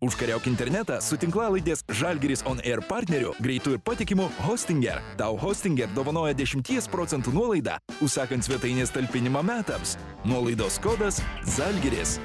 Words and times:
Užkariauk 0.00 0.46
internetą 0.48 0.94
su 1.04 1.18
tinklalaidės 1.20 1.82
Žalgeris 1.92 2.40
On 2.48 2.56
Air 2.64 2.80
partneriu, 2.88 3.34
greitų 3.44 3.74
ir 3.76 3.82
patikimu 3.84 4.30
Hostinger. 4.46 5.02
Tau 5.20 5.36
Hostinger 5.36 5.92
dovanoja 5.92 6.32
10 6.38 6.88
procentų 6.88 7.34
nuolaidą, 7.36 7.74
užsakant 8.00 8.48
svetainės 8.48 8.94
talpinimą 8.96 9.44
metams. 9.44 9.98
Nuolaidos 10.24 10.80
kodas 10.80 11.20
Žalgeris. 11.44 12.16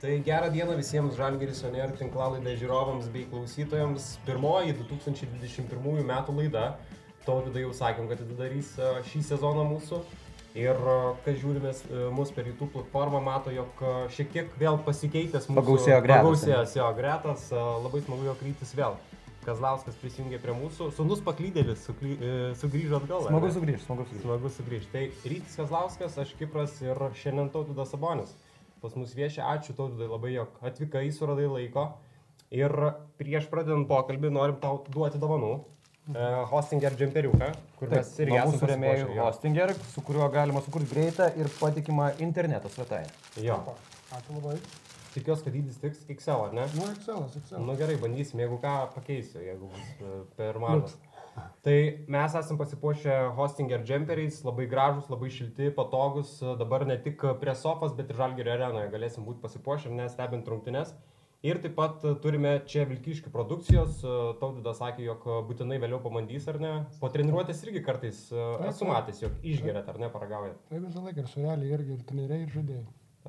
Tai 0.00 0.16
gerą 0.24 0.48
dieną 0.56 0.80
visiems 0.80 1.20
Žalgeris 1.20 1.60
Oner 1.68 1.92
tinklalaidė 2.00 2.56
žiūrovams 2.56 3.12
bei 3.12 3.28
klausytojams. 3.28 4.14
Pirmoji 4.24 4.80
2021 4.80 6.06
metų 6.08 6.40
laida. 6.40 6.70
Tautvidai 7.26 7.66
jau 7.66 7.74
sakėm, 7.74 8.08
kad 8.10 8.22
atidarys 8.22 8.72
e, 8.78 8.94
šį 9.10 9.24
sezoną 9.32 9.66
mūsų. 9.74 10.00
Ir 10.56 10.72
e, 10.72 10.92
kas 11.26 11.36
žiūrimės 11.42 11.82
e, 11.84 12.06
mus 12.16 12.30
per 12.32 12.46
YouTube 12.48 12.72
platformą, 12.72 13.20
mato, 13.24 13.52
jog 13.52 13.82
e, 13.82 13.92
šiek 14.16 14.32
tiek 14.32 14.54
vėl 14.60 14.78
pasikeitęs 14.86 15.50
mūsų... 15.50 15.58
Pagausėjo 15.58 15.98
gretos, 16.06 16.22
Pagausėjęs 16.22 16.76
jo 16.78 16.88
gretas. 16.96 17.44
Labai 17.84 18.00
smagu 18.06 18.30
jo 18.30 18.36
kryptis 18.40 18.72
vėl. 18.78 18.96
Kazlauskas 19.46 19.98
prisijungė 20.00 20.40
prie 20.42 20.54
mūsų. 20.56 20.88
Sunus 20.96 21.20
paklydėlis 21.26 21.84
sukly, 21.86 22.16
e, 22.16 22.32
sugrįžo 22.58 23.02
atgal. 23.02 23.28
Smagu 23.28 23.52
sugrįžti, 23.54 23.84
smagu 23.84 24.06
sugrįžti. 24.08 24.24
Smagu 24.24 24.52
sugrįžti. 24.56 24.90
Tai 24.94 25.30
Rytis 25.34 25.60
Kazlauskas, 25.60 26.18
aš 26.24 26.32
Kipras 26.40 26.80
ir 26.82 27.04
šiandien 27.20 27.52
Tautvidas 27.54 27.92
Sabonis. 27.92 28.32
Pas 28.82 28.96
mus 28.98 29.12
viešia, 29.16 29.44
ačiū 29.52 29.76
Tautvidai 29.76 30.08
labai, 30.10 30.32
jog 30.38 30.56
atvykai, 30.66 31.06
suradai 31.14 31.46
laiko. 31.52 31.86
Ir 32.54 32.72
prieš 33.20 33.46
pradedant 33.52 33.86
pokalbį 33.90 34.32
norim 34.34 34.58
tau 34.62 34.80
duoti 34.88 35.20
dovanų. 35.22 35.54
E, 36.14 36.26
Hostinger 36.50 36.94
džemperiuką, 36.94 37.48
kur 37.80 37.90
mes 37.90 38.10
Taip, 38.14 38.28
irgi 38.28 38.38
nuo 38.38 38.54
esame 38.54 38.90
jo. 39.00 39.08
Hostinger, 39.24 39.72
su 39.90 40.02
kuriuo 40.06 40.28
galima 40.30 40.62
sukurti 40.62 40.92
greitą 40.92 41.26
ir 41.34 41.50
patikimą 41.58 42.12
interneto 42.22 42.70
svetainę. 42.70 43.10
Jo. 43.42 43.58
Ačiū 44.14 44.36
labai. 44.36 44.54
Tikiuosi, 45.16 45.46
kad 45.48 45.56
dydis 45.56 45.80
tiks 45.82 46.04
XL, 46.12 46.44
ar 46.44 46.54
ne? 46.54 46.68
Nu, 46.76 46.86
Excel. 46.92 47.24
Na 47.56 47.64
nu, 47.64 47.74
gerai, 47.80 47.96
bandysim, 47.98 48.38
jeigu 48.44 48.60
ką 48.62 48.76
pakeisiu, 48.94 49.40
jeigu 49.42 49.72
bus 49.72 49.90
e, 49.98 50.12
per 50.38 50.60
mažas. 50.62 50.94
Tai 51.66 51.76
mes 52.14 52.38
esame 52.38 52.60
pasipuošę 52.60 53.16
Hostinger 53.36 53.82
džemperiais, 53.82 54.38
labai 54.46 54.68
gražus, 54.70 55.10
labai 55.12 55.32
šilti, 55.34 55.72
patogus, 55.74 56.36
dabar 56.60 56.86
ne 56.86 57.00
tik 57.02 57.24
prie 57.42 57.56
sofas, 57.58 57.96
bet 57.98 58.12
ir 58.12 58.20
Žalgirio 58.20 58.54
arenoje 58.54 58.92
galėsim 58.94 59.26
būti 59.26 59.42
pasipuošę, 59.42 59.90
nes 59.96 60.14
stebint 60.14 60.48
rungtynes. 60.52 60.94
Ir 61.44 61.58
taip 61.60 61.74
pat 61.76 62.04
turime 62.24 62.56
čia 62.70 62.86
Vilkiškių 62.88 63.30
produkcijos, 63.34 64.00
Taudidas 64.40 64.80
sakė, 64.80 65.04
jog 65.04 65.26
būtinai 65.48 65.78
vėliau 65.82 66.00
pabandys 66.02 66.48
ar 66.48 66.60
ne. 66.62 66.74
Po 67.00 67.10
treniruotės 67.12 67.60
irgi 67.66 67.82
kartais 67.84 68.22
e, 68.32 68.36
Taip, 68.36 68.68
esu 68.70 68.84
taip. 68.84 68.92
matęs, 68.92 69.24
jog 69.26 69.48
išgeriat 69.54 69.90
ar 69.92 70.00
ne, 70.00 70.12
paragaujat. 70.12 70.62
Tai 70.70 70.80
visą 70.86 71.04
laiką 71.04 71.22
ir 71.22 71.34
sureliai, 71.34 71.74
irgi 71.76 71.98
ir 71.98 72.06
treneriai, 72.08 72.46
ir 72.46 72.54
žaidėjai. 72.54 72.86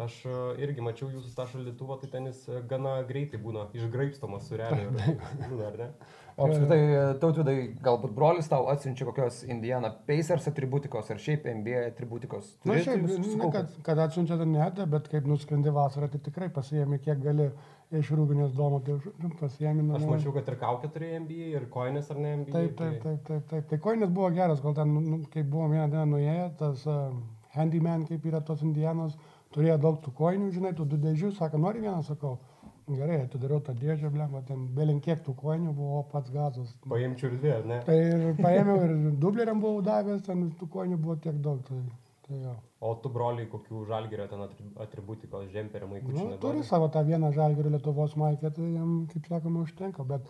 Aš 0.07 0.15
e, 0.29 0.37
irgi 0.61 0.83
mačiau 0.85 1.09
jūsų 1.09 1.33
tą 1.35 1.47
šaldytuvą, 1.51 1.99
tai 2.01 2.09
ten 2.13 2.29
jis 2.29 2.43
e, 2.47 2.61
gana 2.69 2.99
greitai 3.09 3.41
būna 3.43 3.67
išgraipstomas 3.75 4.47
su 4.47 4.59
realiai. 4.59 5.17
Ar 5.67 5.77
ne? 5.81 5.91
O 6.37 6.45
apskritai, 6.45 6.81
tautvidai, 7.17 7.55
galbūt 7.81 8.11
brolis 8.13 8.45
tau 8.49 8.67
atsiunčia 8.69 9.07
kokios 9.07 9.39
Indiana 9.49 9.89
Pacers 10.05 10.45
atributikos 10.51 11.07
ar 11.09 11.17
šiaip 11.17 11.47
NBA 11.49 11.79
atributikos. 11.87 12.51
Na, 12.61 12.75
šiaip, 12.77 13.07
kad, 13.55 13.71
kad 13.87 14.01
atsiunčia 14.03 14.37
tai 14.37 14.45
ne, 14.51 14.67
bet 14.91 15.09
kaip 15.09 15.25
nuskrendi 15.25 15.73
vasarą, 15.73 16.11
tai 16.13 16.21
tikrai 16.27 16.51
pasiemi 16.53 17.01
kiek 17.01 17.23
gali 17.23 17.49
iš 17.95 18.09
rūbinės 18.11 18.51
domo, 18.55 18.81
tai 18.83 18.97
nu, 19.23 19.31
pasiemi 19.39 19.85
Aš 19.95 20.05
mačiau, 20.09 20.33
kad 20.35 20.49
ir 20.51 20.57
kaukę 20.59 20.89
turėjo 20.91 21.21
MBA, 21.23 21.47
ir 21.55 21.67
koinės 21.71 22.11
ar 22.11 22.19
ne 22.19 22.33
MBA. 22.41 22.53
Taip, 22.55 22.75
taip, 22.79 22.99
taip, 23.03 23.21
taip, 23.29 23.47
taip. 23.51 23.69
Tai 23.71 23.79
koinės 23.85 24.11
buvo 24.11 24.29
geras, 24.35 24.59
kol 24.63 24.75
ten, 24.75 24.91
nu, 25.05 25.21
kai 25.31 25.45
buvom 25.47 25.71
vieną 25.75 25.87
dieną 25.93 26.05
nuėję, 26.11 26.49
tas 26.59 26.83
uh, 26.89 27.15
handyman, 27.55 28.05
kaip 28.09 28.27
yra 28.27 28.41
tos 28.43 28.63
indienos, 28.65 29.15
turėjo 29.55 29.79
daug 29.87 30.01
tų 30.03 30.13
koinių, 30.19 30.51
žinai, 30.55 30.73
tų 30.77 30.87
du 30.91 30.99
dėžių, 31.05 31.31
sako, 31.39 31.63
nori 31.63 31.83
vieną, 31.85 32.01
sakau. 32.07 32.37
Gerai, 32.87 33.17
atidariau 33.25 33.59
tą 33.59 33.73
dėžę, 33.75 34.07
blemą, 34.13 34.45
ten 34.47 34.61
belinkiek 34.75 35.19
tų 35.25 35.33
koinių 35.35 35.73
buvo 35.75 36.05
pats 36.07 36.31
gazas. 36.31 36.69
Paimčiau 36.87 37.33
ir 37.33 37.39
dvi, 37.41 37.55
ne? 37.67 37.79
Tai 37.83 37.97
ir 37.99 38.37
paėmiau 38.39 38.77
ir 38.85 38.93
dubleriam 39.19 39.59
buvau 39.59 39.81
davęs, 39.83 40.21
ten 40.23 40.45
tų 40.55 40.69
koinių 40.71 40.99
buvo 41.01 41.17
tiek 41.19 41.35
daug. 41.43 41.59
Tai, 41.67 41.81
tai 42.27 42.41
jo. 42.43 42.55
O 42.81 42.93
tu 43.01 43.09
broliai, 43.09 43.47
kokių 43.49 43.85
žalgerio 43.87 44.27
ten 44.29 44.39
atri- 44.45 44.71
atributikos 44.83 45.47
žemperio 45.53 45.87
Nu, 45.87 45.95
maikučių 45.95 46.39
turi 46.43 46.63
savo 46.63 46.89
tą 46.89 47.03
vieną 47.07 47.31
žalgirį 47.33 47.71
Lietuvos 47.77 48.15
maikę, 48.19 48.51
tai 48.53 48.73
jam, 48.73 49.07
kaip 49.13 49.25
sakoma, 49.31 49.63
užtenka, 49.67 50.03
bet 50.07 50.27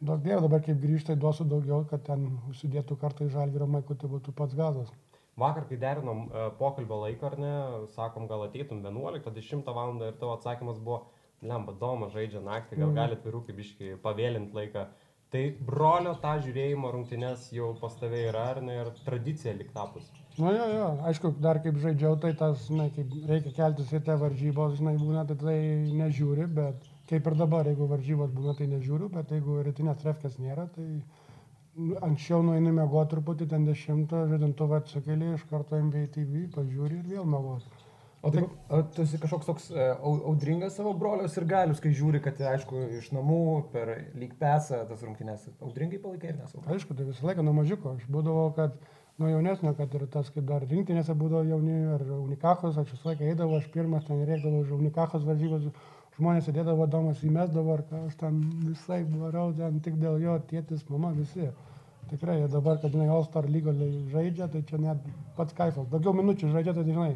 daug 0.00 0.20
dievo 0.24 0.40
dabar 0.46 0.60
kaip 0.60 0.80
grįžta, 0.82 1.12
tai 1.14 1.16
duosiu 1.16 1.44
daugiau, 1.48 1.84
kad 1.88 2.04
ten 2.04 2.38
užsidėtų 2.50 2.96
kartą 3.00 3.26
į 3.28 3.34
žalgirio 3.36 3.66
maikų, 3.66 3.96
tai 4.00 4.08
būtų 4.08 4.34
pats 4.34 4.54
gazas. 4.54 4.92
Vakar, 5.36 5.66
kai 5.68 5.76
derinom 5.76 6.30
e, 6.32 6.50
pokalbio 6.58 6.96
laiką, 7.04 7.26
ar 7.30 7.38
ne, 7.38 7.54
sakom, 7.92 8.26
gal 8.26 8.46
ateitum 8.46 8.80
11-10 8.82 9.66
val. 9.76 9.96
ir 10.00 10.12
tavo 10.16 10.32
atsakymas 10.38 10.78
buvo, 10.80 11.02
lemba, 11.42 11.74
doma 11.76 12.08
žaidžia 12.08 12.40
naktį, 12.40 12.78
gal 12.80 12.88
Mhm. 12.88 12.94
galite 12.96 13.28
vyrukai 13.28 13.52
biškai 13.56 13.96
pavėlinti 14.00 14.54
laiką. 14.56 14.86
Tai 15.30 15.42
brolio 15.60 16.14
tą 16.22 16.38
žiūrėjimo 16.40 16.90
rungtynes 16.94 17.50
jau 17.52 17.74
pas 17.80 17.94
tave 18.00 18.22
yra, 18.30 18.44
ar 18.54 18.62
ne, 18.62 18.76
ir 18.80 18.90
tradicija 19.04 19.52
lik 19.58 19.72
tapus. 19.74 20.08
Nu 20.36 20.50
jo, 20.52 20.64
jo, 20.68 20.88
aišku, 21.08 21.30
dar 21.40 21.62
kaip 21.64 21.78
žaidžiau, 21.80 22.18
tai 22.20 22.34
tas, 22.36 22.66
žinai, 22.68 22.90
kaip 22.92 23.12
reikia 23.28 23.54
keltis 23.56 23.92
į 23.96 24.02
tą 24.04 24.18
varžybos, 24.20 24.74
žinai, 24.76 24.92
būna, 25.00 25.22
tai 25.28 25.36
tai 25.40 25.54
nežiūri, 25.96 26.44
bet 26.58 26.90
kaip 27.08 27.30
ir 27.30 27.36
dabar, 27.38 27.68
jeigu 27.70 27.86
varžybos 27.88 28.34
būna, 28.36 28.52
tai 28.58 28.66
nežiūriu, 28.68 29.08
bet 29.14 29.32
jeigu 29.32 29.62
rytinės 29.64 30.02
trefkės 30.02 30.36
nėra, 30.42 30.66
tai 30.74 30.84
nu, 30.92 31.96
anksčiau 32.04 32.42
nueini 32.44 32.74
mėgoti 32.76 33.14
truputį, 33.14 33.48
ten 33.54 33.64
dešimtą, 33.64 34.26
žadintuvą 34.34 34.82
atsikeli, 34.82 35.32
iš 35.38 35.46
karto 35.48 35.80
MVA 35.80 36.04
TV, 36.18 36.44
pažiūri 36.52 37.00
ir 37.00 37.08
vėl 37.14 37.24
mėgoti. 37.32 37.72
O 38.26 38.30
tai 38.34 38.42
o 38.74 38.82
tu 38.92 39.04
esi 39.06 39.20
kažkoks 39.22 39.46
toks 39.46 39.66
e, 39.70 39.88
au- 39.94 40.18
audringas 40.32 40.74
savo 40.76 40.92
brolius 40.98 41.36
ir 41.38 41.44
galius, 41.48 41.80
kai 41.80 41.92
žiūri, 41.94 42.20
kad, 42.24 42.40
aišku, 42.52 42.80
iš 42.98 43.12
namų 43.14 43.40
per 43.72 43.92
lyg 44.18 44.32
pesą 44.40 44.80
tas 44.88 45.04
rungtynės. 45.06 45.44
Audringai 45.62 46.00
palaikai 46.02 46.32
ir 46.32 46.40
nesau. 46.40 46.64
Aišku, 46.66 46.96
tai 46.98 47.06
visą 47.06 47.28
laiką 47.28 47.44
nuo 47.46 47.54
mažiuko. 47.60 47.94
Aš 48.00 48.08
būdavau, 48.10 48.48
kad 48.56 48.74
nuo 49.18 49.28
jaunesnio, 49.32 49.72
kad 49.76 49.94
ir 49.96 50.06
tas, 50.12 50.30
kaip 50.32 50.44
dar 50.48 50.64
rinktinėse 50.68 51.14
būdavo 51.16 51.44
jauni, 51.48 51.76
ar 51.96 52.02
unikachos, 52.18 52.76
aš 52.76 52.90
visą 52.92 53.10
laiką 53.10 53.28
eidavau, 53.30 53.60
aš 53.60 53.68
pirmas 53.72 54.04
ten 54.08 54.20
rėkdavau 54.28 54.64
už 54.64 54.74
unikachos 54.76 55.24
varžybas, 55.24 55.70
žmonės 56.18 56.48
sėdėdavo, 56.48 56.88
domas 56.92 57.22
įmesdavo, 57.24 57.78
ar 57.78 57.84
ką 57.88 58.02
aš 58.10 58.18
ten 58.20 58.42
visai 58.64 59.02
varau, 59.08 59.50
ten 59.56 59.80
tik 59.84 59.96
dėl 60.02 60.20
jo, 60.20 60.36
tėtis, 60.50 60.84
mama, 60.92 61.14
visi. 61.16 61.48
Tikrai, 62.10 62.36
dabar, 62.50 62.76
kad 62.78 62.92
žinai, 62.94 63.08
All-Star 63.10 63.48
lygoje 63.50 63.88
žaidžia, 64.12 64.46
tai 64.52 64.62
čia 64.68 64.78
net 64.78 65.00
pats 65.36 65.56
kaifas. 65.56 65.88
Daugiau 65.90 66.14
minučių 66.14 66.52
žaidžia, 66.52 66.76
tai 66.76 66.84
žinai, 66.86 67.08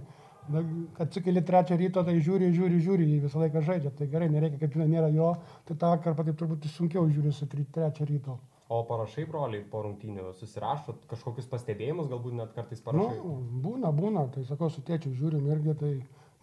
kad 0.96 1.04
atsikeli 1.06 1.44
trečią 1.46 1.78
ryto, 1.78 2.02
tai 2.06 2.16
žiūri, 2.18 2.48
žiūri, 2.56 2.80
žiūri, 2.82 3.06
jį 3.12 3.20
visą 3.28 3.44
laiką 3.44 3.62
žaidžia. 3.68 3.92
Tai 3.94 4.08
gerai, 4.10 4.28
nereikia, 4.32 4.58
kaip 4.64 4.74
žinai, 4.74 4.88
nėra 4.96 5.12
jo, 5.14 5.34
tai 5.68 5.76
tą 5.78 5.92
vakarą 5.94 6.24
taip 6.24 6.40
turbūt 6.40 6.66
sunkiau 6.74 7.06
žiūri 7.12 7.30
su 7.36 7.46
trečią 7.46 8.08
ryto. 8.08 8.40
O 8.70 8.84
parašai 8.86 9.24
broliai 9.26 9.64
po 9.66 9.80
rungtynių, 9.82 10.28
susirašot 10.38 11.06
kažkokius 11.10 11.48
pastebėjimus, 11.50 12.06
galbūt 12.12 12.36
net 12.38 12.52
kartais 12.54 12.78
Nu, 12.78 12.86
parašai. 12.86 13.16
būna, 13.64 13.90
būna, 13.96 14.28
tai 14.34 14.44
sakau, 14.46 14.68
su 14.70 14.84
tėčiu 14.86 15.10
žiūrim 15.18 15.48
irgi, 15.50 15.74
tai 15.80 15.92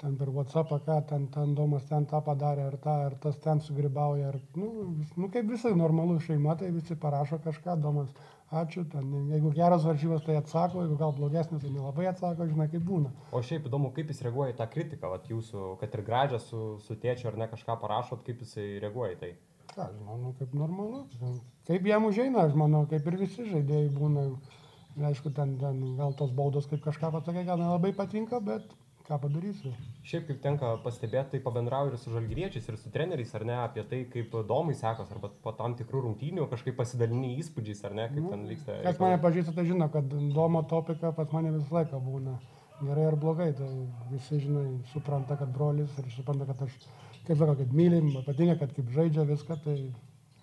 ten 0.01 0.17
per 0.19 0.29
WhatsApp, 0.35 0.73
ką 0.85 0.97
ten, 1.09 1.27
ten 1.33 1.53
domas 1.55 1.85
ten 1.87 2.05
tą 2.05 2.19
padarė, 2.21 2.66
ar 2.67 2.75
tą, 2.83 2.95
ar 3.07 3.16
tas 3.23 3.39
ten 3.41 3.61
sugribauja, 3.63 4.33
ar, 4.33 4.41
nu, 4.59 4.67
nu 5.16 5.29
kaip 5.33 5.47
visai 5.49 5.71
normalu 5.79 6.19
šeima, 6.19 6.57
tai 6.59 6.73
visi 6.75 6.99
parašo 6.99 7.39
kažką, 7.47 7.77
domas, 7.81 8.11
ačiū, 8.51 8.83
ten, 8.91 9.07
jeigu 9.31 9.49
geras 9.55 9.87
varžybos, 9.87 10.21
tai 10.27 10.35
atsako, 10.41 10.83
jeigu 10.83 10.99
gal 10.99 11.16
blogesnis, 11.17 11.63
tai 11.63 11.71
nelabai 11.73 12.11
atsako, 12.11 12.45
žinai, 12.51 12.67
kaip 12.75 12.83
būna. 12.91 13.09
O 13.31 13.41
šiaip 13.41 13.71
įdomu, 13.71 13.89
kaip 13.95 14.11
jis 14.11 14.21
reaguoja 14.27 14.51
į 14.53 14.59
tą 14.59 14.67
kritiką, 14.75 15.09
vat 15.16 15.31
jūsų, 15.31 15.77
kad 15.81 15.95
ir 15.95 16.03
gražią 16.11 16.43
su, 16.43 16.66
su 16.85 16.99
tėčiu 17.07 17.31
ar 17.31 17.39
ne 17.39 17.47
kažką 17.55 17.79
parašot, 17.81 18.27
kaip 18.27 18.43
jisai 18.45 18.73
reaguoja 18.83 19.16
į 19.16 19.21
tai. 19.23 19.33
Ką, 19.77 19.85
aš 19.85 20.01
manau, 20.01 20.33
kaip 20.39 20.53
normalu. 20.57 21.03
Kaip 21.69 21.85
jam 21.85 22.07
užeina, 22.09 22.47
aš 22.47 22.57
manau, 22.57 22.88
kaip 22.89 23.05
ir 23.05 23.19
visi 23.21 23.45
žaidėjai 23.45 23.93
būna. 23.93 24.27
Aišku, 24.97 25.29
ten, 25.38 25.53
ten 25.61 25.81
gal 25.99 26.15
tos 26.17 26.31
baudos 26.33 26.65
kaip 26.65 26.81
kažką 26.81 27.11
pasakė, 27.13 27.43
gal 27.46 27.61
nelabai 27.61 27.91
patinka, 27.93 28.40
bet 28.41 28.66
ką 29.07 29.19
padarysiu. 29.23 29.72
Šiaip 30.07 30.25
kaip 30.28 30.40
tenka 30.43 30.73
pastebėti, 30.84 31.35
tai 31.35 31.40
pabendrauju 31.43 31.93
ir 31.93 31.99
su 32.02 32.11
žalgyriečiais, 32.11 32.66
ir 32.67 32.78
su 32.79 32.91
treneriais, 32.91 33.31
ar 33.37 33.46
ne, 33.47 33.55
apie 33.63 33.84
tai, 33.87 34.02
kaip 34.11 34.34
domai 34.49 34.75
sekos, 34.75 35.11
arba 35.13 35.29
po 35.43 35.53
tam 35.55 35.78
tikrų 35.79 36.03
rungtynių 36.07 36.47
kažkaip 36.52 36.75
pasidalini 36.79 37.35
įspūdžiais, 37.43 37.84
ar 37.87 37.96
ne, 37.96 38.07
kaip 38.11 38.25
Nu, 38.25 38.34
ten 38.34 38.46
vyksta. 38.52 38.78
Kas 38.84 38.99
mane 39.03 39.19
pažįsta, 39.23 39.55
tai 39.55 39.67
žino, 39.69 39.87
kad 39.93 40.11
domo 40.35 40.63
topika 40.67 41.13
pas 41.16 41.31
mane 41.35 41.53
visą 41.55 41.79
laiką 41.79 42.02
būna. 42.03 42.35
Gerai 42.81 43.07
ar 43.09 43.17
blogai, 43.17 43.52
tai 43.57 43.69
visi, 44.11 44.41
žinai, 44.43 44.66
supranta, 44.91 45.37
kad 45.40 45.53
brolis 45.55 45.93
ir 45.97 46.11
supranta, 46.13 46.46
kad 46.49 46.67
aš, 46.67 46.75
kaip 47.28 47.38
sakau, 47.40 47.56
kad 47.59 47.74
mylim, 47.76 48.12
patinka, 48.26 48.58
kad 48.64 48.74
kaip 48.78 48.90
žaidžia 48.96 49.26
viską, 49.29 49.58
tai 49.64 49.78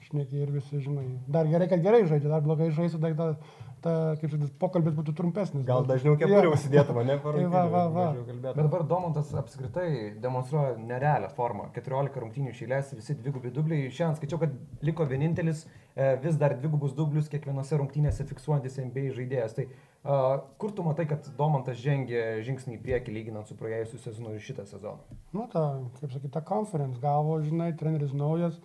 šneki 0.04 0.42
ir 0.44 0.50
visi, 0.52 0.78
žinai. 0.84 1.06
Dar 1.32 1.46
gerai, 1.48 1.68
kad 1.70 1.80
gerai 1.84 2.02
žaidžia, 2.06 2.28
dar 2.28 2.42
blogai 2.44 2.70
žaisi, 2.76 2.98
tai 3.00 3.14
tada, 3.16 3.38
ta, 3.84 3.94
kaip 4.20 4.30
sakyti, 4.34 4.50
pokalbis 4.60 4.94
būtų 4.98 5.14
trumpesnis. 5.16 5.64
Gal 5.68 5.80
bet- 5.84 5.94
dažniau 5.94 6.12
Jo. 6.14 6.18
kepurę 6.20 6.50
užsidėtum, 6.52 7.00
ne? 7.08 7.16
Tai 7.24 7.46
va, 7.54 7.62
va, 7.72 7.84
va. 7.88 8.04
Bet 8.42 8.56
dabar 8.60 8.84
Domantas 8.88 9.32
apskritai 9.34 10.14
demonstruoja 10.20 10.76
nerealią 10.78 11.30
formą. 11.36 11.70
14 11.74 12.20
rungtynių 12.20 12.52
išėlės, 12.52 12.92
visi 13.00 13.16
dvigubi 13.16 13.50
dubliai. 13.50 13.88
Šiandien 13.90 14.20
skaičiau, 14.20 14.38
kad 14.44 14.52
liko 14.82 15.06
vienintelis 15.08 15.64
vis 15.94 16.36
dar 16.36 16.56
dvigubus 16.58 16.94
dublius 16.94 17.28
kiekvienose 17.30 17.78
rungtynėse 17.78 18.26
fiksuojantis 18.26 18.80
NBA 18.82 19.12
žaidėjas. 19.14 19.54
Tai 19.54 19.66
a, 19.68 20.16
kur 20.58 20.72
tu 20.74 20.82
matai, 20.86 21.06
kad 21.10 21.26
Domantas 21.38 21.78
žengė 21.78 22.42
žingsnį 22.46 22.78
į 22.78 22.82
priekį 22.82 23.14
lyginant 23.14 23.50
su 23.50 23.54
praėjusiu 23.58 24.00
sezonu 24.02 24.34
ir 24.34 24.42
šitą 24.42 24.66
sezoną? 24.66 25.18
Nu, 25.36 25.46
ta, 25.52 25.62
kaip 26.00 26.10
sakyti, 26.10 26.32
ta 26.34 26.42
konferencija 26.42 27.02
gavo, 27.04 27.38
žinai, 27.46 27.70
treneris 27.78 28.14
naujas, 28.16 28.58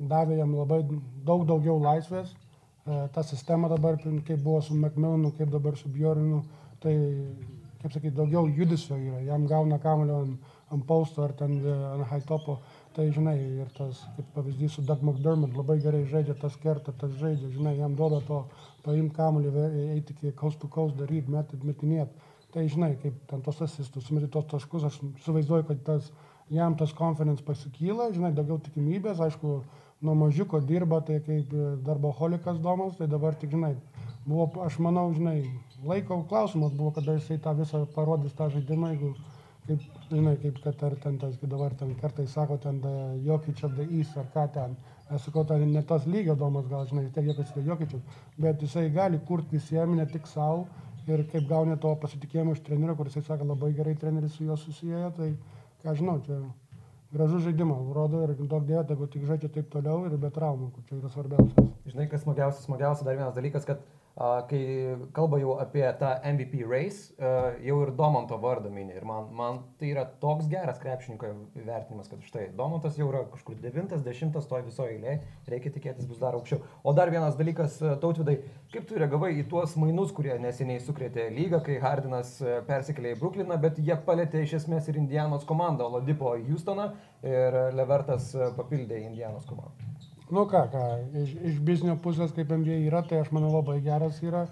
davė 0.00 0.40
jam 0.40 0.56
labai 0.56 0.80
daug 1.26 1.44
daugiau 1.48 1.76
laisvės. 1.82 2.32
E, 2.32 3.08
Ta 3.14 3.22
sistema 3.22 3.68
dabar, 3.68 4.00
kaip 4.00 4.38
buvo 4.40 4.60
su 4.64 4.74
McMillanu, 4.74 5.34
kaip 5.36 5.52
dabar 5.52 5.76
su 5.76 5.92
Bjornu, 5.92 6.40
tai, 6.82 6.96
kaip 7.82 7.92
sakyti, 7.92 8.16
daugiau 8.16 8.48
judesio 8.48 8.96
yra. 8.96 9.20
Jam 9.28 9.44
gauna 9.50 9.78
kamulio 9.82 10.22
ant, 10.24 10.54
ant 10.72 10.86
pausto 10.88 11.22
ar 11.22 11.36
ten 11.36 11.60
e, 11.60 11.76
ant 11.92 12.08
high 12.10 12.24
topo. 12.26 12.62
Tai, 12.92 13.06
žinai, 13.08 13.38
ir 13.62 13.68
tas, 13.72 14.02
kaip 14.18 14.26
pavyzdys 14.34 14.74
su 14.76 14.82
Doug 14.84 15.00
McDermott, 15.00 15.54
labai 15.56 15.78
gerai 15.80 16.02
žaidžia, 16.10 16.34
tas 16.36 16.58
kerta, 16.60 16.92
tas 16.92 17.14
žaidžia, 17.16 17.48
žinai, 17.54 17.78
jam 17.78 17.94
duoda 17.96 18.18
to, 18.26 18.42
paimti 18.84 19.16
kamulį, 19.16 19.52
eiti 19.94 20.12
iki 20.12 20.32
coast 20.36 20.60
to 20.60 20.68
coast, 20.68 20.98
daryti, 20.98 21.32
metinėti. 21.32 22.28
Tai 22.52 22.66
žinai, 22.68 22.90
kaip 23.00 23.16
ten 23.30 23.40
tos 23.40 23.62
asistus, 23.64 24.04
sumeti 24.04 24.28
tos 24.34 24.44
taškus, 24.50 24.84
aš 24.90 24.98
suvaizduoju, 25.24 25.64
kad 25.70 25.80
tas, 25.86 26.10
jam 26.52 26.76
tas 26.76 26.92
konferencija 26.98 27.46
pasikyla, 27.46 28.10
žinai, 28.12 28.34
daugiau 28.36 28.60
tikimybės, 28.60 29.22
aišku, 29.24 29.54
nuo 30.04 30.16
mažiuko 30.26 30.60
dirba, 30.60 31.00
tai 31.06 31.22
kaip 31.24 31.54
darboholikas 31.86 32.60
domas, 32.60 32.98
tai 32.98 33.08
dabar 33.08 33.38
tik, 33.40 33.54
žinai, 33.56 33.72
buvo, 34.26 34.50
aš 34.66 34.76
manau, 34.84 35.08
žinai, 35.16 35.38
laiko 35.88 36.20
klausimas 36.28 36.76
buvo, 36.76 36.92
kada 36.98 37.16
jisai 37.16 37.40
tą 37.40 37.56
visą 37.56 37.86
parodys 37.96 38.36
tą 38.36 38.50
žaidimą, 38.52 38.92
jeigu, 38.92 39.14
kaip, 39.66 39.82
žinai, 40.10 40.36
kaip 40.42 40.60
kad 40.64 40.84
ar 40.88 40.96
ten 41.02 41.18
tas, 41.18 41.36
kaip 41.40 41.50
dabar 41.50 41.74
ten 41.78 41.94
kartais 42.00 42.30
sako, 42.30 42.58
ten 42.58 42.80
of 43.64 43.76
the 43.76 43.86
East 43.90 44.16
ar 44.16 44.26
ką 44.34 44.46
ten, 44.52 44.76
aš 45.10 45.28
sakau, 45.28 45.44
tai 45.44 45.58
ne 45.64 45.82
tas 45.82 46.06
lygio 46.06 46.34
domas, 46.34 46.66
gal, 46.68 46.86
žinai, 46.86 47.10
tiek 47.14 47.24
Jokič 47.30 47.52
yra 47.56 47.66
Jokičius, 47.70 48.02
bet 48.38 48.62
jisai 48.62 48.90
gali 48.90 49.20
kurti 49.26 49.56
visiems, 49.56 49.96
ne 49.96 50.06
tik 50.06 50.26
savo 50.26 50.66
ir 51.06 51.24
kaip 51.30 51.48
gauni 51.48 51.76
to 51.78 51.94
pasitikėjimo 52.02 52.52
iš 52.52 52.62
trenerio, 52.66 52.96
kuris, 52.96 53.18
sako, 53.26 53.44
labai 53.44 53.72
gerai 53.72 53.94
treneris 53.94 54.34
su 54.36 54.44
juo 54.44 54.56
susiję, 54.56 55.12
tai 55.16 55.34
ką 55.82 55.96
žinau, 55.98 56.20
čia 56.26 56.40
gražus 57.12 57.42
žaidimas, 57.44 57.82
rodo 57.94 58.22
ir 58.24 58.34
daug 58.40 58.64
dėja, 58.64 58.86
jeigu 58.88 59.08
tik 59.12 59.26
žaidžia 59.28 59.50
taip 59.52 59.68
toliau 59.72 60.06
ir 60.08 60.16
be 60.16 60.30
traumų, 60.32 60.70
kur 60.72 60.86
čia 60.88 60.96
yra 60.96 61.10
svarbiausias. 61.12 61.72
Žinai, 61.90 62.06
kas 62.08 62.22
smagiausia, 62.24 62.62
smagiausia 62.64 63.04
dar 63.04 63.18
vienas 63.18 63.34
dalykas, 63.36 63.66
kad 63.68 63.82
kai 64.16 64.62
kalba 65.16 65.38
jau 65.40 65.54
apie 65.60 65.84
tą 65.98 66.10
MVP 66.28 66.62
race, 66.68 67.14
jau 67.64 67.78
ir 67.82 67.92
Domanto 67.96 68.36
vardą 68.40 68.70
mini. 68.70 68.92
Ir 68.96 69.06
man, 69.08 69.30
man 69.32 69.60
tai 69.80 69.92
yra 69.94 70.04
toks 70.20 70.48
geras 70.52 70.80
krepšininko 70.82 71.30
įvertinimas, 71.62 72.10
kad 72.10 72.20
štai 72.26 72.50
Domantas 72.56 72.98
jau 73.00 73.08
yra 73.08 73.24
kažkur 73.32 73.56
9-10 73.62 74.36
toj 74.50 74.66
visoje 74.66 74.98
eilėje, 74.98 75.22
reikia 75.48 75.72
tikėtis 75.72 76.08
bus 76.08 76.20
dar 76.20 76.36
aukščiau. 76.36 76.60
O 76.84 76.92
dar 76.96 77.12
vienas 77.12 77.38
dalykas, 77.38 77.78
tautvidai, 78.02 78.38
kaip 78.74 78.88
tu 78.88 79.00
reagavai 79.00 79.32
į 79.40 79.46
tuos 79.48 79.76
mainus, 79.80 80.12
kurie 80.12 80.36
neseniai 80.42 80.82
sukrėtė 80.84 81.30
lygą, 81.32 81.62
kai 81.64 81.78
Hardinas 81.82 82.36
persikėlė 82.68 83.14
į 83.16 83.20
Brukliną, 83.22 83.56
bet 83.62 83.80
jie 83.80 83.96
palėtė 84.06 84.44
iš 84.44 84.58
esmės 84.60 84.92
ir 84.92 85.00
Indianos 85.00 85.48
komandą, 85.48 85.88
Lodipo 85.88 86.36
Houstoną 86.36 86.92
ir 87.24 87.58
Levertas 87.78 88.32
papildė 88.58 89.00
Indianos 89.06 89.48
komandą. 89.48 89.81
Nu 90.32 90.46
ką, 90.48 90.62
ką, 90.72 90.82
iš, 91.20 91.32
iš 91.44 91.56
biznio 91.60 91.98
pusės, 92.00 92.30
kaip 92.32 92.52
MBA 92.56 92.78
yra, 92.86 93.02
tai 93.04 93.18
aš 93.20 93.28
manau 93.36 93.50
labai 93.52 93.82
geras 93.84 94.22
yra. 94.24 94.46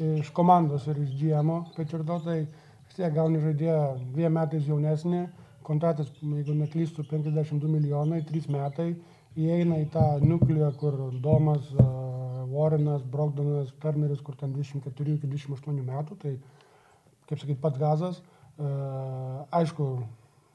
Iš 0.00 0.30
komandos 0.36 0.86
ir 0.88 0.96
iš 1.02 1.10
GMO, 1.18 1.58
Pečiurdo, 1.76 2.16
tai 2.24 2.38
vis 2.46 2.96
tiek 2.96 3.12
gauni 3.12 3.42
žaidėją 3.42 3.82
dviem 4.14 4.32
metais 4.32 4.64
jaunesnį, 4.64 5.20
kontraktas, 5.66 6.08
jeigu 6.22 6.56
neklystu, 6.56 7.04
52 7.10 7.68
milijonai, 7.68 8.22
3 8.30 8.48
metai, 8.54 8.88
įeina 9.36 9.82
į 9.82 9.90
tą 9.92 10.06
nukleą, 10.24 10.70
kur 10.80 10.96
Domas, 11.20 11.68
uh, 11.76 12.46
Warrenas, 12.54 13.04
Brogdonas, 13.04 13.74
Turneris, 13.82 14.24
kur 14.24 14.40
ten 14.40 14.56
24 14.56 15.18
iki 15.18 15.28
28 15.36 15.84
metų, 15.90 16.16
tai 16.22 16.36
kaip 17.28 17.42
sakyt, 17.42 17.60
pats 17.60 17.82
gazas. 17.82 18.24
Uh, 18.56 19.44
aišku, 19.60 19.90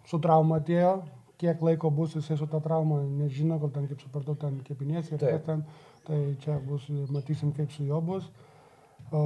su 0.09 0.17
trauma 0.25 0.57
atėjo, 0.57 1.03
kiek 1.41 1.61
laiko 1.65 1.89
bus 1.93 2.15
jisai 2.15 2.37
su 2.37 2.47
ta 2.49 2.61
trauma, 2.61 3.01
nežino, 3.01 3.57
gal 3.61 3.73
ten, 3.73 3.87
kaip 3.89 4.01
supratau, 4.03 4.37
ten 4.37 4.59
kepinės 4.67 5.09
ir 5.11 5.21
kas 5.21 5.43
ten, 5.47 5.65
tai 6.07 6.21
čia 6.43 6.59
bus, 6.65 6.85
matysim, 7.09 7.53
kaip 7.57 7.73
su 7.73 7.85
juo 7.87 8.01
bus. 8.05 8.29
O, 9.11 9.21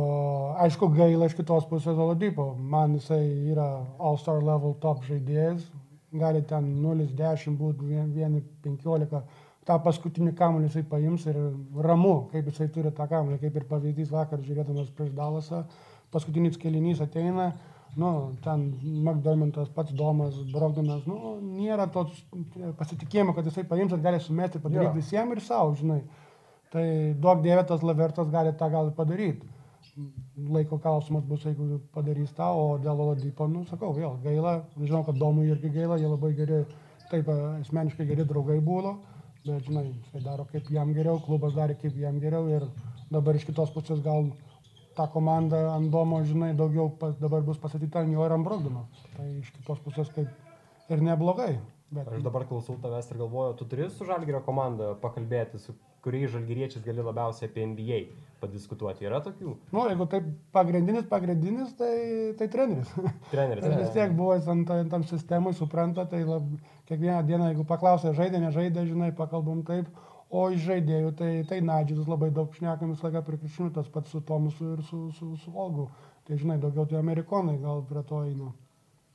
aišku, 0.64 0.88
gaila 0.96 1.28
iš 1.30 1.36
kitos 1.38 1.68
pusės 1.70 2.00
Oladipo. 2.02 2.54
Man 2.58 2.96
jisai 2.98 3.22
yra 3.52 3.68
All-Star 4.00 4.40
level 4.42 4.74
top 4.82 5.04
žaidėjas, 5.06 5.68
gali 6.16 6.42
ten 6.50 6.72
0-10 6.82 7.60
būti, 7.60 7.92
1-15. 7.92 9.22
Ta 9.66 9.78
paskutinį 9.82 10.34
kamuolį 10.38 10.70
jisai 10.70 10.86
paims 10.90 11.28
ir 11.30 11.38
ramu, 11.86 12.16
kaip 12.32 12.50
jisai 12.50 12.70
turi 12.74 12.94
tą 12.96 13.06
kamuolį, 13.12 13.40
kaip 13.44 13.60
ir 13.60 13.68
pavyzdys 13.70 14.12
vakar 14.14 14.42
žiūrėdamas 14.46 14.90
prieš 14.96 15.14
Dalasą. 15.18 15.64
Paskutinis 16.14 16.58
kelinys 16.62 17.02
ateina, 17.04 17.52
nu, 17.96 18.12
ten 18.44 18.66
McDermontas, 18.84 19.70
pats 19.76 19.94
Domas, 19.96 20.36
Brogdonas, 20.52 21.06
nu, 21.08 21.38
nėra 21.40 21.88
to 21.92 22.06
pasitikėjimo, 22.80 23.36
kad 23.36 23.48
jisai 23.48 23.64
paims 23.70 23.96
ir 23.96 24.02
gali 24.04 24.20
sumesti, 24.24 24.62
padaryti 24.64 25.00
visiems 25.00 25.36
ir 25.36 25.44
savo, 25.46 25.76
žinai. 25.80 26.02
Tai 26.74 26.86
duok 27.24 27.44
dievė, 27.46 27.64
tas 27.70 27.86
Lavertas 27.88 28.32
gali 28.34 28.52
tą 28.60 28.68
gali 28.74 28.92
padaryti. 28.96 29.48
Laiko 30.52 30.80
klausimas 30.84 31.24
bus, 31.24 31.46
jeigu 31.48 31.80
padarys 31.96 32.34
tą, 32.36 32.50
o 32.52 32.66
dėl 32.84 33.00
Oladipo, 33.00 33.48
nu, 33.48 33.64
sakau, 33.70 33.94
vėl 33.96 34.18
gaila, 34.26 34.58
žinau, 34.82 35.06
kad 35.08 35.16
Domui 35.22 35.48
irgi 35.54 35.72
gaila, 35.72 35.96
jie 36.02 36.10
labai 36.12 36.34
geri, 36.36 36.66
taip, 37.12 37.30
asmeniškai 37.62 38.10
geri 38.10 38.26
draugai 38.28 38.58
buvo, 38.66 38.98
bet, 39.46 39.64
žinai, 39.70 39.86
jisai 39.94 40.26
daro 40.26 40.48
kaip 40.52 40.68
jam 40.74 40.92
geriau, 40.98 41.22
klubas 41.24 41.56
darė 41.56 41.78
kaip 41.80 41.96
jam 42.02 42.20
geriau 42.20 42.50
ir 42.52 42.68
dabar 43.14 43.40
iš 43.40 43.48
kitos 43.48 43.72
pusės 43.72 44.04
gal 44.04 44.34
ta 44.96 45.08
komanda 45.12 45.62
ant 45.76 45.92
Domo, 45.94 46.22
žinai, 46.26 46.54
daugiau 46.58 46.90
pas, 47.00 47.16
dabar 47.20 47.44
bus 47.46 47.60
pasakyta 47.62 48.04
ant 48.04 48.14
jo 48.16 48.26
ir 48.26 48.36
ant 48.36 48.48
Brogdono. 48.48 48.86
Tai 49.16 49.30
iš 49.40 49.52
kitos 49.58 49.82
pusės 49.86 50.12
kaip 50.16 50.92
ir 50.92 51.04
neblogai. 51.04 51.56
Bet, 51.96 52.08
Aš 52.10 52.24
dabar 52.26 52.48
klausau 52.50 52.80
tavęs 52.82 53.12
ir 53.12 53.20
galvoju, 53.22 53.58
tu 53.60 53.68
turi 53.70 53.86
su 53.94 54.08
Žalgirio 54.08 54.42
komanda 54.44 54.96
pakalbėti, 55.04 55.60
su 55.62 55.76
kuriais 56.06 56.32
žalgyriečiais 56.34 56.84
gali 56.86 57.04
labiausiai 57.06 57.50
apie 57.50 57.66
NBA 57.66 58.00
padiskutuoti. 58.42 59.08
Yra 59.08 59.22
tokių? 59.26 59.54
nu, 59.74 59.84
jeigu 59.90 60.08
taip 60.10 60.28
pagrindinis, 60.54 61.06
pagrindinis, 61.10 61.72
tai, 61.80 61.94
tai 62.40 62.48
treneris. 62.54 62.92
Treneris. 63.32 63.66
Tai 63.66 63.80
vis 63.80 63.94
tiek 63.96 64.14
buvo 64.18 64.36
jis 64.38 64.50
ant, 64.54 64.74
tam 64.92 65.06
sistemai, 65.10 65.56
supranta, 65.58 66.06
tai 66.10 66.22
lab, 66.28 66.46
kiekvieną 66.90 67.22
dieną, 67.30 67.50
jeigu 67.54 67.66
paklausė, 67.70 68.14
žaidė, 68.18 68.44
nežaidė, 68.44 68.86
žinai, 68.90 69.10
pakalbam 69.18 69.64
taip, 69.66 69.90
o 70.30 70.50
iš 70.54 70.66
žaidėjų, 70.66 71.14
tai, 71.20 71.32
tai 71.50 71.62
Nadžydus 71.66 72.10
labai 72.10 72.32
daug 72.34 72.54
šnekam 72.58 72.94
visą 72.94 73.08
laiką 73.08 73.24
prie 73.28 73.40
krepšinių, 73.42 73.72
tas 73.78 73.90
pats 73.92 74.14
su 74.14 74.22
Tomusu 74.26 74.76
ir 74.76 74.84
su, 74.90 75.08
su, 75.18 75.32
su 75.42 75.54
Olgu. 75.54 75.90
Tai 76.26 76.38
žinai, 76.42 76.58
daugiau 76.62 76.88
tai 76.90 76.98
amerikonai 77.00 77.60
gal 77.62 77.84
prie 77.86 78.02
to 78.10 78.24
eina. 78.26 78.52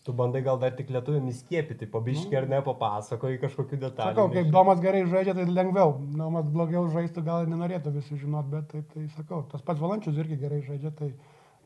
Tu 0.06 0.12
bandai 0.16 0.40
gal 0.40 0.56
dar 0.56 0.72
tik 0.72 0.88
lietuvimis 0.94 1.42
skiepyti, 1.42 1.88
pabiški 1.90 2.36
ar 2.38 2.46
ne, 2.48 2.62
papasakoji 2.64 3.40
kažkokių 3.42 3.80
detalių. 3.82 4.14
Sakau, 4.14 4.30
kaip. 4.32 4.48
Domas 4.54 4.80
gerai 4.80 5.02
žaidžia, 5.10 5.34
tai 5.36 5.44
lengviau. 5.50 5.92
Domas 6.16 6.46
blogiau 6.54 6.86
žaistų, 6.94 7.24
gal 7.26 7.44
ir 7.44 7.52
nenorėtų 7.52 7.92
visi 7.98 8.16
žinot, 8.22 8.48
bet 8.48 8.70
taip 8.70 8.88
tai 8.94 9.04
sakau. 9.18 9.42
Tas 9.50 9.66
pats 9.66 9.82
Valančius 9.82 10.16
irgi 10.22 10.38
gerai 10.40 10.62
žaidžia, 10.64 10.94
tai, 10.96 11.10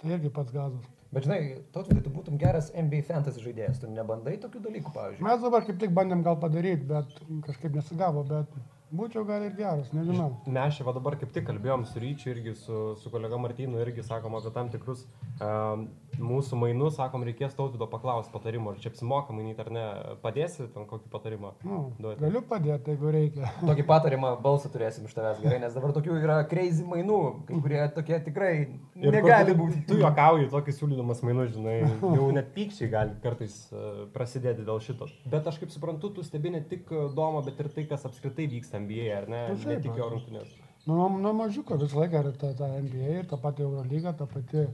tai 0.02 0.16
irgi 0.16 0.32
pats 0.34 0.50
gazas. 0.56 0.88
Bet 1.14 1.28
žinai, 1.28 1.38
tautvydai, 1.76 2.02
tu 2.02 2.10
būtum 2.10 2.40
geras 2.40 2.72
NBA 2.74 3.04
fantasy 3.06 3.44
žaidėjas, 3.44 3.78
tu 3.84 3.92
nebandai 3.94 4.34
tokių 4.42 4.64
dalykų, 4.64 4.94
pavyzdžiui. 4.96 5.28
Mes 5.28 5.44
dabar 5.44 5.68
kaip 5.68 5.78
tik 5.84 5.94
bandėm 5.94 6.24
gal 6.26 6.40
padaryti, 6.42 6.88
bet 6.90 7.20
kažkaip 7.46 7.76
nesigavo, 7.78 8.24
bet 8.26 8.50
būčiau 8.98 9.24
gal 9.28 9.44
ir 9.46 9.56
geras, 9.58 9.90
nežinau. 9.96 10.30
Mes 10.46 10.78
čia 10.78 10.94
dabar 10.96 11.18
kaip 11.20 11.32
tik 11.34 11.46
kalbėjom 11.48 11.86
su 11.90 12.02
Ryčiu 12.02 12.32
irgi 12.34 12.54
su, 12.58 12.80
su 13.02 13.12
kolega 13.12 13.38
Martynu, 13.40 13.80
irgi 13.82 14.06
sakom 14.06 14.36
apie 14.38 14.52
tam 14.54 14.70
tikrus 14.72 15.04
um, 15.40 15.88
mūsų 16.20 16.58
mainus, 16.60 16.96
sakom, 16.98 17.24
reikės 17.26 17.56
tautvido 17.56 17.88
paklausti 17.90 18.32
patarimo, 18.34 18.72
ar 18.72 18.80
čia 18.82 18.90
apsimoka 18.92 19.34
mainyti 19.36 19.62
ar 19.64 19.70
ne, 19.74 19.84
padėsi 20.22 20.68
ten 20.74 20.86
kokį 20.90 21.10
patarimą. 21.12 21.54
Nu, 21.66 21.80
Duoti. 21.98 22.20
galiu 22.22 22.42
padėti, 22.48 22.94
jeigu 22.94 23.12
reikia. 23.14 23.50
Tokį 23.68 23.86
patarimą 23.88 24.34
balsą 24.44 24.70
turėsim 24.74 25.08
iš 25.08 25.16
tavęs 25.16 25.42
gerai, 25.44 25.60
nes 25.64 25.76
dabar 25.76 25.94
tokių 25.96 26.18
yra 26.20 26.38
crazy 26.50 26.86
mainų, 26.88 27.20
kai 27.48 27.60
kurie 27.64 27.82
tokie 27.96 28.20
tikrai 28.28 28.52
Ir 28.94 29.14
negali 29.14 29.54
būti. 29.58 29.82
Tu 29.88 29.98
juokauji 30.00 30.50
tokį 30.52 30.74
siūlydamas 30.76 31.22
mainus, 31.26 31.54
žinai, 31.56 31.78
jau 32.02 32.28
net 32.34 32.52
pykščiai 32.54 32.90
gali 32.92 33.16
kartais 33.24 33.56
uh, 33.72 34.04
prasidėti 34.14 34.66
dėl 34.66 34.80
šito. 34.84 35.08
Bet 35.30 35.48
aš 35.50 35.58
kaip 35.62 35.72
suprantu, 35.74 36.12
tu 36.14 36.24
stebi 36.26 36.54
ne 36.54 36.62
tik 36.68 36.90
uh, 36.94 37.08
Domą, 37.14 37.42
bet 37.46 37.58
ir 37.62 37.70
tai, 37.74 37.86
kas 37.90 38.06
apskritai 38.08 38.46
vyksta 38.50 38.80
NBA, 38.82 39.08
ar 39.18 39.28
ne? 39.30 39.42
Nu, 39.52 39.74
Ne 39.74 39.80
tik 39.82 39.96
jo 39.98 40.06
rungtynės. 40.12 40.50
Nu, 40.86 40.94
nuo, 40.94 41.08
nuo 41.08 41.32
mažiuko 41.32 41.78
visą 41.80 42.02
laiką 42.02 42.20
yra 42.20 42.30
ta, 42.40 42.50
ta 42.58 42.66
NBA, 42.68 43.22
ta 43.30 43.38
pati 43.40 43.62
Eurolyga, 43.64 44.12
ta 44.12 44.26
pati 44.28 44.58
e, 44.60 44.66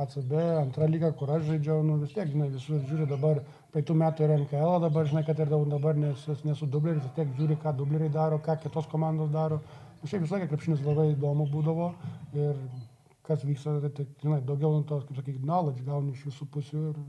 ACB, 0.00 0.32
antra 0.58 0.88
lyga, 0.90 1.12
kur 1.14 1.30
aš 1.30 1.44
žaidžiau, 1.50 1.84
nu 1.86 2.00
vis 2.00 2.14
tiek, 2.16 2.26
žinai, 2.32 2.48
visur 2.50 2.80
žiūri 2.88 3.06
dabar, 3.06 3.38
praeitų 3.70 3.94
metų 4.02 4.26
ir 4.26 4.34
NKL, 4.40 4.80
dabar, 4.82 5.06
žinai, 5.12 5.22
kad 5.28 5.38
ir 5.44 5.52
dabar 5.52 6.00
nes, 6.02 6.26
nesu 6.48 6.66
dubleriais, 6.66 7.06
vis 7.06 7.14
tiek 7.20 7.30
žiūri, 7.38 7.60
ką 7.62 7.76
dubleriai 7.78 8.10
daro, 8.18 8.40
ką 8.42 8.58
kitos 8.64 8.90
komandos 8.90 9.30
daro. 9.30 9.60
Nu, 10.00 10.10
šiaip 10.10 10.26
visą 10.26 10.40
laiką 10.40 10.50
krepšinis 10.56 10.82
labai 10.82 11.12
įdomu 11.12 11.46
būdavo 11.54 11.92
ir 12.34 12.58
kas 13.22 13.46
vyksta, 13.46 13.78
tai, 13.84 13.94
tai 14.00 14.08
žinai, 14.26 14.42
daugiau 14.48 14.74
nu 14.74 14.82
tos, 14.90 15.06
kaip 15.06 15.22
sakyti, 15.22 15.38
knowledge 15.46 15.86
gauni 15.86 16.16
iš 16.16 16.26
visų 16.32 16.50
pusių 16.50 16.86
ir 16.90 17.02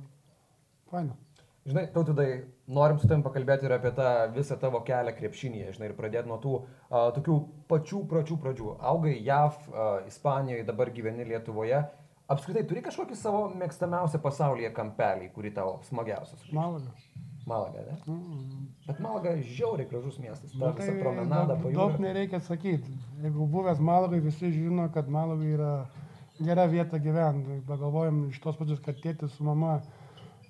faina. 0.93 1.17
Žinai, 1.63 1.86
tautydai, 1.96 2.27
norim 2.75 2.98
su 3.00 3.08
tavim 3.08 3.22
pakalbėti 3.24 3.63
ir 3.70 3.74
apie 3.77 3.93
tą 3.96 4.08
visą 4.36 4.58
tavo 4.60 4.82
kelią 4.84 5.13
krepšinėje, 5.15 5.77
žinai, 5.77 5.88
ir 5.89 5.96
pradėti 5.96 6.27
nuo 6.27 6.36
tų 6.43 6.58
a, 6.60 7.05
tokių 7.15 7.38
pačių 7.72 8.01
pračių 8.12 8.38
pradžių. 8.43 8.72
Augai 8.91 9.13
JAV, 9.24 9.62
a, 9.72 9.86
Ispanijoje, 10.10 10.65
dabar 10.67 10.91
gyveni 10.91 11.29
Lietuvoje. 11.29 11.79
Apskritai, 12.34 12.65
turi 12.67 12.84
kažkokį 12.84 13.15
savo 13.20 13.46
mėgstamiausią 13.62 14.20
pasaulyje 14.24 14.74
kampelį, 14.75 15.32
kurį 15.36 15.53
tau 15.55 15.77
smagiausias? 15.88 16.43
Malaga. 16.51 16.91
Malaga, 17.48 17.88
ne? 17.88 17.98
Mm. 18.08 18.67
Bet 18.88 19.00
Malaga 19.03 19.34
žiauriai 19.39 19.88
gražus 19.88 20.20
miestas. 20.20 20.51
Ta 20.51 20.60
Nu, 20.60 20.75
visa 20.77 20.93
promenada 21.00 21.58
po 21.60 21.72
daug 21.72 21.96
nereikia 22.00 22.39
sakyti. 22.43 22.91
Jeigu 23.24 23.48
buvęs 23.51 23.79
Malagai, 23.79 24.20
visi 24.24 24.51
žino, 24.51 24.88
kad 24.93 25.08
Malagai 25.12 25.51
yra 25.55 25.74
gera 26.39 26.67
vieta 26.72 27.00
gyventi. 27.00 27.60
Pagalvojom 27.67 28.25
iš 28.32 28.39
tos 28.43 28.60
pačios, 28.60 28.79
kad 28.84 29.00
tėtis 29.03 29.36
su 29.36 29.48
mama 29.48 29.82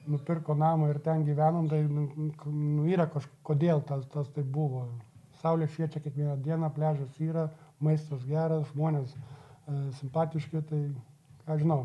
nupirko 0.07 0.55
namą 0.55 0.89
ir 0.91 0.99
ten 1.03 1.23
gyvenom, 1.27 1.67
tai 1.71 1.83
nu, 1.87 2.07
nu, 2.51 2.85
yra 2.89 3.07
kažkodėl 3.11 3.83
tas, 3.87 4.05
tas 4.13 4.29
tai 4.35 4.43
buvo. 4.43 4.85
Saulė 5.41 5.67
šviečia 5.67 5.99
kiekvieną 6.03 6.37
dieną, 6.43 6.69
pležas 6.75 7.17
yra, 7.19 7.49
maistas 7.83 8.23
geras, 8.27 8.67
žmonės 8.71 9.11
e, 9.15 9.19
simpatiški, 9.99 10.61
tai 10.69 10.81
ką 11.47 11.59
žinau. 11.59 11.81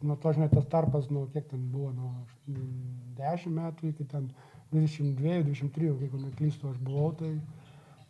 Nuo 0.00 0.16
to, 0.16 0.32
žinai, 0.32 0.48
tas 0.48 0.64
tarpas, 0.72 1.10
nuo 1.12 1.26
kiek 1.32 1.48
ten 1.50 1.66
buvo, 1.72 1.90
nuo 1.92 2.12
10 3.18 3.52
metų 3.52 3.90
iki 3.90 4.06
ten 4.08 4.30
22, 4.72 5.42
23, 5.44 5.90
jeigu 6.06 6.22
neklystu, 6.22 6.70
aš 6.70 6.78
buvau, 6.80 7.10
tai, 7.18 7.34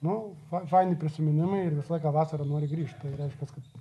nu, 0.06 0.16
fa- 0.52 0.62
faini 0.70 0.98
prisiminimai 1.00 1.64
ir 1.66 1.78
visą 1.80 1.96
laiką 1.96 2.12
vasarą 2.14 2.46
nori 2.46 2.70
grįžti. 2.70 3.00
Tai 3.02 3.16
reiškia, 3.24 3.50
kad 3.56 3.79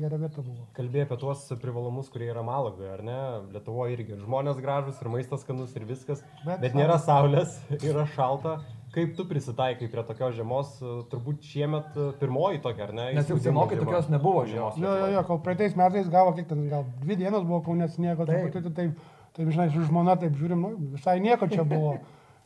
gera 0.00 0.18
vieta 0.20 0.42
buvo. 0.42 0.66
Kalbėjai 0.76 1.06
apie 1.06 1.18
tuos 1.22 1.44
privalumus, 1.62 2.08
kurie 2.12 2.28
yra 2.32 2.42
Malagoje, 2.46 2.90
ar 2.94 3.02
ne? 3.06 3.16
Lietuvoje 3.54 3.94
irgi 3.96 4.14
ir 4.16 4.20
žmonės 4.24 4.60
gražus, 4.64 4.98
ir 5.02 5.10
maistas 5.12 5.44
skanus, 5.44 5.72
ir 5.78 5.86
viskas. 5.88 6.22
Bet 6.46 6.60
Bet, 6.64 6.76
nėra 6.78 6.98
saulės, 7.02 7.58
yra 7.90 8.06
šalta. 8.16 8.58
Kaip 8.90 9.12
tu 9.14 9.22
prisitaikai 9.30 9.86
prie 9.92 10.02
tokios 10.02 10.32
žiemos, 10.34 10.70
turbūt 11.12 11.44
šiemet 11.46 11.94
e, 11.94 12.06
pirmoji 12.18 12.58
tokia, 12.64 12.88
ar 12.88 12.94
ne? 12.96 13.04
Nes 13.14 13.28
jau 13.30 13.36
senokai 13.38 13.76
tokios 13.78 14.08
nebuvo 14.10 14.42
žiemos. 14.50 14.80
Jo, 14.82 14.96
jo, 14.98 15.10
jo, 15.14 15.20
kol 15.28 15.38
praeitais 15.44 15.76
metais 15.78 16.08
gavo, 16.10 16.32
kiek 16.34 16.48
ten, 16.50 16.64
gal 16.72 16.82
dvi 17.04 17.20
dienos 17.20 17.44
buvo 17.46 17.60
kaunė 17.68 17.86
sniego, 17.92 18.26
Taip. 18.26 18.48
truputį, 18.50 18.64
tai 18.66 18.72
taip, 18.80 19.12
taip, 19.38 19.52
žinai, 19.54 19.68
su 19.70 19.84
žmona 19.86 20.16
taip 20.18 20.34
žiūrim, 20.40 20.64
nu, 20.66 20.90
visai 20.96 21.20
nieko 21.22 21.46
čia 21.52 21.62
buvo. 21.70 22.00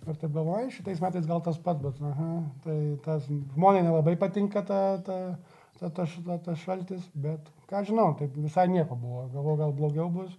Ir 0.04 0.18
taip 0.20 0.34
galvoju, 0.37 0.66
"Ai, 0.66 0.68
šitais 0.68 1.00
metais 1.00 1.25
gal 1.25 1.40
tas 1.40 1.56
pats, 1.64 1.80
bet, 1.80 1.96
aha, 2.04 2.30
tai 2.66 2.76
tas 3.06 3.25
žmonai 3.56 3.80
nelabai 3.87 4.12
patinka 4.20 4.61
ta, 4.68 4.80
ta, 5.00 5.16
ta, 5.81 5.90
ta, 5.90 6.07
ta, 6.07 6.38
ta 6.49 6.57
šaltis, 6.59 7.07
bet 7.14 7.49
ką 7.71 7.85
žinau, 7.88 8.12
taip 8.19 8.35
visai 8.38 8.66
nieko 8.71 8.97
buvo, 8.99 9.28
galvoju, 9.35 9.61
gal 9.62 9.78
blogiau 9.78 10.11
bus. 10.12 10.35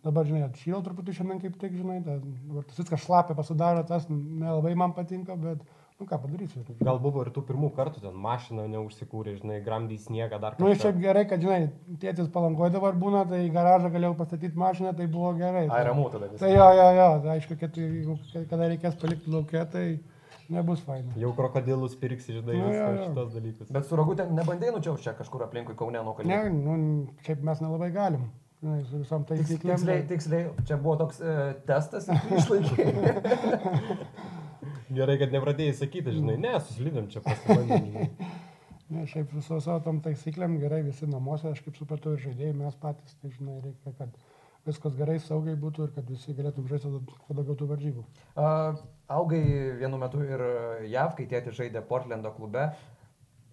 Dabar, 0.00 0.24
žinai, 0.24 0.46
atšylau 0.46 0.80
truputį 0.80 1.12
šiandien 1.12 1.42
kaip 1.42 1.58
tik, 1.60 1.74
žinai, 1.76 1.98
ta, 2.06 2.14
tas 2.70 2.78
viskas 2.80 3.02
šlapia 3.04 3.34
pasidaro, 3.36 3.82
tas 3.84 4.06
nelabai 4.08 4.72
man 4.78 4.94
patinka, 4.96 5.34
bet, 5.36 5.60
nu 6.00 6.06
ką 6.08 6.16
padarysiu. 6.22 6.62
Gal 6.80 7.00
buvo 7.04 7.20
ir 7.26 7.28
tų 7.34 7.42
pirmų 7.50 7.68
kartų 7.76 8.00
ten 8.06 8.14
mašina 8.16 8.64
neužsikūrė, 8.72 9.34
žinai, 9.42 9.58
gramdį 9.66 9.98
sniegą 10.00 10.38
dar 10.40 10.56
Nu, 10.56 10.70
ir 10.72 10.80
šiaip 10.80 11.02
gerai, 11.02 11.26
kad, 11.28 11.44
žinai, 11.44 11.68
tėtis 12.00 12.30
palankoje 12.32 12.72
dabar 12.78 12.96
būna, 12.96 13.26
tai 13.28 13.42
garažą 13.52 13.92
galėjau 13.92 14.14
pastatyti 14.22 14.56
mašiną, 14.62 14.94
tai 14.96 15.10
buvo 15.12 15.34
gerai. 15.36 15.66
Ai, 15.68 15.82
ramu 15.90 16.08
tada 16.08 16.30
viskas. 16.30 16.46
Tai 16.46 16.54
jo, 16.54 16.70
jo, 16.80 16.88
jo, 16.96 17.10
tai 17.26 17.34
aišku, 17.36 17.58
kad 17.60 17.76
kada 18.54 18.70
reikės 18.72 18.96
palikti 19.04 19.36
laukia, 19.36 19.66
tai 19.68 19.84
nebus 20.52 20.82
faina. 20.86 21.12
Jau 21.20 21.30
krokodilus 21.38 21.94
pirksi, 22.00 22.36
žinai, 22.40 22.58
Nu, 22.58 22.68
viską 22.68 22.90
jo. 22.96 23.06
šitos 23.08 23.32
dalykus. 23.36 23.72
Bet 23.74 23.86
su 23.88 23.98
ragutė 23.98 24.26
nebandėjai 24.34 24.74
nučiaus 24.76 25.02
čia 25.04 25.14
kažkur 25.18 25.46
aplinkui 25.46 25.76
Kaune 25.78 26.02
nuo 26.04 26.14
kalnų. 26.18 26.30
Ne, 26.30 26.50
nu, 26.54 26.76
šiaip 27.26 27.42
mes 27.46 27.62
nelabai 27.64 27.90
galim. 27.94 28.28
Žinai, 28.60 28.82
su 28.90 28.98
visom 29.00 29.22
taisyklėm. 29.24 29.78
Tiksliai, 29.78 30.02
tiksliai, 30.10 30.42
čia 30.68 30.76
buvo 30.82 30.98
toks 31.00 31.22
e, 31.24 31.36
testas 31.70 32.10
išlaikė. 32.10 32.90
Gerai, 34.98 35.16
kad 35.22 35.32
nepradėjai 35.32 35.76
sakyti, 35.84 36.12
žinai, 36.18 36.34
ne, 36.42 36.56
susilydėm 36.66 37.06
čia 37.12 37.22
pasibandėm. 37.24 37.90
žinai. 37.90 38.10
Ne, 38.90 39.04
šiaip 39.06 39.30
su 39.46 39.60
savo 39.62 39.76
tom 39.84 40.00
taisyklėm 40.02 40.56
gerai 40.58 40.80
visi 40.82 41.06
namuose, 41.06 41.46
aš 41.52 41.60
kaip 41.62 41.76
supratau 41.78 42.16
ir 42.16 42.24
žaidėjai, 42.24 42.56
mes 42.58 42.74
patys, 42.82 43.12
tai 43.22 43.28
žinai, 43.30 43.60
reikia, 43.62 43.92
kad 44.00 44.16
viskas 44.66 44.94
gerai, 44.98 45.18
saugiai 45.18 45.56
būtų 45.56 45.86
ir 45.88 45.92
kad 45.96 46.08
visi 46.10 46.34
galėtum 46.36 46.68
žaisti 46.68 46.90
kuo 47.26 47.34
daugiau 47.36 47.56
tų 47.56 47.68
varžybų. 47.70 48.04
A, 48.36 48.74
Augai 49.10 49.42
vienu 49.80 49.98
metu 49.98 50.20
ir 50.22 50.42
JAV, 50.86 51.16
kai 51.18 51.24
tėti 51.26 51.50
žaidė 51.50 51.80
Portlando 51.82 52.30
klube. 52.36 52.68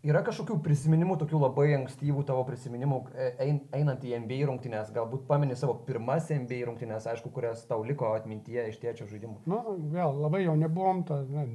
Yra 0.06 0.22
kažkokių 0.22 0.60
prisiminimų, 0.64 1.16
tokių 1.18 1.40
labai 1.42 1.72
ankstyvų 1.80 2.22
tavo 2.28 2.44
prisiminimų, 2.46 3.00
e, 3.18 3.32
ein- 3.44 3.64
einant 3.74 4.04
į 4.06 4.14
NBA 4.22 4.46
rungtynės, 4.46 4.92
galbūt 4.94 5.26
pameni 5.28 5.56
savo 5.58 5.74
pirmas 5.88 6.30
NBA 6.30 6.68
rungtynės, 6.70 7.08
aišku, 7.10 7.32
kurias 7.34 7.66
tau 7.66 7.82
liko 7.84 8.14
atmintyje 8.14 8.68
iš 8.70 8.78
tėčio 8.78 9.08
žaidimų. 9.10 9.40
Nu, 9.48 9.58
vėl 9.92 10.22
labai 10.22 10.44
jau 10.44 10.56
nebuvom, 10.56 11.04
ta, 11.04 11.24
ne, 11.28 11.48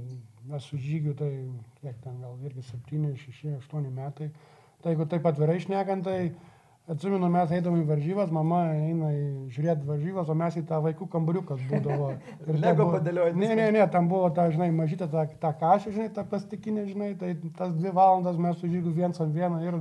mes 0.45 0.63
su 0.65 0.77
žygiu, 0.77 1.15
tai 1.17 1.31
kiek 1.81 2.03
ten 2.03 2.21
gal 2.21 2.37
irgi 2.43 2.63
7, 2.63 3.15
6, 3.17 3.57
8 3.63 3.89
metai. 3.95 4.33
Tai 4.83 4.93
jeigu 4.93 5.07
taip 5.09 5.23
atvirai 5.23 5.61
šnekant, 5.61 6.03
tai 6.03 6.33
atsimenu, 6.91 7.29
mes 7.33 7.53
eidavom 7.55 7.83
į 7.83 7.87
varžybas, 7.89 8.31
mama 8.35 8.63
eina 8.75 9.11
žiūrėti 9.55 9.87
varžybas, 9.87 10.29
o 10.33 10.37
mes 10.39 10.57
į 10.59 10.65
tą 10.69 10.81
vaikų 10.85 11.09
kambariukas 11.13 11.63
būdavo. 11.71 12.13
ten 12.47 12.61
Lego 12.63 12.89
padėliojantis 12.97 13.41
Ne, 13.43 13.55
ne, 13.59 13.71
ne, 13.79 13.87
tam 13.93 14.09
buvo 14.11 14.31
ta, 14.35 14.49
žinai, 14.53 14.71
mažytė 14.75 15.09
ta, 15.13 15.27
ta 15.43 15.53
kažė, 15.59 15.95
žinai, 15.95 16.11
ta 16.17 16.25
plastikinė, 16.29 16.87
žinai, 16.91 17.13
tai 17.21 17.35
tas 17.59 17.75
dvi 17.79 17.95
valandas 17.95 18.39
mes 18.41 18.59
su 18.59 18.71
žygiu 18.71 18.95
viens 18.97 19.21
ant 19.23 19.35
vieno 19.35 19.63
ir 19.63 19.79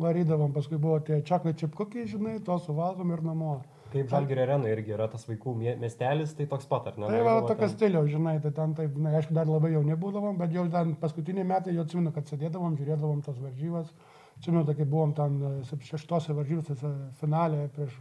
varydavom, 0.00 0.52
paskui 0.54 0.78
buvo 0.78 0.98
tie 1.06 1.20
chocolate 1.22 1.58
chip 1.60 1.74
cookies, 1.78 2.10
žinai, 2.14 2.40
to 2.44 2.58
suvalgom 2.62 3.12
ir 3.14 3.22
namo. 3.22 3.60
Kaip 3.94 4.08
Žalgirio 4.10 4.42
arena 4.42 4.70
irgi 4.72 4.90
yra 4.90 5.06
tas 5.06 5.22
vaikų 5.28 5.52
mie- 5.54 5.76
miestelis, 5.78 6.32
tai 6.34 6.48
toks 6.50 6.66
pat, 6.66 6.88
ar 6.90 6.96
ne? 6.98 7.06
Tai 7.12 7.20
va, 7.22 7.34
ten- 7.46 7.70
stiliaus, 7.70 8.08
žinai, 8.10 8.40
tai 8.42 8.50
ten 8.50 8.72
taip, 8.74 8.96
na, 8.98 9.12
aišku, 9.20 9.30
dar 9.36 9.46
labai 9.46 9.70
jauni 9.70 9.94
būdavom, 9.94 10.34
bet 10.40 10.50
jau 10.50 10.64
ten 10.72 10.96
paskutiniai 10.98 11.46
metai, 11.46 11.76
jau 11.76 11.84
atsimenu, 11.86 12.10
kad 12.16 12.26
sėdėdavom, 12.26 12.74
žiūrėdavom 12.80 13.22
tas 13.22 13.38
varžybas. 13.38 13.92
Atsimenu, 14.38 14.66
kai 14.66 14.84
buvom 14.84 15.14
ten 15.16 15.38
e, 15.62 15.80
šeštose 15.88 16.34
varžybose 16.36 16.76
finale 17.20 17.68
prieš, 17.74 17.94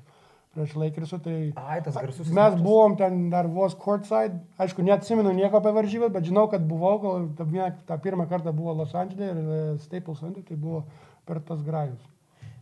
prieš 0.53 0.75
Lakersų, 0.77 1.19
tai 1.25 1.35
Ai, 1.57 1.79
tas 1.85 1.97
garsus. 1.97 2.31
mes 2.33 2.57
buvom 2.61 2.97
ten 2.99 3.27
dar 3.33 3.49
vos 3.49 3.75
courtside, 3.79 4.41
aišku, 4.61 4.85
neatsimenu 4.85 5.33
nieko 5.33 5.61
apie 5.61 5.73
varžybas, 5.75 6.13
bet 6.13 6.29
žinau, 6.29 6.47
kad 6.51 6.65
buvau, 6.69 6.97
gal 7.03 7.29
tą, 7.37 7.47
tą 7.89 7.99
pirmą 8.05 8.27
kartą 8.29 8.53
buvo 8.55 8.75
Los 8.81 8.93
Andželė 8.97 9.29
ir 9.31 9.43
e, 9.43 9.61
Staples 9.85 10.21
Center, 10.21 10.45
tai 10.45 10.57
buvo 10.59 10.83
per 11.29 11.41
tas 11.41 11.61
grajus. 11.65 12.01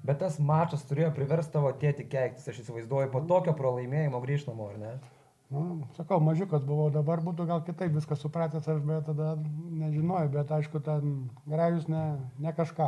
Bet 0.01 0.17
tas 0.23 0.39
mačas 0.41 0.81
turėjo 0.89 1.11
priversti 1.13 1.53
tavo 1.53 1.69
tėtį 1.77 2.07
keiktis, 2.09 2.47
aš 2.49 2.63
įsivaizduoju, 2.63 3.11
po 3.13 3.21
tokio 3.29 3.53
pralaimėjimo 3.57 4.21
grįžtamo, 4.23 4.69
ar 4.71 4.79
ne? 4.81 4.93
Nu, 5.51 5.83
sakau, 5.97 6.21
mažiukas 6.23 6.63
buvau, 6.63 6.87
dabar 6.89 7.19
būtų 7.21 7.45
gal 7.49 7.61
kitaip 7.67 7.91
viskas 7.91 8.21
supratęs, 8.23 8.69
aš 8.71 8.79
bet 8.87 9.03
tada 9.09 9.33
nežinojau, 9.35 10.29
bet 10.31 10.53
aišku, 10.55 10.79
ten 10.85 11.25
grajus 11.45 11.89
ne, 11.91 12.05
ne 12.39 12.53
kažką. 12.55 12.87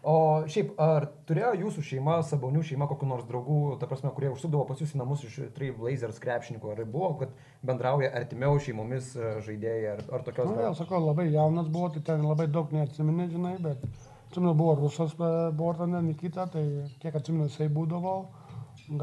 O 0.00 0.46
šiaip, 0.48 0.70
ar 0.80 1.04
turėjo 1.28 1.50
jūsų 1.60 1.82
šeima, 1.84 2.14
Sabonių 2.24 2.62
šeima, 2.64 2.86
kokiu 2.88 3.08
nors 3.10 3.26
draugų, 3.28 3.76
ta 3.80 3.88
prasme, 3.88 4.08
kurie 4.16 4.30
užsukdavo 4.32 4.62
pas 4.70 4.80
jūs 4.80 4.94
į 4.96 5.00
namus 5.02 5.26
iš 5.28 5.34
Trail 5.56 5.74
Blazers 5.76 6.20
krepšininkų, 6.22 6.70
ar 6.72 6.80
buvo, 6.88 7.10
kad 7.20 7.34
bendrauja 7.68 8.08
artimiau 8.16 8.56
šeimomis 8.64 9.10
e, 9.18 9.34
žaidėjai, 9.44 9.90
ar, 9.92 10.00
ar 10.16 10.24
tokios 10.24 10.48
Na, 10.48 10.54
Nu, 10.54 10.62
vėl 10.62 10.78
sakau, 10.78 11.02
labai 11.04 11.28
jaunas 11.28 11.68
buvo, 11.68 11.90
tai 11.92 12.00
ten 12.06 12.24
labai 12.24 12.48
daug 12.48 12.72
neatsimeni, 12.72 13.28
žinai, 13.34 13.54
bet 13.60 13.84
atsimenu, 14.30 14.54
buvo 14.56 14.78
Rusas 14.80 15.12
e, 15.20 15.30
Bortone, 15.60 16.00
Nikita, 16.08 16.48
tai 16.54 16.64
kiek 17.04 17.20
atsimenu, 17.20 17.50
jisai 17.50 17.68
būdavo, 17.76 18.16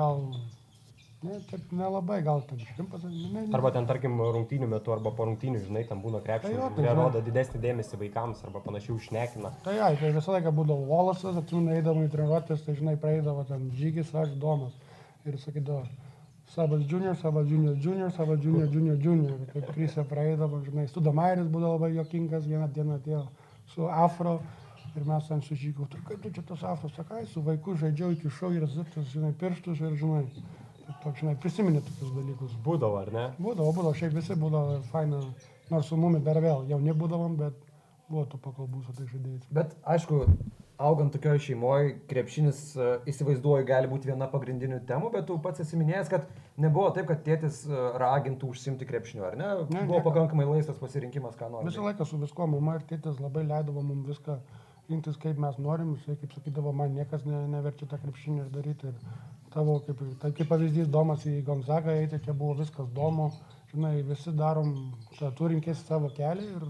gal, 0.01 0.23
ne, 1.27 1.37
taip 1.49 1.71
nelabai, 1.75 2.17
gal 2.25 2.41
ten 2.49 2.61
šimtas, 2.63 3.03
ne. 3.05 3.43
Arba 3.53 3.71
ten, 3.75 3.85
tarkim, 3.89 4.15
rungtynių 4.21 4.69
metu, 4.71 4.93
arba 4.95 5.11
po 5.15 5.27
rungtynių, 5.29 5.61
žinai, 5.67 5.83
ten 5.89 6.01
būna 6.03 6.21
Tai 6.23 6.23
jo, 6.23 6.27
krepšininkai, 6.27 6.63
tai 6.67 6.75
kurie 6.79 6.89
žinai. 6.89 6.97
rodo 7.03 7.21
didesnį 7.27 7.61
dėmesį 7.67 7.99
vaikams, 8.01 8.43
arba 8.47 8.63
panašiai 8.65 8.95
užnekina. 8.95 9.53
Tai 9.67 9.77
ai, 9.77 9.93
tai 9.99 10.11
visą 10.15 10.35
laiką 10.37 10.53
būdavo 10.57 10.87
Volasas, 10.89 11.37
atsimenu, 11.43 11.75
eidavom 11.77 12.03
į 12.07 12.11
treniruotės, 12.15 12.65
tai 12.65 12.75
žinai, 12.79 12.97
praeidavo 13.01 13.45
ten 13.49 13.69
žygis, 13.77 14.13
aš 14.15 14.35
domas. 14.41 14.75
Ir 15.27 15.37
sakydavo, 15.43 15.85
Sabas 16.47 16.85
junior, 16.87 17.15
Sabas 17.19 17.49
junior, 17.51 17.75
junior, 17.75 18.11
Sabas 18.15 18.39
junior, 18.39 18.69
junior, 18.71 18.95
junior. 19.03 19.33
Ir 19.43 19.49
Taip 19.51 19.73
krisė 19.75 20.05
praeidavo, 20.07 20.61
žinai, 20.63 20.85
Studamairis 20.87 21.49
būdavo 21.51 21.75
labai 21.75 21.89
jokingas, 21.97 22.47
vieną 22.47 22.69
dieną 22.71 23.01
atėjo 23.01 23.25
su 23.73 23.89
afro. 23.91 24.37
Ir 24.97 25.03
mes 25.05 25.27
ten 25.29 25.41
sužygau, 25.45 25.85
tai 25.91 25.99
kaip 26.07 26.23
tu 26.23 26.29
čia 26.33 26.41
tas 26.47 26.63
afras, 26.65 26.93
sakai, 26.95 27.19
su 27.29 27.41
vaiku 27.45 27.75
žaidžiau 27.77 28.15
iki 28.15 28.31
šau 28.33 28.49
ir 28.55 28.63
zitas, 28.71 29.11
žinai, 29.11 29.29
pirštus 29.37 29.83
ir, 29.83 29.91
žinai, 29.99 30.23
tai 30.33 30.41
toks, 31.03 31.21
žinai, 31.21 31.35
prisiminė 31.43 31.81
tokius 31.85 32.13
dalykus. 32.15 32.57
Būdavo, 32.65 32.99
ar 33.03 33.13
ne? 33.13 33.25
Būdavo, 33.39 33.71
būdavo, 33.77 33.95
šiaip 33.97 34.15
visi 34.17 34.37
būdavo 34.39 34.81
faina, 34.91 35.21
nors 35.71 35.89
su 35.91 35.97
mumis 35.99 36.23
dar 36.25 36.39
vėl 36.43 36.65
jauni 36.69 36.95
būdavom, 36.97 37.37
bet 37.39 37.57
buvo 38.07 38.23
tų 38.31 38.39
pakalbų 38.43 38.83
su 38.85 38.95
tai 38.95 39.07
žaidėjais. 39.09 39.49
Bet 39.51 39.73
aišku, 39.83 40.21
augant 40.79 41.11
tokioje 41.11 41.41
šeimoje, 41.47 41.95
krepšinis 42.07 42.59
e, 42.77 42.91
įsivaizduoju 43.11 43.65
gali 43.67 43.89
būti 43.91 44.11
viena 44.11 44.27
pagrindinių 44.31 44.77
temų, 44.87 45.09
bet 45.15 45.25
tu 45.27 45.35
pats 45.43 45.63
esi 45.63 45.79
minėjęs, 45.79 46.11
kad 46.11 46.29
nebuvo 46.61 46.91
taip, 46.95 47.09
kad 47.09 47.23
tėtis 47.25 47.63
e, 47.67 47.81
ragintų 47.99 48.51
užsimti 48.53 48.87
krepšiniu, 48.87 49.25
ar 49.27 49.35
ne? 49.39 49.49
Ne, 49.73 49.81
Buvo 49.89 49.97
niekad. 49.97 50.05
pakankamai 50.07 50.45
laisvas 50.47 50.79
pasirinkimas, 50.79 51.35
ką 51.39 51.49
nori. 51.51 51.67
Visą 51.67 51.83
laiką 51.83 52.05
su 52.07 52.21
viskuo, 52.21 52.47
mama 52.53 52.77
ir 52.77 52.85
tėtis 52.93 53.19
labai 53.23 53.43
leidavo 53.49 53.83
mums 53.83 54.07
viską 54.13 54.37
rinktis 54.87 55.17
kaip 55.19 55.39
mes 55.43 55.57
norim, 55.59 55.95
jisai 55.97 56.15
kaip 56.21 56.31
sakydavo, 56.37 56.71
man 56.71 56.93
niekas 56.95 57.25
ne, 57.27 57.41
neverčia 57.51 57.89
tą 57.91 57.99
krepšinį 58.05 58.45
ir 58.45 58.53
daryti. 58.53 58.93
Ir 58.93 59.36
tavo, 59.57 59.79
kaip, 59.87 60.05
tai 60.21 60.31
kaip 60.37 60.51
pavyzdys, 60.53 60.87
Domas 60.93 61.25
į 61.27 61.41
Gonzagą 61.47 61.97
eiti, 61.97 62.21
čia 62.23 62.37
buvo 62.37 62.55
viskas 62.61 62.87
domo, 62.95 63.31
žinai, 63.73 63.97
visi 64.07 64.33
darom, 64.37 64.73
ta, 65.17 65.33
tu 65.35 65.49
rinkėsi 65.51 65.83
savo 65.89 66.13
kelią 66.15 66.47
ir 66.55 66.67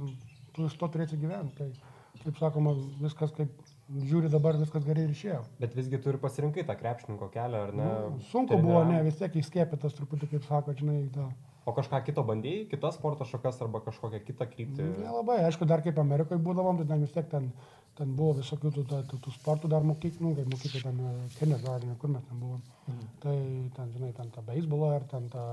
tu 0.55 0.67
iš 0.67 0.77
to 0.79 0.89
turėsi 0.95 1.19
gyventi. 1.21 1.57
Tai, 1.59 1.97
kaip 2.23 2.39
sakoma, 2.41 2.73
viskas 3.01 3.33
kaip 3.35 3.51
žiūri 3.87 4.31
dabar, 4.31 4.57
viskas 4.59 4.85
gerai 4.87 5.05
ir 5.07 5.13
išėjo. 5.13 5.41
Bet 5.61 5.75
visgi 5.77 5.99
tu 6.03 6.11
ir 6.11 6.19
pasirinkai 6.21 6.65
tą 6.67 6.75
krepšininko 6.79 7.29
kelią, 7.33 7.61
ar 7.67 7.75
ne? 7.77 7.91
Nu, 8.15 8.23
sunku 8.31 8.57
buvo, 8.59 8.81
ne, 8.87 9.03
vis 9.05 9.19
tiek 9.19 9.37
įskėpėtas 9.41 9.95
truputį, 9.97 10.31
kaip 10.33 10.47
sako, 10.47 10.75
žinai, 10.79 11.03
tą. 11.13 11.29
O 11.67 11.73
kažką 11.75 11.99
kito 12.07 12.23
bandėjai, 12.23 12.67
kitas 12.71 12.95
sporto 12.95 13.25
šakas 13.27 13.57
arba 13.65 13.81
kažkokią 13.83 14.21
kitą 14.23 14.45
kryptį? 14.47 14.85
Nelabai, 15.03 15.41
aišku, 15.49 15.67
dar 15.67 15.83
kaip 15.83 15.97
Amerikoje 15.99 16.39
būdavom, 16.43 16.79
tai 16.79 16.87
ten 16.87 17.03
vis 17.03 17.11
tiek 17.11 17.27
ten, 17.27 17.49
ten 17.97 18.13
buvo 18.17 18.35
visokių 18.37 18.71
tų, 18.75 18.83
tų, 18.89 18.99
tų, 19.09 19.19
tų 19.25 19.33
sportų 19.35 19.69
dar 19.71 19.85
mokyklų, 19.87 20.29
nu, 20.29 20.33
kaip 20.37 20.51
mokyklų 20.51 20.81
ten 20.83 20.99
kindergarten, 21.39 21.95
kur 22.01 22.13
mes 22.13 22.23
ten 22.29 22.39
buvom. 22.43 22.61
Mhm. 22.87 23.09
Tai 23.23 23.35
ten, 23.77 23.89
žinai, 23.95 24.11
ten 24.17 24.29
tą 24.35 24.43
beisbolą 24.47 24.93
ar 24.99 25.07
ten 25.11 25.27
tą 25.33 25.43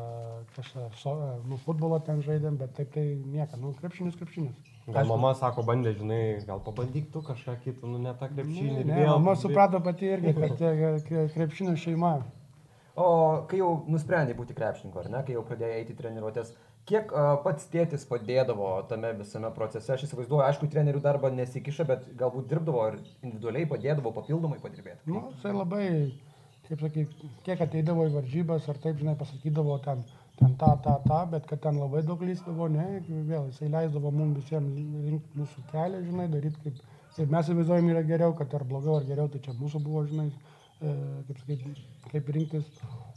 kažką, 0.57 0.87
so, 1.01 1.17
nu, 1.49 1.59
futbolą 1.65 1.99
ten 2.07 2.23
žaidėm, 2.27 2.61
bet 2.61 2.77
taip 2.77 2.93
tai 2.95 3.07
nieko, 3.25 3.59
nu, 3.63 3.73
krepšinis, 3.81 4.19
krepšinis. 4.21 4.71
Gal 4.85 5.01
aišku, 5.01 5.15
mama 5.15 5.33
sako, 5.39 5.65
bandė, 5.65 5.95
žinai, 5.97 6.23
gal 6.45 6.61
pabandyk 6.65 7.09
tu 7.13 7.25
kažką 7.25 7.57
kitą, 7.65 7.89
nu, 7.89 7.99
ne 8.05 8.13
tą 8.21 8.29
krepšinį. 8.29 8.79
Ne, 8.83 8.87
ne, 8.91 9.01
vėl, 9.01 9.15
mama 9.17 9.35
suprato 9.41 9.81
pati 9.85 10.13
irgi, 10.13 10.37
kad 10.37 11.35
krepšinio 11.35 11.77
šeima. 11.81 12.19
O 12.95 13.07
kai 13.51 13.59
jau 13.59 13.71
nusprendė 13.91 14.37
būti 14.39 14.55
krepšininku, 14.55 15.01
ar 15.01 15.09
ne, 15.11 15.25
kai 15.27 15.35
jau 15.35 15.43
pradėjai 15.49 15.81
eiti 15.81 15.97
treniruotės, 15.99 16.53
kiek 16.89 17.13
uh, 17.13 17.35
pats 17.45 17.67
tėtis 17.73 18.05
padėdavo 18.09 18.71
tame 18.91 19.13
visame 19.19 19.51
procese? 19.57 19.93
Aš 19.95 20.07
įsivaizduoju, 20.09 20.45
aišku, 20.47 20.69
trenerių 20.73 21.03
darbą 21.05 21.31
nesikiša, 21.35 21.87
bet 21.89 22.07
galbūt 22.21 22.49
dirbdavo 22.51 22.85
ir 22.91 22.99
individualiai 23.23 23.69
padėdavo 23.71 24.15
papildomai 24.19 24.61
padirbėti. 24.63 25.05
Nu, 25.11 25.27
jisai 25.35 25.55
labai, 25.57 25.87
kaip 26.69 26.85
sakyt, 26.87 27.15
kiek 27.47 27.65
ateidavo 27.67 28.09
į 28.09 28.15
varžybas, 28.19 28.69
ar 28.73 28.81
taip, 28.85 28.99
žinai, 29.03 29.17
pasakydavo 29.21 29.79
ten, 29.87 30.07
ten 30.41 30.57
tą, 30.61 30.73
tą, 30.87 30.97
tą, 31.09 31.21
bet 31.35 31.51
kad 31.51 31.63
ten 31.67 31.83
labai 31.83 32.05
daug 32.07 32.25
lysdavo, 32.25 32.71
ne, 32.73 32.89
vėl 33.11 33.51
jisai 33.53 33.71
leisdavo 33.73 34.13
mums 34.15 34.43
visiems 34.43 34.81
rinkti 35.11 35.43
mūsų 35.43 35.69
kelią, 35.73 36.03
žinai, 36.09 36.29
daryti 36.33 36.67
kaip, 36.67 36.83
kaip 37.19 37.39
mes 37.39 37.49
įsivaizduojam 37.49 37.95
yra 37.95 38.05
geriau, 38.07 38.37
kad 38.37 38.53
ar 38.59 38.67
blogiau, 38.69 38.99
ar 39.01 39.09
geriau, 39.09 39.31
tai 39.33 39.45
čia 39.45 39.57
mūsų 39.61 39.81
buvo, 39.85 40.05
žinai 40.11 40.31
E, 40.85 40.93
kaip, 41.29 41.39
sakyt, 41.41 41.83
kaip 42.11 42.31
rinktis, 42.35 42.67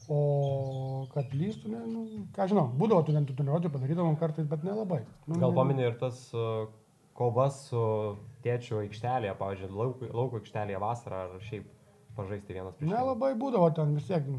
o 0.07 1.07
kad 1.11 1.31
lystų, 1.35 1.71
ne, 1.73 1.83
nu, 1.91 2.03
ką 2.35 2.47
žinau, 2.51 2.67
būdavo 2.79 3.03
tų 3.07 3.15
lentų 3.17 3.35
treniruotė 3.37 3.71
padarydavom 3.73 4.17
kartais, 4.19 4.47
bet 4.49 4.63
nelabai. 4.67 5.01
Nu, 5.27 5.39
Gal 5.41 5.55
paminė 5.55 5.89
ir 5.89 5.97
tas 5.99 6.21
kovas 7.17 7.63
su 7.71 7.81
tėčiu 8.45 8.81
aikštelėje, 8.83 9.33
pavyzdžiui, 9.39 9.71
lauko, 9.73 10.11
lauko 10.13 10.41
aikštelėje 10.41 10.81
vasarą 10.83 11.23
ar 11.25 11.41
šiaip 11.47 11.65
pažaisti 12.17 12.55
vienas 12.55 12.77
prieš 12.77 12.87
kitą? 12.87 12.93
Nelabai 12.93 13.33
būdavo 13.39 13.71
ten 13.75 13.95
vis 13.97 14.07
tiek. 14.09 14.29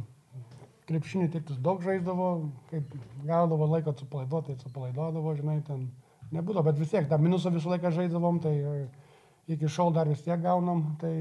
Krepšinį 0.89 1.27
tėtis 1.35 1.59
daug 1.61 1.83
žaisdavo, 1.85 2.29
kaip 2.71 2.95
gaudavo 3.29 3.67
laiko 3.69 3.93
atsipalaiduoti, 3.93 4.55
atsipalaiduodavo, 4.57 5.35
žinai, 5.37 5.59
ten 5.67 5.83
nebūdavo, 6.33 6.65
bet 6.71 6.81
vis 6.81 6.95
tiek 6.95 7.11
tą 7.11 7.19
minusą 7.21 7.53
visą 7.53 7.75
laiką 7.75 7.93
žaisdavom, 7.93 8.39
tai 8.41 8.55
e, 8.57 8.73
iki 9.53 9.69
šiol 9.69 9.93
dar 9.93 10.09
vis 10.09 10.25
tiek 10.25 10.41
gaunam, 10.41 10.95
tai 11.03 11.13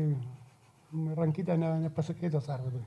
rankytė 1.19 1.57
ne, 1.59 1.73
nepasikeitęs 1.83 2.47
Arvidui. 2.53 2.85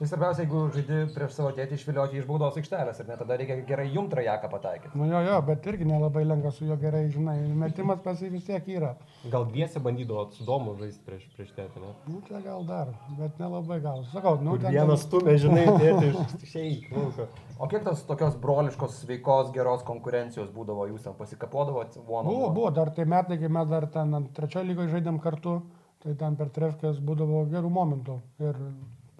Tai 0.00 0.06
svarbiausia, 0.08 0.46
jeigu 0.46 0.60
žaidži 0.72 0.98
prieš 1.12 1.34
savo 1.36 1.50
tėtį 1.52 1.76
išvilioti 1.76 2.16
iš 2.16 2.24
baudos 2.24 2.54
aikštelės 2.56 3.02
ir 3.02 3.08
net 3.10 3.18
tada 3.20 3.36
reikia 3.36 3.58
gerai 3.68 3.84
jum 3.92 4.06
trajeką 4.08 4.48
pataikyti. 4.48 4.96
Nu 4.96 5.04
jo, 5.10 5.18
jo, 5.26 5.34
bet 5.44 5.66
irgi 5.68 5.84
nelabai 5.84 6.22
lengva 6.24 6.52
su 6.56 6.64
juo 6.64 6.78
gerai, 6.80 7.02
žinai, 7.12 7.34
metimas 7.60 7.98
pas 8.00 8.22
jį 8.24 8.30
vis 8.32 8.46
tiek 8.46 8.70
yra. 8.72 8.94
Gal 9.34 9.44
dviese 9.50 9.82
bandydavo 9.84 10.22
su 10.32 10.46
domu 10.48 10.72
žaisti 10.78 11.04
prieš, 11.04 11.26
prieš 11.34 11.50
tėtį, 11.58 11.82
ne? 11.82 11.90
Nu, 12.06 12.20
čia 12.24 12.40
gal 12.46 12.64
dar, 12.70 12.94
bet 13.18 13.42
nelabai 13.42 13.76
gal. 13.84 14.00
Sakau, 14.14 14.38
nu, 14.40 14.54
ten... 14.62 14.72
Vienas 14.72 15.04
stumė, 15.04 15.34
žinai, 15.42 15.66
tėtį 15.82 16.14
iš 16.14 16.46
šeik, 16.54 16.86
lauko. 16.96 17.26
O 17.60 17.68
kiek 17.68 17.84
tos 17.84 18.00
tokios 18.08 18.38
broliškos, 18.40 19.02
sveikos, 19.02 19.50
geros 19.52 19.84
konkurencijos 19.90 20.48
būdavo, 20.54 20.86
jūs 20.94 21.04
ten 21.04 21.18
pasikapodavot? 21.18 22.00
Buvo, 22.06 22.48
buvo, 22.48 22.72
dar 22.72 22.88
tai 22.96 23.04
metai, 23.04 23.36
kai 23.44 23.52
mes 23.52 23.68
dar 23.68 23.84
ten 23.92 24.16
ant 24.16 24.32
trečio 24.32 24.64
lygoje 24.64 24.94
žaidėm 24.96 25.20
kartu. 25.20 25.58
Tai 26.00 26.14
ten 26.16 26.32
per 26.40 26.48
trefkės 26.48 26.96
būdavo 27.04 27.42
gerų 27.52 27.68
momentų. 27.74 28.14
Ir 28.40 28.56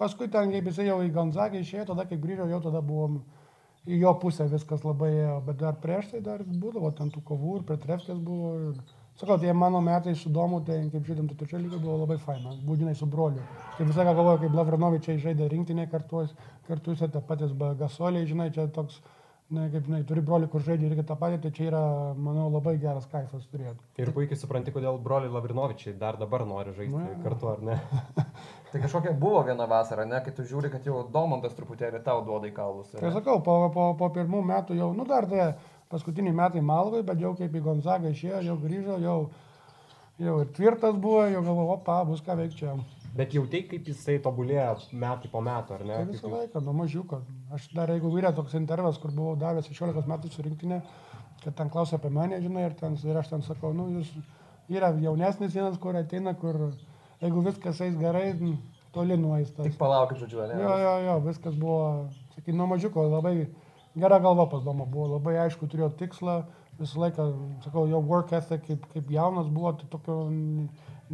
paskui 0.01 0.29
ten, 0.33 0.49
kaip 0.53 0.71
jisai 0.71 0.87
jau 0.89 0.97
į 1.05 1.13
Gonzagą 1.13 1.61
išėjo, 1.61 1.91
tada 1.91 2.07
kai 2.09 2.17
grįžo, 2.21 2.49
jau 2.49 2.61
tada 2.63 2.81
buvom 2.85 3.21
į 3.85 4.01
jo 4.01 4.15
pusę 4.21 4.47
viskas 4.49 4.83
labai 4.85 5.11
ėjo. 5.13 5.37
Bet 5.45 5.61
dar 5.61 5.77
prieš 5.83 6.11
tai 6.15 6.23
dar 6.25 6.41
būdavo 6.45 6.91
ten 6.97 7.13
tų 7.13 7.23
kovų 7.29 7.59
ir 7.59 7.69
per 7.69 7.79
trefkės 7.85 8.19
buvo. 8.21 8.51
Ir, 8.71 8.81
sakau, 9.21 9.37
tie 9.41 9.53
mano 9.53 9.81
metai 9.85 10.15
su 10.17 10.31
domu, 10.33 10.61
tai 10.65 10.79
kaip 10.93 11.05
žaidėm, 11.05 11.29
tai 11.29 11.37
trečio 11.39 11.61
lygio 11.61 11.81
buvo 11.83 11.99
labai 12.03 12.17
faina. 12.21 12.53
Būdinai 12.65 12.95
su 12.97 13.09
broliu. 13.09 13.43
Kaip 13.77 13.89
visą 13.89 14.05
galvoju, 14.07 14.43
kaip 14.45 14.57
Lavranovičiai 14.57 15.21
žaidė 15.21 15.49
rinktinė 15.51 15.87
kartu, 15.91 16.25
kartu 16.69 16.97
tą 17.01 17.21
patys 17.27 17.53
Gasoliai, 17.79 18.29
žinai, 18.29 18.49
čia 18.55 18.67
toks 18.73 19.01
Na, 19.51 19.65
kaip 19.67 19.83
žinai, 19.83 20.05
turi 20.07 20.21
brolį, 20.23 20.47
kur 20.47 20.63
žaidžia 20.63 20.87
irgi 20.87 21.03
tą 21.03 21.17
patį, 21.19 21.37
tai 21.43 21.49
čia 21.55 21.65
yra, 21.67 21.81
manau, 22.15 22.45
labai 22.53 22.77
geras 22.79 23.03
kaifas 23.11 23.43
turėti. 23.51 23.83
Ir 23.99 24.13
puikiai 24.15 24.39
supranti, 24.39 24.71
kodėl 24.71 24.95
broliai 25.03 25.31
Lavrinovičiai 25.33 25.97
dar 25.99 26.15
dabar 26.21 26.45
nori 26.47 26.71
žaisti 26.77 26.95
Na, 26.95 27.17
kartu, 27.19 27.49
ar 27.51 27.65
ne? 27.67 27.75
tai 28.71 28.79
kažkokia 28.85 29.11
buvo 29.19 29.41
viena 29.49 29.67
vasara, 29.67 30.05
ne, 30.07 30.21
kai 30.23 30.31
tu 30.37 30.45
žiūri, 30.47 30.71
kad 30.71 30.87
jau 30.87 31.01
Domantas 31.11 31.57
truputėlį 31.57 31.99
tau 32.05 32.23
duoda 32.23 32.47
į 32.47 32.55
kaulus. 32.55 32.95
Tai 32.95 33.11
sakau, 33.11 33.41
po, 33.43 33.57
po, 33.75 33.89
po 33.99 34.11
pirmų 34.15 34.39
metų 34.53 34.79
jau, 34.79 34.93
nu 34.95 35.03
dar 35.09 35.27
tai 35.27 35.51
paskutiniai 35.91 36.37
metai 36.37 36.63
Malvai, 36.63 37.03
bet 37.11 37.19
jau 37.19 37.35
kaip 37.35 37.51
į 37.51 37.65
Gonzagą 37.67 38.15
išėjo, 38.15 38.39
jau 38.47 38.57
grįžo, 38.63 39.01
jau, 39.03 39.17
jau 40.29 40.39
ir 40.45 40.55
tvirtas 40.55 40.95
buvo, 40.95 41.27
jau 41.27 41.43
galvoju, 41.43 41.75
opa, 41.75 41.99
bus 42.07 42.23
ką 42.23 42.39
veikti 42.39 42.63
čia. 42.63 42.79
Bet 43.15 43.33
jau 43.35 43.43
tai, 43.51 43.63
kaip 43.67 43.87
jisai 43.91 44.17
tobulėja 44.23 44.69
metai 44.95 45.29
po 45.31 45.41
metų, 45.43 45.75
ar 45.75 45.81
ne? 45.83 45.95
Tai 45.97 46.11
visą 46.13 46.29
laiką, 46.31 46.61
nuo 46.63 46.75
mažiuko. 46.77 47.21
Aš 47.51 47.65
dar, 47.75 47.91
jeigu 47.91 48.11
vyrė 48.13 48.31
toks 48.35 48.55
intervas, 48.55 48.99
kur 49.01 49.11
buvau 49.11 49.33
davęs 49.39 49.67
16 49.67 50.07
metų 50.07 50.31
surinktinė, 50.31 50.77
kad 51.43 51.57
ten 51.57 51.71
klausia 51.73 51.97
apie 51.99 52.11
mane, 52.13 52.39
žinai, 52.43 52.69
ir, 52.69 52.77
ten, 52.79 52.95
ir 53.03 53.19
aš 53.19 53.33
ten 53.33 53.43
sakau, 53.43 53.73
nu, 53.75 53.89
jūs 53.97 54.13
yra 54.71 54.93
jaunesnis 55.03 55.51
vienas, 55.57 55.75
kur 55.81 55.97
ateina, 55.99 56.33
kur 56.39 56.69
jeigu 57.21 57.43
viskas 57.49 57.81
eis 57.83 57.97
gerai, 57.99 58.29
toli 58.95 59.17
nueistas. 59.19 59.65
Tik 59.67 59.75
palaukit, 59.79 60.21
žodžiu, 60.23 60.45
ne? 60.47 60.61
Jo, 60.63 60.77
jo, 60.79 60.95
jo, 61.07 61.17
viskas 61.27 61.57
buvo, 61.59 61.81
sakyk, 62.37 62.55
nuo 62.55 62.69
mažiuko 62.71 63.05
labai 63.09 63.35
gera 63.99 64.19
galva 64.23 64.47
pas 64.51 64.63
domą 64.63 64.87
buvo, 64.87 65.17
labai 65.17 65.35
aišku, 65.45 65.67
turėjo 65.71 65.91
tikslą, 65.99 66.37
visą 66.79 67.03
laiką, 67.03 67.27
sakau, 67.65 67.85
jo 67.91 67.99
work 68.07 68.31
ethic 68.35 68.63
kaip, 68.67 68.87
kaip 68.93 69.11
jaunas 69.11 69.51
buvo, 69.51 69.73
tai 69.79 69.89
tokio 69.91 70.17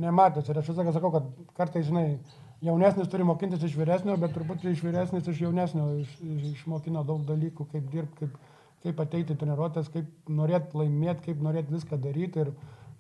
nematęs. 0.01 0.49
Ir 0.49 0.59
aš 0.61 0.71
visą 0.71 0.81
laiką 0.81 0.93
sakau, 0.95 1.11
kad 1.13 1.55
kartais, 1.57 1.87
žinai, 1.89 2.19
jaunesnis 2.65 3.09
turi 3.11 3.25
mokintis 3.27 3.63
iš 3.65 3.75
vyresnio, 3.77 4.17
bet 4.21 4.33
turbūt 4.35 4.65
iš 4.71 4.83
vyresnis 4.85 5.27
iš 5.29 5.43
jaunesnio 5.45 5.87
iš, 6.01 6.13
iš, 6.23 6.43
išmokino 6.55 7.03
daug 7.07 7.23
dalykų, 7.27 7.67
kaip 7.73 7.87
dirbti, 7.93 8.25
kaip, 8.25 8.37
kaip 8.85 9.01
ateiti 9.03 9.37
treniruotės, 9.37 9.91
kaip 9.93 10.29
norėti 10.29 10.81
laimėti, 10.81 11.29
kaip 11.29 11.41
norėti 11.45 11.75
viską 11.75 11.99
daryti. 12.01 12.45
Ir 12.45 12.53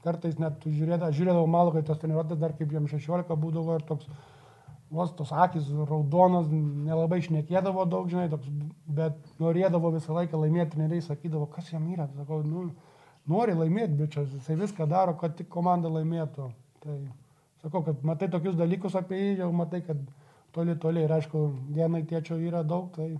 kartais 0.05 0.37
net 0.39 0.65
žiūrėdavau, 0.65 1.13
žiūrėdavau 1.15 1.51
malo, 1.51 1.73
kai 1.75 1.83
tos 1.85 1.99
treniruotės 2.01 2.41
dar 2.41 2.55
kaip 2.57 2.73
jam 2.73 2.89
16 2.89 3.39
būdavo 3.41 3.77
ir 3.77 3.85
toks, 3.87 4.09
vos 4.93 5.11
tos 5.17 5.33
akis 5.35 5.67
raudonas, 5.89 6.47
nelabai 6.51 7.19
šnekėdavo 7.25 7.87
daug, 7.89 8.07
žinai, 8.11 8.29
toks, 8.31 8.47
bet 8.99 9.17
norėdavo 9.41 9.91
visą 9.97 10.15
laiką 10.15 10.39
laimėti, 10.39 10.75
treneriai 10.77 11.03
sakydavo, 11.03 11.49
kas 11.51 11.73
jam 11.73 11.89
yra. 11.91 12.07
Sakau, 12.15 12.39
nu, 12.45 12.69
nori 13.27 13.57
laimėti, 13.57 13.97
bičias, 13.99 14.31
jisai 14.37 14.55
viską 14.61 14.87
daro, 14.87 15.17
kad 15.19 15.35
tik 15.39 15.49
komanda 15.51 15.91
laimėtų. 15.91 16.47
Tai 16.87 16.99
sakau, 17.63 17.83
kad 17.85 18.05
matai 18.07 18.29
tokius 18.31 18.55
dalykus 18.59 18.95
apie 18.99 19.19
jį, 19.19 19.33
jau 19.41 19.51
matai, 19.55 19.81
kad 19.87 19.99
toli 20.55 20.77
toli 20.81 21.03
ir 21.05 21.11
aišku, 21.17 21.43
dienai 21.75 22.05
tėčio 22.07 22.39
yra 22.39 22.63
daug, 22.65 22.87
tai 22.95 23.11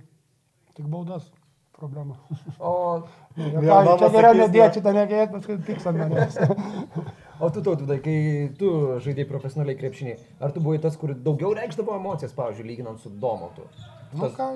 tik 0.78 0.88
baudas 0.90 1.28
problema. 1.78 2.16
O 2.60 2.74
ja, 3.38 3.62
ką, 3.62 3.98
čia 4.02 4.10
geriau 4.16 4.38
nedėti, 4.38 4.80
šitą 4.80 4.94
negėti, 4.96 5.34
paskui 5.36 5.58
tiks 5.68 5.86
ant 5.90 6.02
manęs. 6.02 6.40
o 7.44 7.50
tu, 7.54 7.62
tautudai, 7.62 8.00
kai 8.04 8.18
tu 8.58 8.72
žaidėjai 9.06 9.30
profesionaliai 9.30 9.78
krepšinį, 9.78 10.18
ar 10.42 10.56
tu 10.56 10.64
buvai 10.64 10.82
tas, 10.82 10.98
kur 10.98 11.14
daugiau 11.14 11.54
reikšdavo 11.58 12.00
emocijas, 12.00 12.34
pavyzdžiui, 12.38 12.68
lyginant 12.72 13.04
su 13.04 13.14
Domotu? 13.22 13.68
Nu, 14.14 14.24
tas... 14.24 14.32
Nu, 14.32 14.34
ką, 14.40 14.50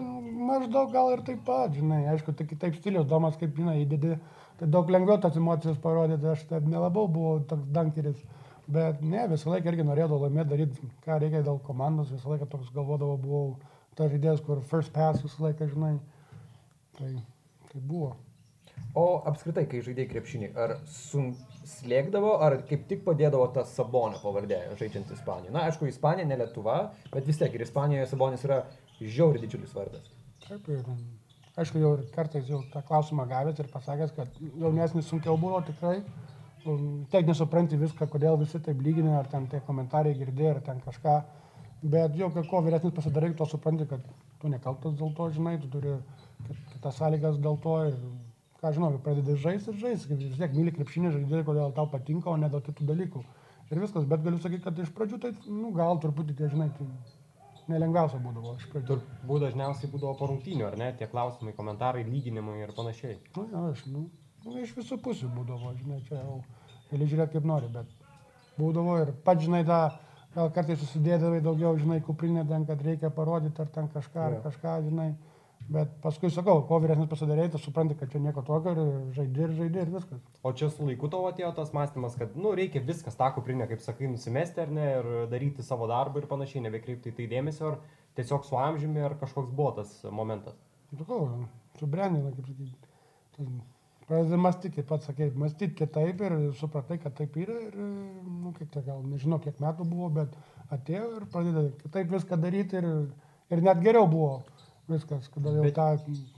maždaug 0.50 0.94
gal 0.96 1.14
ir 1.14 1.26
taip 1.28 1.44
pat, 1.46 1.74
žinai, 1.78 2.04
aišku, 2.16 2.34
tai 2.38 2.50
kitaip 2.50 2.78
stilius, 2.80 3.10
Domas, 3.10 3.38
kaip 3.40 3.54
žinai, 3.58 3.82
įdedi, 3.84 4.18
tai 4.62 4.70
daug 4.74 4.90
lengviau 4.94 5.22
tas 5.22 5.38
emocijas 5.38 5.78
parodyti, 5.84 6.30
aš 6.34 6.48
taip 6.50 6.66
nelabai 6.70 7.06
buvau 7.12 7.42
toks 7.50 7.70
dankeris. 7.76 8.18
Bet 8.72 9.02
ne, 9.04 9.26
visą 9.32 9.52
laiką 9.52 9.72
irgi 9.72 9.86
norėdavau 9.88 10.22
laimėti, 10.24 10.50
daryti, 10.54 10.90
ką 11.04 11.20
reikia 11.20 11.44
dėl 11.44 11.60
komandos, 11.66 12.12
visą 12.14 12.32
laiką 12.32 12.48
toks 12.52 12.72
galvodavau, 12.76 13.18
buvau 13.20 13.46
tas 14.00 14.12
žaidėjas, 14.14 14.44
kur 14.46 14.62
first 14.72 14.94
pass 14.96 15.24
visą 15.26 15.48
laiką, 15.48 15.68
žinai. 15.74 15.96
Tai, 16.98 17.12
tai 17.72 17.82
buvo. 17.82 18.14
O 18.98 19.06
apskritai, 19.30 19.66
kai 19.72 19.80
žaidėjai 19.86 20.10
krepšinį, 20.12 20.50
ar 20.60 20.74
slėgdavo, 20.88 22.34
ar 22.44 22.58
kaip 22.68 22.88
tik 22.90 23.06
padėdavo 23.06 23.46
tas 23.56 23.72
Sabonio 23.76 24.20
pavardė, 24.24 24.60
žaidžiant 24.80 25.14
Ispaniją? 25.16 25.54
Na, 25.56 25.68
aišku, 25.70 25.88
Ispanija 25.88 26.28
ne 26.28 26.40
Lietuva, 26.42 26.80
bet 27.14 27.28
vis 27.28 27.40
tiek 27.40 27.56
ir 27.56 27.64
Ispanijoje 27.68 28.10
Sabonis 28.12 28.44
yra 28.48 28.64
žiauri 29.00 29.44
didžiulis 29.44 29.76
vardas. 29.78 30.12
Taip, 30.48 30.68
ir 30.72 30.84
aišku, 31.62 31.80
jau 31.84 31.94
kartais 32.16 32.50
jau 32.52 32.60
tą 32.74 32.84
klausimą 32.88 33.28
gavęs 33.32 33.60
ir 33.64 33.72
pasakęs, 33.72 34.12
kad 34.18 34.44
jaunesnis 34.60 35.08
sunkiau 35.08 35.38
buvo 35.40 35.62
tikrai, 35.68 36.02
um, 36.70 37.06
tiek 37.12 37.28
nesupranti 37.28 37.80
viską, 37.80 38.08
kodėl 38.12 38.40
visi 38.42 38.60
taip 38.64 38.82
lygina, 38.84 39.18
ar 39.20 39.30
ten 39.32 39.48
tie 39.52 39.62
komentarai 39.68 40.14
girdė, 40.18 40.50
ar 40.56 40.62
ten 40.66 40.82
kažką. 40.86 41.16
Bet 41.82 42.18
jau, 42.18 42.30
kai 42.34 42.44
kuo 42.50 42.62
vyresnis 42.62 42.94
pasidarai, 42.94 43.32
to 43.38 43.48
supranti, 43.50 43.88
kad 43.90 44.04
tu 44.42 44.50
nekaltas 44.52 44.98
dėl 45.00 45.14
to, 45.18 45.30
žinai, 45.34 45.56
tu 45.62 45.70
turi 45.74 45.96
kitas 46.74 47.00
sąlygas 47.02 47.40
dėl 47.42 47.58
to 47.64 47.78
ir, 47.90 47.96
ką 48.62 48.74
žinau, 48.76 48.92
pradedi 49.06 49.38
žaisti 49.42 49.74
ir 49.74 49.80
žaisti, 49.82 50.18
vis 50.20 50.38
tiek 50.38 50.54
myli 50.58 50.74
krepšinį 50.76 51.16
žaidėjai, 51.16 51.48
kodėl 51.48 51.74
tau 51.78 51.90
patinka, 51.90 52.30
o 52.30 52.38
ne 52.38 52.50
dėl 52.54 52.62
kitų 52.68 52.86
dalykų. 52.92 53.24
Ir 53.72 53.82
viskas, 53.82 54.06
bet 54.06 54.22
galiu 54.26 54.38
sakyti, 54.44 54.66
kad 54.66 54.80
iš 54.84 54.92
pradžių 54.94 55.20
tai, 55.24 55.34
nu, 55.48 55.72
gal 55.74 55.98
truputį 56.04 56.38
tie, 56.38 56.50
žinai, 56.52 56.70
tai 56.78 56.88
nelengviausia 57.72 58.20
būdavo 58.22 58.56
iš 58.60 58.66
pradžių. 58.72 58.98
Turbūt 58.98 59.46
dažniausiai 59.46 59.92
būdavo 59.94 60.18
po 60.20 60.30
rungtynių, 60.32 60.66
ar 60.68 60.78
ne, 60.78 60.90
tie 61.00 61.08
klausimai, 61.10 61.54
komentarai, 61.58 62.04
lyginimai 62.08 62.60
ir 62.66 62.74
panašiai. 62.78 63.18
Nu, 63.38 63.46
ja, 63.54 63.64
aš, 63.72 63.86
nu, 63.90 64.06
nu, 64.46 64.58
iš 64.62 64.76
visų 64.78 64.98
pusių 65.06 65.32
būdavo, 65.36 65.74
žinai, 65.80 66.00
čia 66.08 66.22
jau 66.22 66.40
gali 66.92 67.10
žiūrėti 67.10 67.38
kaip 67.38 67.48
nori, 67.48 67.70
bet 67.72 67.92
būdavo 68.60 68.98
ir 69.04 69.14
pats, 69.26 69.46
žinai, 69.46 69.64
tą, 69.68 69.82
gal 70.36 70.54
kartais 70.56 70.80
susidėdavai 70.82 71.42
daugiau, 71.44 71.76
žinai, 71.80 72.00
kuprinę 72.06 72.46
ten, 72.48 72.66
kad 72.70 72.82
reikia 72.86 73.12
parodyti 73.14 73.64
ar 73.64 73.70
ten 73.74 73.92
kažką, 73.92 74.26
ar 74.30 74.40
kažką, 74.46 74.80
žinai. 74.88 75.12
Bet 75.72 75.92
paskui 76.04 76.32
sakau, 76.34 76.64
kuo 76.68 76.80
vyresnis 76.84 77.08
pasidarėjai, 77.08 77.52
tu 77.54 77.60
supranti, 77.62 77.96
kad 77.96 78.10
čia 78.12 78.20
nieko 78.20 78.42
tokio 78.44 78.72
ir 78.74 78.80
žaidži 79.16 79.44
ir 79.46 79.52
žaidži 79.60 79.80
ir 79.84 79.92
viskas. 79.94 80.24
O 80.44 80.52
čia 80.58 80.72
su 80.74 80.88
laiku 80.88 81.08
tavo 81.12 81.30
atėjo 81.30 81.52
tas 81.56 81.70
mąstymas, 81.76 82.18
kad, 82.20 82.34
nu, 82.36 82.52
reikia 82.58 82.82
viskas 82.84 83.16
tą 83.20 83.30
kuprinę, 83.36 83.68
kaip 83.70 83.84
sakai, 83.86 84.10
nusimesti 84.12 84.64
ar 84.66 84.74
ne, 84.74 84.88
ir 84.98 85.12
daryti 85.32 85.64
savo 85.64 85.88
darbą 85.92 86.20
ir 86.20 86.28
panašiai, 86.32 86.66
nebekreipti 86.66 87.14
į 87.14 87.18
tai 87.20 87.30
dėmesio, 87.32 87.76
ar 87.76 88.02
tiesiog 88.20 88.48
su 88.50 88.58
amžiumi, 88.60 89.06
ar 89.06 89.16
kažkoks 89.22 89.54
buvo 89.56 89.76
tas 89.78 89.94
momentas. 90.10 90.58
Sakau, 90.98 91.30
subrendina, 91.80 92.34
kaip 92.36 92.50
sakyti. 92.50 92.92
tas 93.38 93.54
Pradedi 94.12 94.38
mąstyti, 94.44 94.74
kaip 94.76 94.88
pats 94.90 95.06
sakei, 95.08 95.30
mąstyti 95.40 95.72
kitaip 95.80 96.20
ir 96.28 96.34
supratai, 96.60 96.98
kad 97.00 97.14
taip 97.16 97.38
yra 97.40 97.54
ir, 97.70 97.78
nu, 97.80 98.52
kiek 98.58 98.68
tai 98.74 98.82
gal, 98.84 99.00
nežinau, 99.08 99.38
kiek 99.40 99.62
metų 99.64 99.86
buvo, 99.88 100.10
bet 100.18 100.34
atėjo 100.76 101.06
ir 101.22 101.28
pradeda 101.32 101.62
kitaip 101.86 102.12
viską 102.12 102.40
daryti 102.44 102.82
ir, 102.82 102.90
ir 103.56 103.64
net 103.64 103.80
geriau 103.86 104.10
buvo 104.12 104.34
viskas, 104.92 105.30
kada 105.32 105.54
jau 105.56 105.64
Bet- 105.64 105.78
tą 105.78 105.86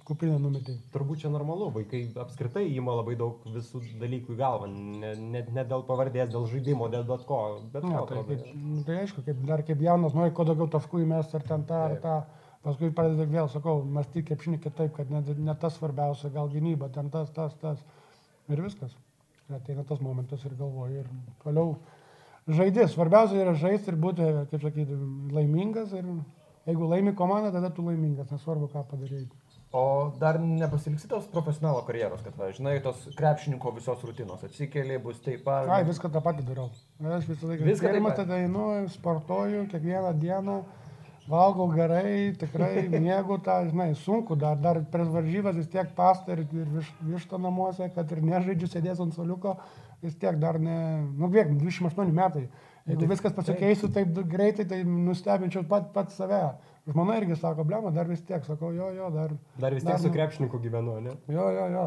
kuprinę 0.05 0.35
numetė. 0.43 0.75
Turbūt 0.93 1.23
čia 1.23 1.31
normalu, 1.33 1.71
vaikai 1.73 2.03
apskritai 2.21 2.67
įima 2.75 2.93
labai 2.99 3.15
daug 3.17 3.41
visų 3.55 3.81
dalykų 4.03 4.35
į 4.35 4.37
galvą, 4.43 4.67
ne, 4.69 5.15
ne, 5.17 5.41
ne 5.57 5.63
dėl 5.73 5.81
pavardės, 5.87 6.29
dėl 6.29 6.45
žaidimo, 6.51 6.91
dėl 6.93 7.07
bet 7.09 7.25
ko, 7.25 7.39
bet 7.73 7.81
Ne, 7.89 7.95
ko 7.97 8.05
tai, 8.05 8.19
atrodo. 8.19 8.27
kaip, 8.29 8.53
nu, 8.53 8.83
tai 8.85 8.99
aišku, 9.07 9.25
kaip, 9.25 9.41
dar 9.49 9.63
kaip 9.65 9.81
jaunas, 9.81 10.13
nori 10.13 10.29
kuo 10.37 10.45
daugiau 10.45 10.69
taškų 10.77 11.01
įmesti 11.07 11.39
ar 11.41 11.47
ten 11.49 11.65
tą, 11.65 11.81
ar 11.89 11.97
tą. 12.05 12.19
Paskui 12.63 12.93
pradedi 12.95 13.25
vėl, 13.27 13.49
sakau, 13.51 13.81
mąstyti 13.83 14.23
krepšinį 14.29 14.61
kitaip, 14.63 14.93
kad 14.95 15.09
ne, 15.11 15.19
ne 15.35 15.55
tas 15.59 15.75
svarbiausia, 15.75 16.31
gal 16.31 16.47
gynyba, 16.51 16.87
ten 16.95 17.09
tas, 17.11 17.31
tas, 17.35 17.55
tas. 17.59 17.81
Ir 18.51 18.61
viskas. 18.63 18.95
Ir 19.49 19.57
ateina 19.57 19.83
tas 19.87 19.99
momentas 20.03 20.45
ir 20.47 20.55
galvoju. 20.59 21.03
Ir 21.03 21.41
toliau 21.43 21.75
žaidži. 22.47 22.87
Svarbiausia 22.93 23.41
yra 23.43 23.55
žaisti 23.59 23.91
ir 23.91 23.99
būti, 23.99 24.29
kaip 24.51 24.63
sakyti, 24.63 24.99
laimingas. 25.35 25.91
Ir 25.99 26.07
jeigu 26.69 26.87
laimi 26.87 27.15
komanda, 27.19 27.51
tada 27.51 27.71
tu 27.75 27.83
laimingas, 27.83 28.31
nesvarbu, 28.31 28.71
ką 28.71 28.85
padarėjai. 28.91 29.27
O 29.73 30.13
dar 30.21 30.37
nepasilgsi 30.37 31.07
tos 31.09 31.25
profesionalo 31.33 31.79
karjeros, 31.87 32.21
kad, 32.21 32.35
va, 32.37 32.51
žinai, 32.53 32.75
tos 32.85 33.07
krepšininko 33.17 33.71
visos 33.73 34.03
rutinos 34.05 34.43
atsikeli, 34.45 34.99
bus 35.01 35.17
taip 35.25 35.41
pat. 35.47 35.65
Ai, 35.73 35.81
viską 35.87 36.11
tą 36.13 36.21
patį 36.21 36.45
darau. 36.45 36.67
Aš 37.01 37.25
visą 37.31 37.49
laiką 37.49 37.65
Viską 37.65 37.93
pat? 38.05 38.19
tada 38.21 38.37
einu, 38.37 38.67
sportuoju 38.93 39.65
kiekvieną 39.71 40.13
dieną, 40.21 40.59
valgau 41.29 41.69
gerai, 41.71 42.33
tikrai 42.39 42.87
mėgau 43.05 43.39
tą, 43.43 43.61
žinai, 43.69 43.93
sunku, 43.99 44.35
dar, 44.39 44.59
dar 44.61 44.81
prieš 44.91 45.09
varžybas 45.13 45.57
vis 45.59 45.71
tiek 45.71 45.89
pastą 45.97 46.35
ir, 46.35 46.43
ir 46.51 46.69
viš, 46.77 46.91
vištą 47.13 47.39
namuose, 47.41 47.89
kad 47.95 48.11
ir 48.11 48.21
nežaidžiu 48.25 48.69
sėdės 48.71 49.01
ant 49.03 49.15
soliuko, 49.15 49.55
vis 50.03 50.15
tiek 50.19 50.37
dar 50.41 50.59
ne, 50.59 50.77
nu 51.17 51.31
kiek, 51.31 51.51
28 51.55 52.13
metai. 52.13 52.47
Jeigu 52.83 53.07
viskas 53.07 53.31
pasikeistų 53.31 53.89
taip 53.95 54.17
greitai, 54.27 54.65
tai 54.67 54.81
nustebinčiau 54.83 55.63
pat, 55.69 55.93
pat 55.95 56.09
save. 56.11 56.41
Žmona 56.91 57.15
irgi 57.21 57.37
sako, 57.39 57.63
blema, 57.63 57.93
dar 57.95 58.09
vis 58.09 58.19
tiek, 58.27 58.43
sakau, 58.43 58.73
jo, 58.75 58.89
jo, 58.91 59.07
dar. 59.13 59.31
Dar 59.55 59.71
vis 59.71 59.85
tiek 59.85 59.93
dar 59.93 60.01
su 60.01 60.09
nu- 60.09 60.15
krepšininku 60.17 60.59
gyvenu, 60.59 60.97
ne? 61.05 61.13
Jo, 61.31 61.47
jo, 61.55 61.69
jo. 61.71 61.85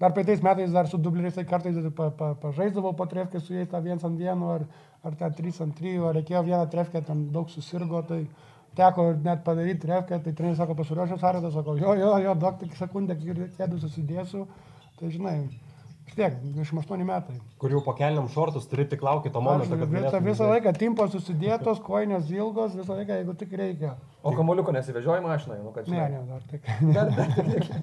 Dar 0.00 0.14
praeitais 0.16 0.40
metais 0.40 0.72
dar 0.72 0.88
su 0.88 0.96
dubleriais 0.96 1.34
tai 1.36 1.44
kartais 1.44 1.76
pa, 1.92 2.06
pa, 2.16 2.30
pažaisdavau 2.40 2.94
po 2.96 3.04
trefkę 3.04 3.40
su 3.40 3.52
jais 3.52 3.68
tą 3.68 3.82
viens 3.84 4.04
ant 4.04 4.16
vieno 4.16 4.48
ar, 4.54 4.64
ar 5.04 5.12
tą 5.20 5.28
trys 5.36 5.60
ant 5.60 5.76
trijų, 5.76 6.06
ar 6.08 6.16
reikėjo 6.16 6.40
vieną 6.46 6.70
trefkę, 6.72 7.02
ten 7.04 7.26
daug 7.34 7.52
susirgo, 7.52 8.00
tai 8.08 8.22
teko 8.78 9.08
net 9.24 9.42
padaryti 9.46 9.86
trefkę, 9.86 10.20
tai 10.24 10.34
treneris 10.36 10.60
sako, 10.60 10.76
pasiruošęs 10.78 11.24
arėtas, 11.26 11.56
sako, 11.56 11.76
jo, 11.80 11.96
jo, 11.98 12.12
jo, 12.24 12.36
duok 12.38 12.60
tik 12.62 12.76
sekundę, 12.78 13.16
kėdų 13.58 13.80
susidėsiu, 13.82 14.46
tai 15.00 15.10
žinai, 15.10 15.34
vis 16.06 16.14
tiek, 16.18 16.36
28 16.54 17.04
metai. 17.06 17.36
Kur 17.60 17.74
jau 17.74 17.80
po 17.84 17.94
keliam 17.98 18.28
šortus 18.32 18.68
turi 18.70 18.86
tik 18.90 19.02
laukti 19.02 19.32
to 19.32 19.42
Aš 19.42 19.44
momento, 19.46 19.78
kad 19.80 19.92
visą, 19.94 20.20
visą 20.24 20.48
laiką 20.50 20.72
timpos 20.78 21.12
susidėtos, 21.14 21.82
koinės 21.86 22.30
ilgos, 22.34 22.74
visą 22.78 22.96
laiką, 22.98 23.18
jeigu 23.20 23.34
tik 23.42 23.52
reikia. 23.58 23.96
O 24.22 24.32
kamoliuko 24.36 24.72
nesivežioji 24.76 25.22
mašinai, 25.24 25.58
nu 25.64 25.72
kad 25.72 25.88
Ne, 25.88 25.96
žinai. 25.96 26.10
ne, 26.10 26.22
dar 26.28 26.42
tik. 26.50 26.66
Dar, 26.94 27.12
dar, 27.16 27.30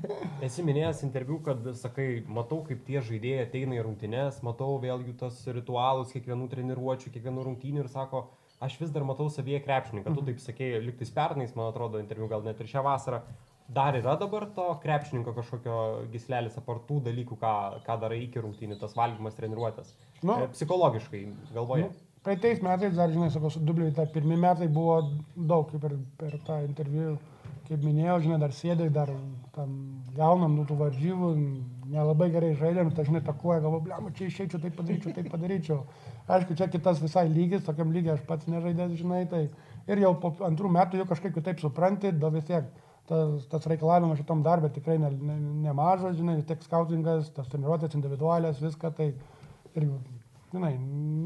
Esi 0.48 0.66
minėjęs 0.66 1.04
interviu, 1.08 1.40
kad 1.46 1.64
sakai, 1.80 2.24
matau, 2.30 2.62
kaip 2.68 2.84
tie 2.86 3.02
žaidėjai 3.02 3.48
ateina 3.48 3.80
į 3.80 3.86
rungtynes, 3.88 4.44
matau 4.46 4.76
vėl 4.84 5.02
jų 5.08 5.16
tos 5.24 5.40
ritualus, 5.50 6.12
kiekvienų 6.14 6.50
treniruočių, 6.52 7.14
kiekvienų 7.16 7.48
rungtynių 7.48 7.86
ir 7.86 7.90
sako, 7.90 8.28
aš 8.64 8.80
vis 8.82 8.94
dar 8.94 9.06
matau 9.06 9.30
savyje 9.30 9.62
krepšininką. 9.66 10.14
Tu 10.16 10.26
taip 10.32 10.42
sakėjai, 10.42 10.82
liktais 10.86 11.14
pernais, 11.14 11.54
man 11.58 11.70
atrodo, 11.72 12.02
interviu 12.02 12.30
gal 12.32 12.46
net 12.46 12.60
ir 12.62 12.70
šią 12.72 12.84
vasarą. 12.86 13.22
Dar 13.68 13.98
yra 14.00 14.16
dabar 14.16 14.46
to 14.56 14.66
krepšininko 14.84 15.34
kažkokio 15.36 15.78
gislelis 16.14 16.56
apartų 16.60 17.02
dalykų, 17.10 17.36
ką, 17.42 17.54
ką 17.84 17.98
darai 18.00 18.22
iki 18.24 18.40
rungtynių, 18.44 18.78
tas 18.80 18.96
valgymas, 18.96 19.36
treniruotės. 19.36 19.92
Nu. 20.24 20.38
E, 20.46 20.52
Psichologiškai 20.54 21.26
galvoje. 21.52 21.90
Nu, 21.90 22.06
Praeitais 22.28 22.60
metais, 22.64 22.96
dar 22.96 23.12
žinai, 23.12 23.30
sakau, 23.32 23.52
su 23.52 23.62
dubliui, 23.64 23.94
tai 23.96 24.08
pirmie 24.12 24.36
metai 24.40 24.66
buvo 24.72 24.98
daug, 25.36 25.68
kaip 25.70 25.84
per, 25.84 25.94
per 26.20 26.34
tą 26.48 26.58
interviu, 26.66 27.14
kaip 27.68 27.84
minėjau, 27.84 28.18
žinai, 28.26 28.40
dar 28.42 28.56
sėdai, 28.56 28.88
dar 28.92 29.12
tam 29.56 29.78
gaunam 30.18 30.58
nu 30.58 30.66
tų 30.68 30.80
varžybų, 30.82 31.30
nelabai 31.92 32.30
gerai 32.34 32.54
žaidėm, 32.60 32.92
tai 32.96 33.06
žinai, 33.08 33.22
takuoja, 33.26 33.62
galvoju, 33.64 33.86
blem, 33.86 34.10
čia 34.18 34.28
išeičiau, 34.28 34.62
tai 34.64 34.72
padaryčiau, 34.76 35.14
tai 35.16 35.24
padaryčiau. 35.32 35.80
Aišku, 36.38 36.58
čia 36.60 36.68
kitas 36.72 37.00
visai 37.04 37.28
lygis, 37.32 37.64
tokiam 37.66 37.94
lygiai 37.96 38.16
aš 38.16 38.26
pats 38.28 38.50
nežaidęs, 38.52 38.98
žinai, 39.00 39.24
tai 39.32 39.46
ir 39.88 40.04
jau 40.04 40.14
po 40.22 40.34
antrų 40.48 40.74
metų 40.76 41.02
jau 41.02 41.08
kažkaip 41.10 41.36
kitaip 41.38 41.64
supranti, 41.64 42.12
da 42.12 42.32
vis 42.34 42.46
tiek 42.50 42.68
tas, 43.08 43.48
tas 43.52 43.68
reikalavimas 43.72 44.20
šitam 44.20 44.44
darbė 44.46 44.74
tikrai 44.76 45.00
ne, 45.02 45.12
ne, 45.16 45.40
nemažas, 45.68 46.18
žinai, 46.20 46.38
vis 46.42 46.50
tiek 46.50 46.64
skautingas, 46.68 47.32
tas 47.36 47.50
treniruotės 47.52 47.96
individualias, 47.96 48.62
viską, 48.64 48.94
tai 48.98 49.14
ir 49.78 49.90
žinai, 50.54 50.74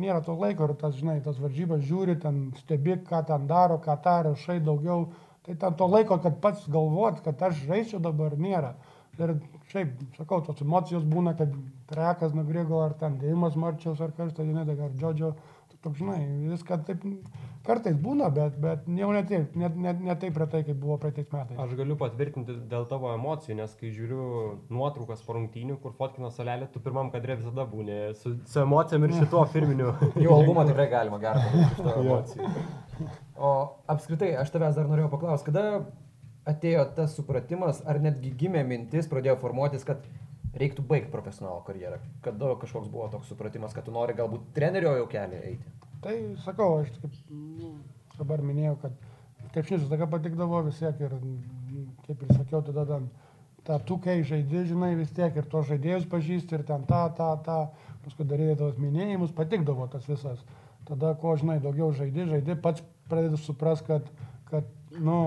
nėra 0.02 0.21
to 0.26 0.36
laiko 0.38 0.67
ir 0.67 0.76
tas, 0.82 0.95
žinai, 0.97 1.19
tas 1.26 1.39
varžybas 1.41 1.84
žiūri, 1.88 2.17
ten 2.21 2.47
stebi, 2.62 2.97
ką 3.08 3.24
ten 3.28 3.45
daro, 3.50 3.80
ką 3.82 3.97
tą 4.04 4.17
rašai 4.30 4.60
daugiau. 4.65 5.12
Tai 5.45 5.56
ten 5.58 5.78
to 5.78 5.88
laiko, 5.89 6.19
kad 6.21 6.38
pats 6.41 6.67
galvot, 6.69 7.21
kad 7.26 7.39
aš 7.47 7.63
žaisiu 7.65 8.00
dabar 8.02 8.36
nėra. 8.38 8.76
Ir 9.19 9.34
šiaip, 9.71 9.95
sakau, 10.15 10.39
tos 10.45 10.62
emocijos 10.63 11.04
būna, 11.08 11.34
kad 11.39 11.52
trekas 11.91 12.36
nugrigo, 12.38 12.80
ar 12.84 12.95
ten 13.00 13.17
dėjimas 13.21 13.58
marčiaus, 13.60 14.00
ar 14.04 14.13
kažkas, 14.15 14.47
žinai, 14.47 14.67
ar 14.71 14.93
džodžio. 14.95 15.34
Toks, 15.82 15.97
žinai, 15.97 16.19
viską 16.45 16.76
taip 16.86 17.02
kartais 17.65 17.95
būna, 17.97 18.28
bet, 18.34 18.58
bet 18.62 18.84
jau 18.86 19.08
ne 19.13 19.21
taip, 19.26 19.56
ne, 19.58 19.69
ne, 19.82 19.93
ne 20.10 20.15
taip 20.21 20.38
retai, 20.38 20.62
kaip 20.67 20.78
buvo 20.82 21.00
praeitais 21.02 21.26
metais. 21.34 21.58
Aš 21.62 21.74
galiu 21.80 21.97
patvirtinti 21.97 22.58
dėl 22.69 22.86
tavo 22.89 23.10
emocijų, 23.15 23.58
nes 23.58 23.74
kai 23.80 23.89
žiūriu 23.95 24.28
nuotraukas 24.74 25.24
po 25.26 25.38
rungtynių, 25.38 25.80
kur 25.82 25.95
fotkino 25.97 26.30
salelė, 26.34 26.69
tu 26.69 26.84
pirmam 26.86 27.10
kadre 27.13 27.39
visada 27.39 27.65
būni 27.69 27.97
su, 28.21 28.36
su 28.45 28.62
emocijom 28.62 29.08
ir 29.08 29.17
šituo 29.24 29.41
firminiu. 29.54 29.89
Jų 30.24 30.38
albumą 30.38 30.67
tikrai 30.69 30.88
galima 30.93 31.21
padaryti 31.21 31.65
iš 31.65 31.82
to 31.82 31.97
emocijų. 32.04 32.54
O 33.41 33.52
apskritai, 33.89 34.36
aš 34.38 34.54
tavęs 34.54 34.78
dar 34.78 34.89
norėjau 34.89 35.10
paklausti, 35.15 35.50
kada 35.50 35.82
atėjo 36.47 36.86
tas 36.97 37.15
supratimas, 37.17 37.84
ar 37.86 37.99
netgi 38.01 38.34
gimė 38.38 38.63
mintis, 38.67 39.10
pradėjo 39.12 39.38
formuotis, 39.41 39.86
kad 39.88 40.04
reiktų 40.58 40.84
baigti 40.88 41.12
profesionalo 41.13 41.62
karjerą? 41.67 42.01
Kada 42.25 42.56
kažkoks 42.62 42.89
buvo 42.91 43.08
toks 43.13 43.32
supratimas, 43.32 43.75
kad 43.75 43.86
tu 43.88 43.93
nori 43.95 44.17
galbūt 44.17 44.51
trenerio 44.56 44.95
jau 44.99 45.08
kelią 45.12 45.41
eiti? 45.51 45.73
Tai 46.01 46.15
sakau, 46.45 46.82
aš 46.82 46.93
kaip 46.97 47.17
nu, 47.30 47.75
dabar 48.17 48.41
minėjau, 48.45 48.77
kad 48.82 49.51
krepšinis 49.54 49.86
visada 49.86 50.08
patikdavo 50.10 50.63
vis 50.65 50.80
tiek 50.82 51.04
ir, 51.04 51.13
mm, 51.13 51.91
kaip 52.08 52.23
ir 52.25 52.34
sakiau, 52.34 52.63
tada 52.65 52.88
ten 52.89 53.10
tą 53.67 53.77
tukai 53.86 54.23
žaidži, 54.25 54.65
žinai, 54.71 54.95
vis 54.97 55.12
tiek 55.13 55.36
ir 55.38 55.45
tos 55.45 55.67
žaidėjus 55.69 56.08
pažįsti 56.10 56.58
ir 56.58 56.63
ten 56.65 56.86
tą, 56.89 57.04
tą, 57.17 57.30
tą, 57.45 57.60
paskui 58.06 58.25
darydavai 58.25 58.58
tos 58.58 58.80
minėjimus, 58.82 59.36
patikdavo 59.38 59.86
tas 59.91 60.08
visas. 60.10 60.41
Tada, 60.88 61.13
ko 61.21 61.36
žinai, 61.38 61.60
daugiau 61.62 61.91
žaidži, 61.93 62.25
žaidži, 62.32 62.58
pats 62.63 62.82
pradedi 63.12 63.38
supras, 63.38 63.84
kad, 63.86 64.08
kad, 64.49 64.65
nu, 64.97 65.19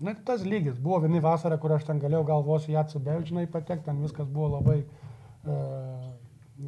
Na, 0.00 0.12
tas 0.24 0.44
lygis. 0.44 0.76
Buvo 0.78 1.00
viena 1.04 1.22
vasara, 1.24 1.56
kur 1.60 1.72
aš 1.72 1.86
ten 1.88 2.00
galėjau 2.02 2.26
galvos 2.28 2.68
į 2.68 2.76
atsibel, 2.82 3.22
žinai, 3.24 3.46
patekti, 3.48 3.86
ten 3.88 4.02
viskas 4.04 4.28
buvo 4.28 4.50
labai, 4.58 4.82
e, 4.84 5.56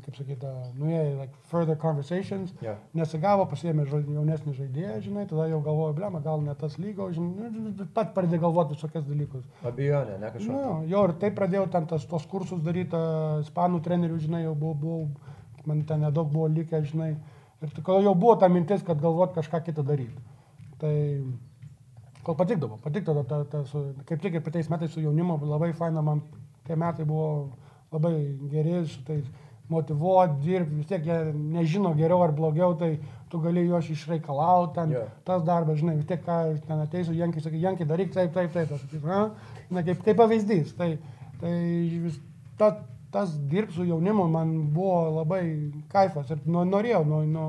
kaip 0.07 0.17
sakyta, 0.17 0.53
nuėjo 0.79 1.03
like, 1.19 1.35
further 1.51 1.77
conversations, 1.81 2.55
Jo. 2.65 2.79
nesigavo, 2.97 3.45
pasiėmė 3.51 3.85
jaunesnį 3.91 4.55
žaidėją, 4.57 4.97
žinai, 5.05 5.27
tada 5.29 5.49
jau 5.51 5.61
galvoju, 5.65 5.97
blema, 5.99 6.23
gal 6.25 6.41
ne 6.45 6.55
tas 6.57 6.79
lygo, 6.81 7.11
žinai, 7.13 7.51
nu, 7.53 7.89
pat 7.97 8.15
pradėjo 8.17 8.47
galvoti 8.47 8.79
visokias 8.79 9.05
dalykus. 9.09 9.45
Abejonė, 9.69 10.17
ne 10.23 10.31
kažkas. 10.33 10.49
Nu, 10.49 10.79
jau 10.89 11.03
ir 11.09 11.15
taip 11.21 11.37
pradėjau 11.37 11.67
ten 11.75 11.89
tas, 11.91 12.07
tos 12.09 12.25
kursus 12.31 12.63
daryti, 12.65 12.97
a, 12.97 13.43
ispanų 13.45 13.83
trenerių, 13.85 14.23
žinai, 14.25 14.47
jau 14.47 14.55
buvau, 14.57 14.79
buvau, 14.87 15.35
man 15.69 15.85
ten 15.89 16.01
nedaug 16.07 16.33
buvo 16.33 16.49
likę, 16.49 16.81
žinai, 16.89 17.13
ir 17.61 17.77
jau 17.77 18.17
buvo 18.17 18.39
ta 18.41 18.49
mintis, 18.49 18.81
kad 18.87 19.01
galvot 19.05 19.37
kažką 19.37 19.63
kitą 19.69 19.85
daryti. 19.85 20.17
Tai 20.79 20.95
kol 22.29 22.37
patikdavo, 22.37 22.79
patikdavo, 22.85 23.25
ta, 23.25 23.43
ta, 23.49 23.65
su, 23.65 23.83
kaip 24.09 24.21
tik 24.21 24.37
ir 24.37 24.53
tais 24.53 24.69
metais 24.69 24.93
su 24.93 25.01
jaunimu 25.01 25.39
labai 25.49 25.73
faina, 25.77 26.03
man 26.05 26.21
tie 26.69 26.77
metai 26.77 27.07
buvo 27.09 27.29
labai 27.93 28.15
geri, 28.53 28.83
su 28.87 29.01
tais 29.07 29.25
motivuoti, 29.73 30.41
dirbti, 30.45 30.77
vis 30.81 30.89
tiek 30.89 31.05
jie 31.05 31.17
nežino 31.33 31.93
geriau 31.97 32.23
ar 32.25 32.33
blogiau, 32.37 32.75
tai 32.81 32.99
tu 33.29 33.41
gali 33.45 33.67
juos 33.67 33.89
išreikalauti, 33.93 34.75
ten 34.77 34.93
Jo. 34.93 35.03
tas 35.25 35.43
darbas, 35.45 35.81
žinai, 35.81 35.97
vis 35.97 36.09
tiek 36.09 36.23
ką 36.25 36.39
ten 36.67 36.85
ateisiu, 36.85 37.17
Jankiai 37.17 37.45
sakai, 37.45 37.61
Jankiai 37.65 37.89
daryk 37.89 38.15
taip, 38.15 38.33
taip, 38.33 38.53
taip, 38.53 38.73
aš 38.73 38.85
sakysiu, 38.87 39.09
na, 39.09 39.19
na 39.71 39.85
kaip, 39.85 40.01
kaip 40.05 40.17
pavyzdys. 40.17 40.73
Tai, 40.77 40.95
tai 41.41 41.53
vis, 42.07 42.17
ta, 42.61 42.71
tas 43.13 43.37
dirbti 43.53 43.77
su 43.77 43.85
jaunimu 43.89 44.29
man 44.33 44.55
buvo 44.73 45.21
labai 45.21 45.43
kaifas 45.93 46.33
ir 46.33 46.41
nu, 46.47 46.65
norėjau, 46.69 47.05
nu, 47.09 47.23
nu, 47.29 47.47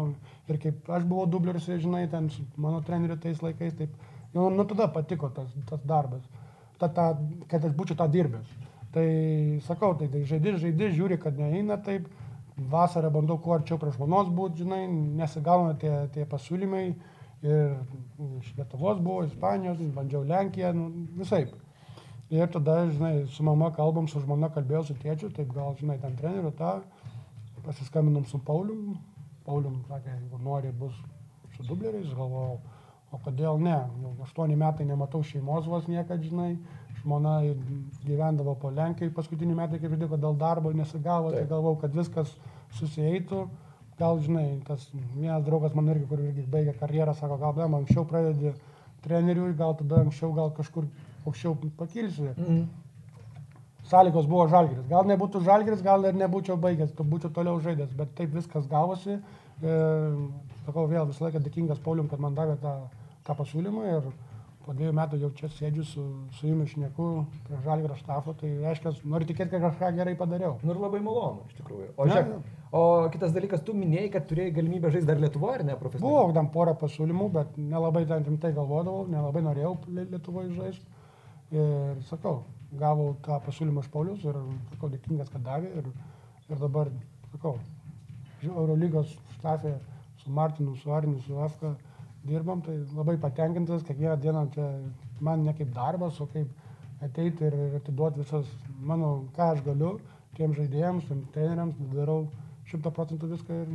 ir 0.52 0.60
kaip 0.60 0.92
aš 0.92 1.08
buvau 1.08 1.28
dubleris, 1.32 1.68
žinai, 1.68 2.06
ten 2.12 2.30
su 2.36 2.44
mano 2.58 2.84
treneriu 2.84 3.20
tais 3.20 3.40
laikais, 3.44 3.76
taip, 3.80 3.96
jau 4.34 4.50
nuo 4.54 4.66
tada 4.70 4.90
patiko 4.94 5.30
tas, 5.36 5.52
tas 5.70 5.84
darbas, 5.86 6.24
ta, 6.80 6.90
ta, 6.90 7.12
kad 7.52 7.66
aš 7.66 7.76
būčiau 7.78 8.00
tą 8.00 8.10
dirbęs. 8.12 8.58
Tai 8.94 9.06
sakau, 9.68 9.94
tai, 9.98 10.08
tai 10.10 10.24
žaidži, 10.26 10.56
žaidži, 10.64 10.90
žiūri, 10.98 11.20
kad 11.22 11.38
neina 11.38 11.78
taip, 11.86 12.08
vasarą 12.72 13.12
bandau 13.14 13.38
kuo 13.38 13.54
arčiau 13.56 13.78
prie 13.80 13.94
žmonos 13.94 14.32
būti, 14.34 14.64
žinai, 14.64 14.84
nesigauna 15.20 15.76
tie, 15.80 15.94
tie 16.16 16.26
pasiūlymai. 16.30 16.86
Ir 17.40 17.78
iš 18.42 18.50
Lietuvos 18.58 18.98
buvo, 19.00 19.22
Ispanijos, 19.24 19.80
bandžiau 19.96 20.26
Lenkiją, 20.28 20.74
nu, 20.76 21.06
visai. 21.16 21.46
Ir 22.30 22.50
tada, 22.52 22.82
žinai, 22.90 23.28
su 23.32 23.46
mama 23.48 23.72
kalbam, 23.74 24.10
su 24.12 24.20
žmona 24.22 24.50
kalbėjau 24.54 24.84
su 24.90 24.96
tėčiu, 25.00 25.32
taip 25.34 25.54
gal, 25.54 25.72
žinai, 25.80 25.96
ten 26.02 26.18
treneriu 26.20 26.52
tą, 26.58 26.80
pasiskambinom 27.66 28.26
su 28.30 28.42
Paulium. 28.46 28.98
Paulium 29.48 29.80
sakė, 29.88 30.18
jeigu 30.18 30.42
nori, 30.44 30.74
bus 30.82 30.98
su 31.56 31.64
dubleriais, 31.66 32.12
galvojau, 32.18 32.60
o 33.12 33.20
kodėl 33.24 33.58
ne, 33.62 33.78
jau 34.04 34.12
aštuoni 34.26 34.58
metai 34.60 34.86
nematau 34.86 35.22
šeimos 35.26 35.68
vos 35.70 35.88
niekad, 35.90 36.22
žinai, 36.22 36.58
žmona 37.02 37.40
gyvendavo 38.06 38.56
po 38.60 38.72
Lenkijai, 38.74 39.14
paskutinį 39.16 39.56
metą, 39.58 39.80
kaip 39.82 39.96
žinai, 39.96 40.20
dėl 40.20 40.38
darbo 40.38 40.74
nesigavo, 40.76 41.34
tai 41.34 41.44
Taip. 41.44 41.52
galvau, 41.54 41.76
kad 41.82 41.96
viskas 41.96 42.36
susieitų. 42.80 43.48
Gal, 44.00 44.20
žinai, 44.24 44.62
tas 44.68 44.86
vienas 44.94 45.44
draugas 45.44 45.74
man 45.76 45.90
irgi, 45.92 46.06
kur 46.08 46.22
irgi 46.24 46.46
baigė 46.48 46.76
karjerą, 46.80 47.16
sako, 47.20 47.36
gal 47.42 47.56
bem, 47.58 47.74
anksčiau 47.82 48.06
pradedi 48.08 48.54
treneriui, 49.04 49.56
gal 49.60 49.76
tada 49.80 50.04
anksčiau, 50.06 50.32
gal 50.38 50.54
kažkur 50.56 50.88
aukščiau 51.26 51.58
pakilsi. 51.80 52.30
Mhm. 52.36 52.62
Sąlygos 53.90 54.28
buvo 54.30 54.46
žalgeris. 54.48 54.86
Gal 54.88 55.08
nebūtų 55.10 55.42
žalgeris, 55.44 55.82
gal 55.82 56.04
ir 56.06 56.16
nebūčiau 56.16 56.60
baigęs, 56.62 56.94
būčiau 56.94 57.32
toliau 57.34 57.58
žaidęs, 57.64 57.96
bet 57.98 58.12
taip 58.16 58.36
viskas 58.38 58.68
gavosi. 58.70 59.18
E, 59.18 59.78
sakau, 60.70 60.88
vėl 60.90 61.08
visą 61.10 61.28
laiką 61.28 61.42
dėkingas 61.46 61.84
Paulium, 61.86 62.08
kad 62.12 62.22
man 62.24 62.38
davė 62.38 62.56
tą, 62.64 62.76
tą 63.28 63.36
pasiūlymą 63.42 63.88
ir 63.98 64.12
po 64.66 64.74
dviejų 64.78 64.94
metų 64.94 65.18
jau 65.18 65.30
čia 65.34 65.48
sėdžiu 65.50 65.84
su, 65.88 66.04
su 66.38 66.46
jumis 66.46 66.70
šneku 66.76 67.06
prie 67.48 67.58
žalgerio 67.64 67.96
štafo, 67.98 68.36
tai 68.38 68.52
reiškia, 68.62 68.92
noriu 69.10 69.26
tikėti, 69.30 69.50
kad 69.56 69.64
kažką 69.64 69.90
gerai 69.98 70.14
padariau. 70.20 70.60
Nu 70.62 70.76
ir 70.76 70.82
labai 70.84 71.00
malonu, 71.02 71.48
iš 71.50 71.56
tikrųjų. 71.58 71.88
O, 71.96 72.06
žiūrėk, 72.06 72.52
o 72.78 72.82
kitas 73.16 73.34
dalykas, 73.34 73.64
tu 73.66 73.74
minėjai, 73.74 74.12
kad 74.14 74.28
turėjai 74.30 74.54
galimybę 74.60 74.92
žaisti 74.94 75.10
dar 75.10 75.24
Lietuvoje, 75.24 75.56
ar 75.62 75.66
ne, 75.72 75.78
profesionaliai? 75.80 76.20
Buvo 76.28 76.36
tam 76.38 76.52
porą 76.54 76.76
pasiūlymų, 76.84 77.30
bet 77.40 77.58
nelabai 77.58 78.04
ten 78.12 78.28
rimtai 78.28 78.52
galvodavau, 78.60 79.08
nelabai 79.10 79.42
norėjau 79.48 79.74
Lie- 79.88 80.06
Lietuvoje 80.12 80.54
žaisti. 80.60 80.86
Ir 81.56 82.04
sakau, 82.12 82.44
gavau 82.78 83.16
tą 83.26 83.40
pasiūlymą 83.48 83.82
iš 83.82 83.90
Paulius 83.96 84.22
ir 84.28 84.38
sakau, 84.76 84.92
dėkingas, 84.94 85.32
kad 85.34 85.48
davė. 85.50 85.72
Ir, 85.82 85.90
ir 86.52 86.62
dabar, 86.62 86.92
sakau, 87.34 87.56
Eurolygos 88.46 89.16
štafė 89.40 89.74
su 90.30 90.34
Martinu, 90.34 90.76
su 90.76 90.92
Arniu, 90.94 91.20
su 91.20 91.36
Afka 91.42 91.76
dirbam, 92.24 92.62
tai 92.62 92.78
labai 92.94 93.18
patenkintas, 93.18 93.84
kiekvieną 93.84 94.18
dieną 94.22 94.50
čia 94.54 94.68
man 95.22 95.44
ne 95.44 95.54
kaip 95.54 95.72
darbas, 95.74 96.20
o 96.22 96.28
kaip 96.28 96.50
ateiti 97.02 97.48
ir, 97.48 97.56
atiduoti 97.80 98.22
visas 98.22 98.46
mano, 98.80 99.26
ką 99.36 99.54
aš 99.56 99.64
galiu 99.66 99.96
tiem 100.38 100.54
žaidėjams, 100.54 101.08
tiem 101.08 101.24
treneriams, 101.34 101.80
darau 101.96 102.28
šimta 102.70 102.92
procentų 102.92 103.32
viską 103.34 103.62
ir, 103.64 103.72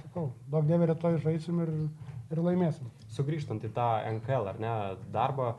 sakau, 0.00 0.32
daug 0.50 0.66
dievė 0.66 0.90
rytoj 0.90 1.20
žaisim 1.22 1.60
ir, 1.62 1.72
ir 2.32 2.42
laimėsim. 2.42 2.90
Sugrįžtant 3.14 3.62
į 3.62 3.70
tą 3.76 3.88
NKL 4.16 4.50
ar 4.50 4.60
ne 4.60 4.74
darbą, 5.14 5.54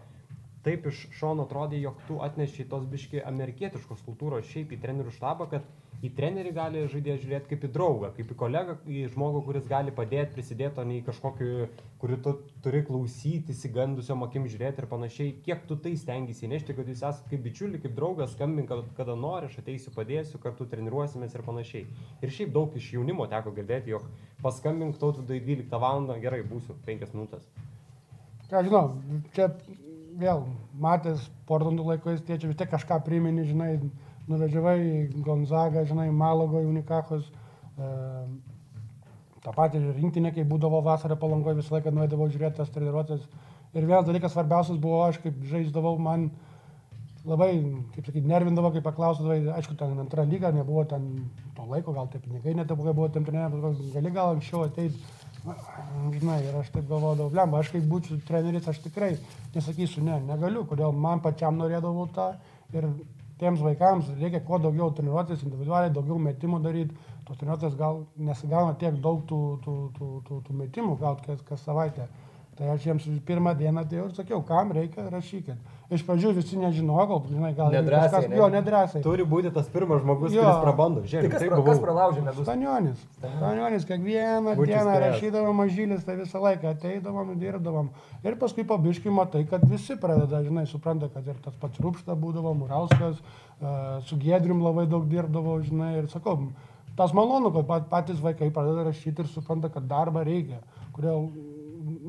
taip 0.66 0.88
iš 0.90 1.06
šono 1.20 1.46
atrodė, 1.46 1.80
jog 1.84 2.00
tu 2.08 2.20
atneši 2.26 2.68
tos 2.72 2.86
biški 2.90 3.22
amerikietiškos 3.26 4.02
kultūros 4.06 4.48
šiaip 4.50 4.74
į 4.74 4.82
trenerių 4.82 5.14
štabą, 5.14 5.48
kad 5.52 5.68
į 6.04 6.12
trenerį 6.18 6.52
gali 6.56 6.84
žaidėjas 6.92 7.22
žiūrėti 7.24 7.52
kaip 7.52 7.66
į 7.68 7.70
draugą, 7.76 8.10
kaip 8.16 8.32
į 8.34 8.38
kolegą, 8.40 8.76
į 8.90 9.06
žmogų, 9.14 9.42
kuris 9.48 9.68
gali 9.70 9.94
padėti, 9.96 10.34
prisidėti, 10.36 10.82
o 10.82 10.86
ne 10.88 10.98
į 11.00 11.04
kažkokį, 11.08 11.50
kurį 12.02 12.18
tu 12.26 12.34
turi 12.66 12.82
klausyti, 12.88 13.54
įsigandusiom 13.56 14.26
akim 14.28 14.48
žiūrėti 14.52 14.84
ir 14.84 14.90
panašiai. 14.92 15.36
Kiek 15.46 15.64
tu 15.70 15.78
tai 15.82 15.96
stengiasi 16.02 16.48
įnešti, 16.50 16.76
kad 16.78 16.90
jūs 16.92 17.02
esate 17.02 17.32
kaip 17.32 17.46
bičiuliai, 17.46 17.82
kaip 17.86 17.96
draugas, 17.98 18.34
skambink, 18.36 18.70
kada, 18.72 18.86
kada 18.98 19.16
nori, 19.20 19.50
aš 19.50 19.62
ateisiu, 19.64 19.94
padėsiu, 19.96 20.42
kartu 20.44 20.68
treniruosimės 20.72 21.38
ir 21.38 21.46
panašiai. 21.48 21.88
Ir 22.22 22.36
šiaip 22.38 22.54
daug 22.56 22.76
iš 22.78 22.92
jaunimo 22.98 23.30
teko 23.32 23.56
girdėti, 23.56 23.96
jog 23.96 24.06
paskambink 24.44 25.00
tautvidai 25.02 25.40
12 25.46 25.82
val. 25.82 26.12
gerai, 26.22 26.44
būsiu 26.46 26.76
5 26.86 27.16
minutės. 27.16 27.48
Ką 28.50 28.62
žinau, 28.68 28.84
čia 29.34 29.48
vėl 30.20 30.44
matęs 30.82 31.30
Portlandų 31.50 31.86
laikais, 31.92 32.24
tėčiai 32.26 32.52
vis 32.52 32.60
tiek 32.60 32.72
kažką 32.72 33.00
primeni, 33.06 33.46
žinai, 33.48 33.78
nuvažiavai 34.30 34.78
į 34.82 35.24
Gonzagą, 35.26 35.86
žinai, 35.88 36.08
Malago, 36.14 36.62
Unikachos, 36.66 37.28
e, 37.78 37.90
tą 39.46 39.54
patį 39.54 39.84
rinktinę, 40.00 40.32
kai 40.34 40.48
būdavo 40.48 40.82
vasarą 40.86 41.18
palangoje, 41.22 41.60
visą 41.60 41.78
laiką 41.78 41.94
nuėdavau 41.94 42.30
žiūrėti 42.32 42.62
tas 42.62 42.74
treniruotės. 42.74 43.28
Ir 43.76 43.86
vienas 43.86 44.08
dalykas 44.08 44.34
svarbiausias 44.34 44.80
buvo, 44.82 45.04
aš 45.06 45.20
kaip 45.22 45.42
žaisdavau, 45.52 45.98
man 46.02 46.30
labai, 47.26 47.52
kaip 47.94 48.08
sakyti, 48.08 48.26
nervindavo, 48.30 48.72
kai 48.74 48.82
paklausdavai, 48.86 49.40
aišku, 49.58 49.76
ten 49.78 50.00
antra 50.02 50.26
lyga, 50.26 50.54
nebuvo 50.56 50.86
ten 50.90 51.30
to 51.58 51.66
laiko, 51.70 51.94
gal 51.94 52.10
tie 52.10 52.22
pinigai 52.24 52.56
net 52.58 52.72
buvo, 52.72 53.10
tam 53.10 53.26
treneriams, 53.28 53.82
gali 53.94 54.14
gal 54.16 54.36
anksčiau 54.36 54.66
ateiti. 54.70 55.02
Žinai, 55.46 56.40
ir 56.48 56.56
aš 56.58 56.72
taip 56.74 56.88
galvodavau, 56.90 57.30
blemba, 57.30 57.60
aš 57.62 57.70
kaip 57.74 57.84
būčiau 57.90 58.18
treneris, 58.26 58.66
aš 58.72 58.80
tikrai 58.82 59.12
nesakysiu, 59.54 60.02
ne, 60.06 60.18
negaliu, 60.26 60.64
kodėl 60.70 60.96
man 61.06 61.22
pačiam 61.22 61.60
norėdavau 61.60 62.08
tą. 62.16 62.32
Ir 62.74 62.88
tiems 63.40 63.62
vaikams 63.62 64.10
reikia 64.18 64.42
kuo 64.48 64.58
daugiau 64.64 64.90
treniruotis, 64.96 65.44
individualiai, 65.46 65.94
daugiau 65.94 66.18
metimų 66.28 66.62
daryti. 66.64 66.98
Tos 67.28 67.38
treniruotės 67.38 67.78
gal 67.78 68.04
nesigauna 68.18 68.74
tiek 68.82 68.98
daug 69.02 69.22
tų, 69.30 69.42
tų, 69.66 69.76
tų, 69.98 70.10
tų, 70.28 70.42
tų 70.48 70.58
metimų 70.64 70.98
gauti 71.02 71.30
kas, 71.30 71.46
kas 71.46 71.66
savaitę. 71.68 72.08
Tai 72.58 72.72
aš 72.74 72.90
jiems 72.90 73.08
pirmą 73.28 73.54
dieną 73.60 73.84
atėjau 73.86 74.10
ir 74.10 74.18
sakiau, 74.18 74.42
kam 74.48 74.74
reikia, 74.74 75.10
rašykit. 75.14 75.74
Iš 75.94 76.02
pradžių 76.02 76.32
visi 76.34 76.58
nežinojo, 76.58 77.04
gal, 77.08 77.20
žinai, 77.30 77.52
gal 77.54 77.68
Nedrąsiai, 77.70 78.10
kažkas- 78.10 78.30
ne? 78.32 78.38
Jo, 78.40 78.46
nedrąsiai. 78.50 79.02
Turi 79.06 79.24
būti 79.24 79.52
tas 79.54 79.68
pirmas 79.70 80.02
žmogus, 80.02 80.32
Jo. 80.34 80.42
kuris 80.42 80.62
prabando. 80.64 81.02
Tai 81.04 81.10
Žiūrėk, 81.12 81.30
kas, 81.32 81.42
taip 81.44 81.52
pra, 81.52 81.62
kas 81.68 81.80
pralaužė 81.84 82.24
medus? 82.26 82.42
Stanionis. 82.48 83.04
Stanionis 83.20 83.86
kiekvieną 83.86 84.56
Būčiau 84.58 84.66
dieną 84.66 84.96
spėjęs. 84.96 85.14
rašydavom 85.14 85.56
mažylis, 85.62 86.04
tai 86.04 86.16
visą 86.18 86.42
laiką 86.42 86.72
ateidavom, 86.74 87.36
dirbdavom. 87.38 87.90
Ir 88.24 88.36
paskui 88.36 88.64
pabiškai 88.66 89.12
matai, 89.14 89.44
kad 89.48 89.62
visi 89.70 89.96
pradeda, 89.96 90.42
žinai, 90.42 90.66
supranta, 90.66 91.08
kad 91.14 91.28
ir 91.28 91.36
tas 91.44 91.54
pats 91.62 91.78
Rūpšta 91.78 92.18
būdavo, 92.18 92.56
Murauskas, 92.58 93.22
uh, 93.62 94.02
su 94.02 94.18
Gedrium 94.18 94.64
labai 94.66 94.88
daug 94.90 95.06
dirbdavo, 95.06 95.62
žinai, 95.62 95.98
ir 96.02 96.08
sakau, 96.08 96.50
tas 96.98 97.12
malonu, 97.14 97.54
kad 97.54 97.68
pat- 97.68 97.90
patys 97.90 98.18
vaikai 98.20 98.50
pradeda 98.52 98.90
rašyti 98.90 99.20
ir 99.20 99.28
supranta, 99.28 99.70
kad 99.70 99.84
darbą 99.88 100.26
reikia. 100.26 100.58
Kodėl, 100.98 101.30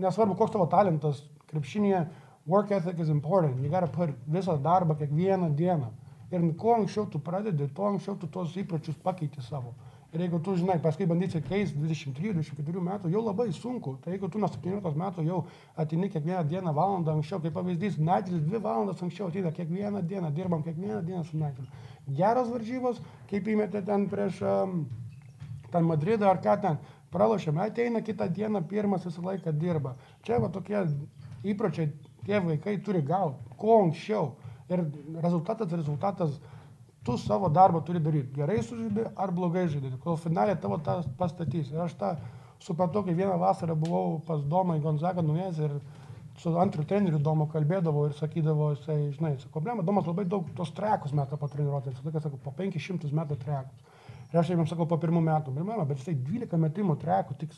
nesvarbu, 0.00 0.34
koks 0.38 0.52
tavo 0.52 0.64
talentas, 0.66 1.20
krepšinėje, 1.52 2.06
work 2.46 2.70
ethic 2.70 2.98
is 2.98 3.08
important. 3.08 3.62
You 3.62 3.68
gotta 3.68 3.88
put 3.88 4.10
visą 4.26 4.56
darbą 4.62 4.94
kiekvieną 4.94 5.54
dieną. 5.54 5.90
Ir 6.30 6.42
kuo 6.56 6.74
anksčiau 6.74 7.06
tu 7.06 7.18
pradedi, 7.18 7.68
tuo 7.68 7.86
anksčiau 7.86 8.16
tu 8.18 8.26
tos 8.26 8.56
įpročius 8.56 8.96
pakeiti 9.02 9.42
savo. 9.42 9.74
Ir 10.12 10.20
jeigu 10.20 10.38
tu, 10.42 10.54
žinai, 10.56 10.78
paskui 10.82 11.06
bandysi 11.06 11.42
keisti 11.42 11.76
23-24 11.76 12.82
metų, 12.82 13.10
jau 13.12 13.22
labai 13.22 13.50
sunku. 13.52 13.96
Tai 14.02 14.14
jeigu 14.14 14.30
tu 14.30 14.38
nuo 14.38 14.48
17 14.48 14.98
metų 15.02 15.24
jau 15.26 15.42
atini 15.76 16.08
kiekvieną 16.10 16.44
dieną 16.48 16.72
valandą 16.74 17.16
anksčiau, 17.18 17.40
kaip 17.42 17.54
pavyzdys, 17.54 17.98
Nigel 17.98 18.40
2 18.46 18.62
valandas 18.62 19.02
anksčiau 19.02 19.28
ateina 19.28 19.52
kiekvieną 19.52 20.02
dieną, 20.02 20.30
dirbam 20.34 20.62
kiekvieną 20.62 21.02
dieną 21.04 21.24
su 21.24 21.36
Nigel. 21.36 21.66
Geros 22.08 22.48
varžybos, 22.54 23.02
kaip 23.30 23.50
įmetė 23.50 23.82
ten 23.86 24.06
prieš 24.08 24.40
um, 24.46 24.86
ten 25.74 25.84
Madridą 25.84 26.30
ar 26.30 26.40
ką 26.42 26.56
ten, 26.62 26.78
pralašėme, 27.12 27.66
ateina 27.66 28.02
kitą 28.02 28.30
dieną, 28.30 28.62
pirmas 28.70 29.04
visą 29.06 29.22
laiką 29.26 29.52
dirba. 29.58 29.96
Čia 30.22 30.38
va 30.40 30.48
tokie 30.54 30.86
įpročiai 31.44 31.90
tie 32.26 32.42
vaikai 32.42 32.76
turi 32.84 33.02
gauti, 33.06 33.56
kuo 33.56 33.80
anksčiau. 33.84 34.34
Ir 34.66 34.82
rezultatas, 35.22 35.70
rezultatas 35.72 36.40
tu 37.06 37.14
savo 37.22 37.48
darbą 37.48 37.84
turi 37.86 38.02
daryti. 38.02 38.34
Gerai 38.34 38.62
sužaidži 38.66 39.06
ar 39.14 39.30
blogai 39.34 39.68
žaidži. 39.70 39.94
Kol 40.02 40.18
finalė 40.18 40.56
tavo 40.60 40.80
tą 40.82 40.98
pastatys. 41.18 41.70
Ir 41.70 41.84
aš 41.86 41.94
tą 42.00 42.16
supratau, 42.62 43.04
kai 43.06 43.14
vieną 43.14 43.38
vasarą 43.38 43.76
buvau 43.78 44.18
pas 44.26 44.42
Domą 44.42 44.78
į 44.80 44.82
Gonzagą 44.84 45.22
nuėjęs 45.22 45.62
ir 45.68 45.78
su 46.40 46.52
antru 46.60 46.84
treneriu 46.84 47.18
Domo 47.22 47.46
kalbėdavo 47.52 48.06
ir 48.08 48.16
sakydavo, 48.16 48.72
jisai, 48.74 48.98
žinai, 49.16 49.36
su 49.40 49.48
problema, 49.52 49.84
Domas 49.86 50.08
labai 50.08 50.26
daug 50.28 50.48
tos 50.56 50.72
trekus 50.76 51.14
metą 51.16 51.38
po 51.40 51.48
treniruotės, 51.52 52.02
tai 52.02 52.20
sakau, 52.20 52.40
po 52.42 52.52
500 52.58 53.12
metų 53.16 53.38
trekus. 53.40 53.94
Ir 54.32 54.40
aš 54.40 54.50
jam 54.52 54.66
sakau, 54.68 54.88
po 54.90 54.98
pirmų 55.00 55.22
metų, 55.24 55.54
ir 55.54 55.64
mama, 55.64 55.86
bet 55.88 56.02
jisai 56.02 56.16
12 56.26 56.60
metimų 56.60 56.98
trekų 57.00 57.38
tik, 57.40 57.54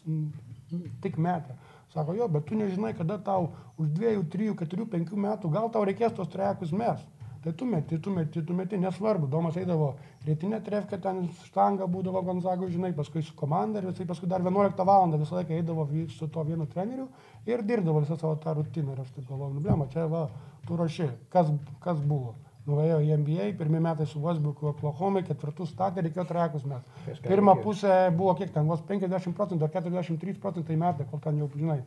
tik 1.02 1.18
metą. 1.18 1.57
Sako, 1.94 2.14
jo, 2.18 2.29
bet 2.29 2.44
tu 2.44 2.57
nežinai, 2.59 2.92
kada 2.96 3.16
tau 3.18 3.53
už 3.81 3.88
2, 3.96 4.18
3, 4.33 4.57
4, 4.61 4.88
5 4.92 5.14
metų 5.24 5.53
gal 5.53 5.70
tau 5.72 5.87
reikės 5.88 6.12
tos 6.16 6.29
trekus 6.29 6.74
mes. 6.77 7.01
Tai 7.42 7.53
tu 7.55 7.64
meti, 7.64 7.98
tu 8.03 8.11
meti, 8.11 8.42
tu 8.42 8.53
meti, 8.53 8.77
nesvarbu. 8.77 9.29
Domas 9.31 9.57
eidavo 9.57 9.92
rytinę 10.27 10.59
trefkę, 10.64 10.98
ten 11.01 11.29
štanga 11.46 11.87
būdavo 11.87 12.20
Gonzago, 12.27 12.66
žinai, 12.68 12.90
paskui 12.96 13.22
su 13.22 13.37
komanda 13.38 13.79
ir 13.79 13.87
visai 13.87 14.09
paskui 14.11 14.29
dar 14.29 14.42
11 14.42 14.85
val. 14.85 15.07
visą 15.14 15.38
laiką 15.38 15.55
eidavo 15.55 15.87
su 16.11 16.29
to 16.29 16.42
vienu 16.42 16.66
treneriu 16.66 17.09
ir 17.46 17.62
dirbdavo 17.62 18.03
visą 18.03 18.18
savo 18.18 18.35
tą 18.37 18.55
rutiną. 18.59 18.92
Ir 18.92 19.01
aš 19.01 19.14
taip 19.14 19.29
galvoju, 19.31 19.55
nu, 19.55 19.61
blema, 19.61 19.87
čia 19.87 20.07
va, 20.07 20.29
tu 20.66 20.77
rašy, 20.77 21.09
kas, 21.31 21.53
kas 21.81 22.01
buvo. 22.01 22.35
Nuėjo 22.68 22.98
į 23.00 23.14
NBA, 23.22 23.46
pirmie 23.57 23.81
metai 23.81 24.04
su 24.07 24.20
Vosbuku, 24.20 24.68
Oklahoma, 24.74 25.22
ketvirtus 25.24 25.70
statė, 25.72 26.04
reikėjo 26.04 26.26
trekus 26.28 26.66
mes. 26.68 26.85
Pirmą 27.24 27.54
pusę 27.62 27.94
buvo 28.16 28.35
kiek 28.37 28.52
ten, 28.52 28.68
vos 28.68 28.83
50 28.88 29.33
procentų 29.38 29.64
ar 29.64 29.72
43 29.72 30.37
procentai 30.42 30.76
metai, 30.76 31.07
kol 31.09 31.22
ten 31.24 31.40
jau, 31.40 31.48
žinai, 31.57 31.78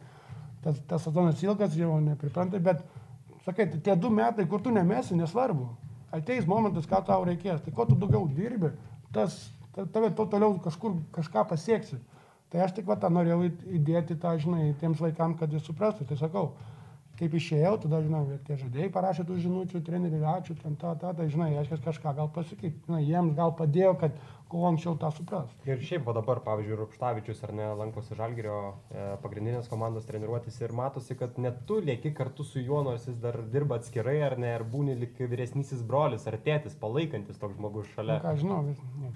tas, 0.65 0.82
tas 0.89 1.06
sezonas 1.06 1.44
ilgas, 1.46 1.78
jau 1.78 2.00
nepriprantai, 2.02 2.63
bet, 2.65 2.82
sakai, 3.46 3.70
tai 3.70 3.84
tie 3.86 3.98
du 4.00 4.10
metai, 4.13 4.48
kur 4.50 4.63
tu 4.65 4.74
nemesi, 4.74 5.17
nesvarbu. 5.20 5.70
Ateis 6.12 6.48
momentas, 6.50 6.89
ką 6.89 7.00
tau 7.08 7.24
reikės. 7.24 7.62
Tai 7.63 7.72
kuo 7.76 7.86
tu 7.88 7.96
daugiau 7.96 8.26
dirbi, 8.36 8.74
tas, 9.15 9.38
tave 9.94 10.12
to 10.15 10.26
toliau 10.26 10.58
kažkur 10.60 10.98
kažką 11.15 11.46
pasieksi. 11.54 12.02
Tai 12.52 12.65
aš 12.65 12.74
tik 12.76 12.89
va 12.89 12.98
tą 13.00 13.08
norėjau 13.13 13.46
įdėti 13.78 14.17
tą, 14.20 14.34
žinai, 14.41 14.74
tiems 14.82 15.00
vaikams, 15.00 15.38
kad 15.39 15.54
jie 15.54 15.62
suprastų. 15.63 16.10
Tai 16.10 16.17
sakau, 16.20 16.50
kaip 17.22 17.38
išėjau, 17.38 17.76
tada, 17.84 18.02
žinau, 18.02 18.24
tie 18.48 18.58
žaidėjai 18.58 18.92
parašė 18.94 19.26
tų 19.28 19.38
žinučių, 19.44 19.82
treneriui, 19.86 20.22
ačiū, 20.26 20.56
ten 20.58 20.78
tą, 20.82 20.96
tą, 20.98 21.14
tai, 21.18 21.28
žinai, 21.30 21.52
aš 21.62 21.76
kažką 21.86 22.16
gal 22.18 22.30
pasakyt, 22.34 22.80
žinai, 22.88 23.02
jiems 23.06 23.36
gal 23.38 23.54
padėjo, 23.58 23.94
kad 24.02 24.16
kuo 24.52 24.66
anksčiau 24.68 24.98
tą 25.00 25.12
supras. 25.16 25.52
Ir 25.70 25.80
šiaip, 25.86 26.08
o 26.10 26.16
dabar, 26.18 26.42
pavyzdžiui, 26.44 26.80
Rupštavičius 26.80 27.44
ar 27.46 27.54
ne 27.56 27.68
lankosi 27.80 28.18
Žalgirio 28.18 28.58
e, 28.68 29.06
pagrindinės 29.24 29.70
komandos 29.72 30.08
treniruotis 30.10 30.58
ir 30.64 30.74
matosi, 30.76 31.16
kad 31.20 31.38
net 31.40 31.62
tu 31.70 31.78
lieki 31.80 32.12
kartu 32.18 32.44
su 32.48 32.64
juo, 32.64 32.82
nors 32.88 33.06
jis 33.08 33.20
dar 33.22 33.38
dirba 33.54 33.78
atskirai 33.80 34.18
ar 34.28 34.38
ne, 34.42 34.56
ar 34.58 34.66
būni 34.68 34.98
lik 35.00 35.22
vyresnysis 35.22 35.86
brolis 35.88 36.26
ar 36.28 36.40
tėtis, 36.42 36.76
palaikantis 36.82 37.40
toks 37.40 37.60
žmogus 37.60 37.94
šalia. 37.96 38.18
Na, 38.18 38.24
ką 38.26 38.34
žinau, 38.42 38.64
vis, 38.68 38.82
ne. 39.00 39.14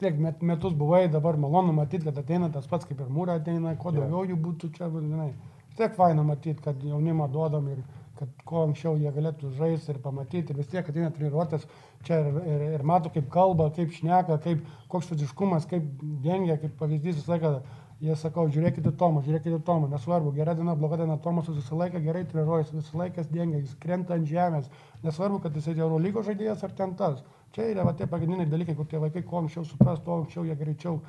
Tiek 0.00 0.18
met, 0.20 0.42
metus 0.44 0.74
buvai, 0.76 1.06
dabar 1.08 1.38
malonu 1.40 1.72
matyti, 1.76 2.08
kad 2.08 2.18
ateina 2.20 2.50
tas 2.52 2.66
pats 2.68 2.88
kaip 2.88 2.98
ir 3.00 3.12
mūra 3.12 3.38
ateina, 3.38 3.76
kuo 3.80 3.94
daugiau 3.94 4.26
jų 4.32 4.40
būtų 4.48 4.72
čia, 4.74 4.90
žinai 4.92 5.30
tiek 5.78 5.94
faina 5.96 6.24
matyti, 6.26 6.62
kad 6.64 6.82
jaunimą 6.82 7.28
duodam 7.32 7.68
ir 7.72 7.82
kad 8.16 8.28
kuo 8.48 8.62
anksčiau 8.64 8.96
jie 8.96 9.10
galėtų 9.12 9.50
žaisti 9.58 9.92
ir 9.92 9.98
pamatyti, 10.04 10.56
vis 10.56 10.68
tiek 10.72 10.86
ateina 10.88 11.10
treniruotės 11.12 11.66
čia 12.06 12.20
ir, 12.22 12.38
ir, 12.48 12.62
ir 12.78 12.84
mato, 12.86 13.10
kaip 13.12 13.28
kalba, 13.32 13.68
kaip 13.76 13.92
šneka, 13.92 14.38
kaip, 14.44 14.62
koks 14.92 15.10
fiziškumas, 15.12 15.66
kaip 15.68 15.84
dengia, 16.24 16.56
kaip 16.62 16.78
pavyzdys 16.80 17.20
visą 17.20 17.36
laiką. 17.36 17.58
Jie 17.96 18.12
sakau, 18.20 18.42
žiūrėkite 18.52 18.90
Tomą, 19.00 19.22
žiūrėkite 19.24 19.56
Tomą, 19.64 19.86
nesvarbu, 19.88 20.34
gera 20.36 20.52
diena, 20.52 20.74
bloga 20.76 20.98
diena, 21.00 21.14
Tomas 21.24 21.46
visą 21.48 21.78
laiką 21.80 22.02
gerai 22.04 22.26
treniruojasi, 22.28 22.74
visą 22.76 22.98
laiką 23.00 23.24
dengia, 23.30 23.62
jis 23.62 23.72
krenta 23.80 24.18
ant 24.18 24.28
žemės, 24.28 24.68
nesvarbu, 25.00 25.38
kad 25.46 25.56
jis 25.56 25.70
yra 25.72 25.86
Euro 25.86 25.96
lygos 26.04 26.28
žaidėjas 26.28 26.64
ar 26.68 26.74
ten 26.76 26.92
tas. 27.00 27.22
Čia 27.56 27.70
yra 27.72 27.86
va, 27.88 27.96
tie 27.96 28.04
pagrindiniai 28.04 28.52
dalykai, 28.52 28.76
kur 28.76 28.90
tie 28.90 29.00
vaikai 29.00 29.24
kuo 29.24 29.40
anksčiau 29.40 29.64
supras, 29.64 30.04
tuo 30.04 30.20
anksčiau 30.20 30.44
jie 30.44 30.58
greičiau 30.60 31.00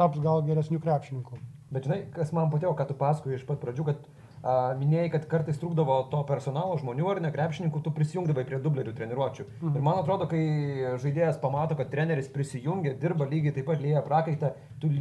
taps 0.00 0.24
gal 0.24 0.40
geresnių 0.48 0.80
krepšininkų. 0.80 1.44
Bet 1.74 1.88
žinai, 1.88 2.04
kas 2.14 2.30
man 2.36 2.52
patiko, 2.52 2.74
kad 2.78 2.90
tu 2.90 2.94
paskui 2.98 3.34
iš 3.34 3.42
pat 3.48 3.58
pradžių, 3.62 3.86
kad 3.88 4.06
a, 4.06 4.54
minėjai, 4.78 5.10
kad 5.16 5.26
kartais 5.32 5.58
trūkdavo 5.58 5.96
to 6.12 6.22
personalo 6.28 6.76
žmonių 6.78 7.10
ar 7.10 7.20
ne 7.24 7.32
krepšininkų, 7.34 7.82
tu 7.82 7.92
prisijungdavai 7.96 8.46
prie 8.46 8.60
dublerių 8.62 8.94
treniruočių. 8.94 9.48
Mhm. 9.58 9.74
Ir 9.74 9.86
man 9.88 10.00
atrodo, 10.04 10.30
kai 10.30 10.44
žaidėjas 11.02 11.42
pamato, 11.42 11.78
kad 11.78 11.90
treneris 11.90 12.30
prisijungia, 12.32 12.94
dirba 13.00 13.26
lygiai 13.30 13.56
taip 13.58 13.70
pat 13.72 13.82
lyja 13.82 14.04
prakaitą, 14.06 14.54
tu 14.82 14.92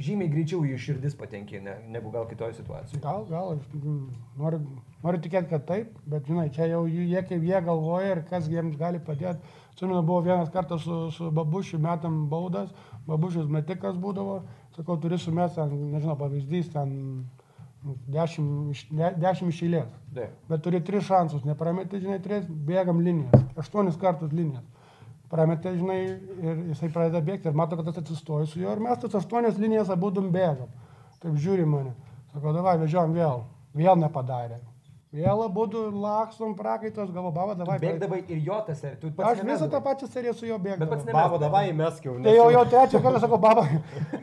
žymiai 0.00 0.30
greičiau 0.32 0.62
į 0.64 0.76
širdis 0.80 1.16
patenki 1.18 1.60
ne, 1.62 1.74
negu 1.92 2.12
gal 2.12 2.24
kitoje 2.30 2.56
situacijoje. 2.56 3.02
Gal, 3.04 3.26
gal, 3.28 3.58
aš 3.58 4.38
noriu, 4.40 4.60
noriu 5.02 5.20
tikėti, 5.24 5.50
kad 5.50 5.66
taip, 5.68 5.92
bet 6.08 6.28
žinai, 6.28 6.48
čia 6.54 6.68
jau 6.70 6.84
jie 6.88 7.22
kaip 7.28 7.44
jie 7.44 7.60
galvoja 7.66 8.14
ir 8.16 8.22
kas 8.30 8.48
jiems 8.50 8.78
gali 8.80 9.02
padėti. 9.02 9.42
Atsimenu, 9.72 10.02
buvo 10.04 10.20
vienas 10.24 10.50
kartas 10.52 10.84
su, 10.84 10.98
su 11.16 11.30
babušiu 11.34 11.80
metam 11.82 12.26
baudas, 12.32 12.72
babušius 13.08 13.48
metikas 13.52 13.96
būdavo, 14.00 14.42
sakau, 14.76 14.98
turi 15.00 15.18
sumest, 15.20 15.58
nežinau, 15.58 16.16
pavyzdys, 16.20 16.70
ten 16.72 16.92
dešimt 18.12 18.70
iš, 18.70 18.84
de, 18.90 19.10
dešimt 19.22 19.52
iš 19.52 19.62
eilės. 19.66 19.90
De. 20.14 20.28
Bet 20.50 20.62
turi 20.64 20.80
tris 20.84 21.06
šansus, 21.08 21.44
neprameti, 21.48 22.00
žinai, 22.02 22.20
tris, 22.22 22.46
bėgam 22.46 23.02
linijas, 23.02 23.44
aštuonis 23.58 23.98
kartus 24.00 24.32
linijas. 24.32 24.64
Prametė, 25.32 25.72
žinai, 25.78 26.00
ir 26.44 26.58
jisai 26.74 26.90
pradeda 26.92 27.22
bėgti 27.24 27.48
ir 27.48 27.56
mato, 27.56 27.78
kad 27.78 27.88
tas 27.88 28.02
atsistoja 28.02 28.44
su 28.50 28.60
juo 28.60 28.74
ir 28.74 28.82
mes 28.84 29.00
tas 29.00 29.16
aštuonias 29.22 29.56
linijas 29.60 29.88
abudum 29.92 30.28
bėgam. 30.34 30.68
Taip 31.22 31.38
žiūri 31.40 31.64
mane. 31.64 31.94
Sako, 32.34 32.52
davai, 32.52 32.76
vežiom 32.82 33.16
vėl. 33.16 33.46
Vėl 33.72 33.96
nepadarė. 33.96 34.58
Vėl 35.12 35.42
būtų 35.52 35.80
laksom 36.00 36.54
prakaitos, 36.56 37.10
galvo, 37.12 37.28
bavo, 37.36 37.52
davai. 37.56 37.74
Bėgdavai 37.82 38.22
ir 38.32 38.38
jo 38.46 38.56
tas 38.64 38.78
seriją. 38.80 39.10
Aš 39.28 39.42
visą 39.44 39.66
tą 39.68 39.82
pačią 39.84 40.06
seriją 40.08 40.32
su 40.32 40.46
juo 40.48 40.56
bėgdavau. 40.56 40.86
Bet 40.86 40.92
pats 40.94 41.04
ne. 41.04 41.12
Bavo, 41.12 41.40
davai, 41.42 41.66
meskiau. 41.76 42.14
Tai 42.24 42.32
jau, 42.32 42.46
jau 42.54 42.62
trečią 42.72 43.02
kartą 43.04 43.20
sakau, 43.20 43.38
baba, 43.42 43.66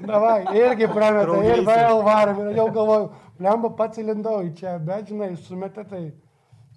davai, 0.01 0.39
irgi 0.57 0.89
prametė, 0.89 1.43
ir 1.45 1.61
vėl 1.67 2.01
varom, 2.07 2.41
ir 2.41 2.57
jau 2.57 2.65
galvoju, 2.79 3.11
lemba 3.45 3.69
pats 3.77 4.01
įlindau 4.01 4.39
į 4.47 4.49
čia, 4.57 4.73
bet 4.89 5.13
žinai, 5.13 5.29
sumetė 5.45 5.85
tai. 5.91 6.01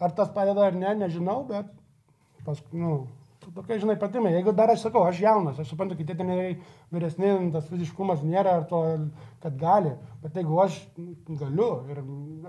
Ar 0.03 0.13
tas 0.19 0.29
padeda 0.35 0.69
ar 0.69 0.77
ne, 0.77 0.93
nežinau, 1.07 1.39
bet 1.49 1.73
paskui, 2.45 2.83
nu, 2.85 2.95
tokie, 3.55 3.79
žinai, 3.83 3.97
patimai. 4.01 4.33
Jeigu 4.37 4.55
dar 4.57 4.71
aš 4.73 4.87
sakau, 4.87 5.03
aš 5.09 5.21
jaunas, 5.23 5.59
aš 5.59 5.73
suprantu, 5.73 5.97
kiti 5.99 6.17
treneriai 6.19 6.57
vyresni, 6.95 7.33
tas 7.55 7.69
fiziškumas 7.71 8.23
nėra 8.27 8.59
to, 8.71 8.83
kad 9.43 9.57
gali. 9.61 9.93
Bet 10.23 10.39
jeigu 10.39 10.59
aš 10.63 10.81
galiu, 11.29 11.71
ir 11.91 12.03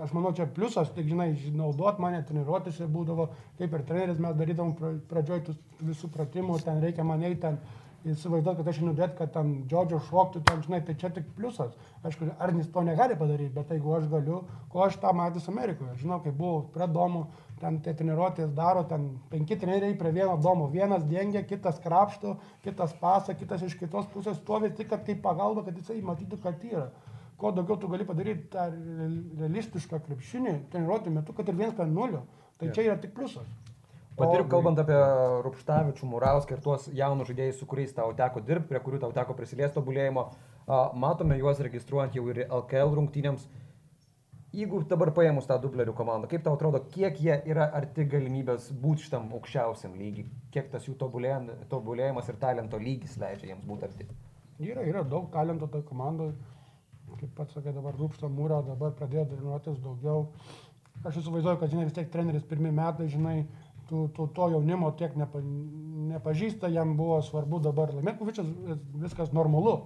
aš 0.04 0.14
manau, 0.16 0.34
čia 0.36 0.46
pliusas, 0.46 0.92
tik, 0.96 1.10
žinai, 1.10 1.32
naudot 1.56 1.98
mane 2.02 2.22
treniruotėse 2.26 2.86
būdavo, 2.90 3.30
kaip 3.60 3.74
ir 3.74 3.86
treneris 3.88 4.20
mes 4.22 4.36
darydavom 4.38 5.00
pradžioj 5.10 5.46
visų 5.82 6.12
pratimų, 6.14 6.60
ten 6.64 6.78
reikia 6.84 7.06
mane 7.06 7.34
į 7.34 7.40
ten 7.42 7.58
įsivaizduoti, 8.04 8.60
kad 8.60 8.68
aš 8.68 8.80
nudėt, 8.84 9.14
kad 9.18 9.32
ten 9.32 9.52
Džodžio 9.68 10.00
šoktų, 10.10 10.42
ten, 10.44 10.60
žinai, 10.66 10.80
tai 10.84 10.96
čia 11.00 11.10
tik 11.14 11.30
pliusas. 11.36 11.72
Aišku, 12.04 12.28
Arnis 12.42 12.68
to 12.72 12.82
negali 12.84 13.16
padaryti, 13.16 13.52
bet 13.54 13.72
jeigu 13.72 13.94
aš 13.96 14.10
galiu, 14.12 14.42
ko 14.72 14.84
aš 14.84 14.98
tą 15.00 15.14
matęs 15.16 15.48
Amerikoje, 15.52 15.96
žinau, 16.02 16.20
kai 16.24 16.34
buvau 16.36 16.66
prie 16.74 16.88
domų, 16.92 17.24
ten 17.64 17.80
tie 17.84 17.94
treniruotės 17.96 18.52
daro, 18.56 18.84
ten 18.90 19.08
penki 19.32 19.56
treneriai 19.60 19.96
prie 19.98 20.12
vieno 20.12 20.36
domo, 20.40 20.68
vienas 20.72 21.06
dengia, 21.08 21.44
kitas 21.48 21.80
krapšto, 21.80 22.36
kitas 22.66 22.92
pasa, 23.00 23.36
kitas 23.38 23.64
iš 23.64 23.78
kitos 23.80 24.08
pusės 24.12 24.38
stovi 24.42 24.70
tik, 24.76 24.92
kaip 24.92 25.22
pagalba, 25.24 25.64
kad 25.64 25.80
jisai 25.80 26.02
matytų, 26.04 26.40
kad 26.44 26.64
yra. 26.68 26.88
Kuo 27.40 27.50
daugiau 27.56 27.80
tu 27.80 27.90
gali 27.90 28.06
padaryti 28.06 28.46
tą 28.52 28.68
realistišką 29.40 30.04
krepšinį 30.04 30.58
treniruotį 30.72 31.16
metu, 31.16 31.34
kad 31.34 31.48
ir 31.48 31.56
vienas 31.58 31.76
per 31.78 31.88
nulio, 31.90 32.26
tai 32.60 32.68
yeah. 32.68 32.76
čia 32.76 32.90
yra 32.90 33.00
tik 33.02 33.16
pliusas. 33.16 33.48
Patir, 34.14 34.44
kalbant 34.46 34.78
apie 34.78 34.94
Rupštavičių, 35.42 36.06
Murauską 36.06 36.54
ir 36.54 36.60
tuos 36.62 36.84
jaunus 36.94 37.32
žaidėjus, 37.32 37.56
su 37.58 37.66
kuriais 37.66 37.96
tau 37.96 38.12
teko 38.14 38.44
dirbti, 38.46 38.68
prie 38.70 38.80
kurių 38.84 39.00
tau 39.02 39.10
teko 39.16 39.34
prisiliesti 39.34 39.74
tobulėjimo, 39.80 40.28
matome 41.02 41.40
juos 41.40 41.58
registruojant 41.66 42.14
jau 42.14 42.28
ir 42.30 42.44
LKL 42.44 42.94
rungtynėms. 43.00 43.48
Jeigu 44.54 44.84
dabar 44.86 45.10
paėmus 45.16 45.48
tą 45.48 45.56
dublerių 45.58 45.92
komandą, 45.98 46.28
kaip 46.30 46.44
tau 46.44 46.54
atrodo, 46.54 46.78
kiek 46.92 47.16
jie 47.18 47.34
yra 47.50 47.64
arti 47.74 48.04
galimybės 48.06 48.68
būti 48.82 49.08
šitam 49.08 49.26
aukščiausiam 49.34 49.96
lygiui, 49.98 50.28
kiek 50.54 50.68
tas 50.70 50.86
jų 50.86 50.94
tobulėjimas 51.00 52.28
ir 52.30 52.38
talento 52.42 52.78
lygis 52.78 53.16
leidžia 53.18 53.50
jiems 53.50 53.64
būti 53.66 53.88
arti? 53.88 54.06
Yra, 54.62 54.84
yra 54.86 55.02
daug 55.02 55.26
talento 55.34 55.66
toj 55.70 55.82
komandai, 55.88 56.28
kaip 57.18 57.32
pats 57.34 57.56
sakai, 57.56 57.74
dabar 57.74 57.96
Rupšto 57.98 58.30
Mūra, 58.30 58.60
dabar 58.66 58.94
pradėjo 58.94 59.26
dainuotis 59.32 59.80
daugiau. 59.82 60.28
Aš 61.02 61.18
įsivaizduoju, 61.24 61.58
kad, 61.58 61.72
žinai, 61.72 61.88
vis 61.88 61.96
tiek 61.96 62.12
treneris 62.12 62.46
pirmie 62.46 62.70
metai, 62.74 63.08
žinai, 63.10 63.40
tų, 63.88 64.06
tų, 64.14 64.28
to 64.36 64.48
jaunimo 64.54 64.92
tiek 64.98 65.16
nepa, 65.18 65.42
nepažįsta, 66.14 66.70
jam 66.70 66.94
buvo 66.98 67.18
svarbu 67.26 67.58
dabar 67.64 67.90
laimėti, 67.96 68.46
viskas 69.02 69.34
normalu. 69.34 69.80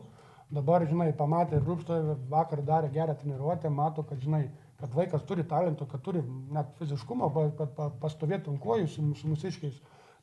Dabar, 0.49 0.87
žinai, 0.89 1.11
pamatė 1.13 1.59
Rūpšto, 1.61 1.97
vakar 2.33 2.63
darė 2.65 2.89
gerą 2.95 3.15
treniruotę, 3.21 3.69
mato, 3.69 4.05
kad, 4.09 4.21
žinai, 4.25 4.47
kad 4.81 4.95
vaikas 4.97 5.27
turi 5.29 5.45
talento, 5.45 5.85
kad 5.91 6.01
turi 6.07 6.23
net 6.55 6.71
fiziškumą 6.79 7.29
pa, 7.35 7.43
pa, 7.59 7.67
pa, 7.77 7.89
pastovėti 8.05 8.49
ant 8.49 8.63
kojų 8.63 8.89
su, 8.89 9.05
su 9.21 9.29
musiškiais. 9.29 9.77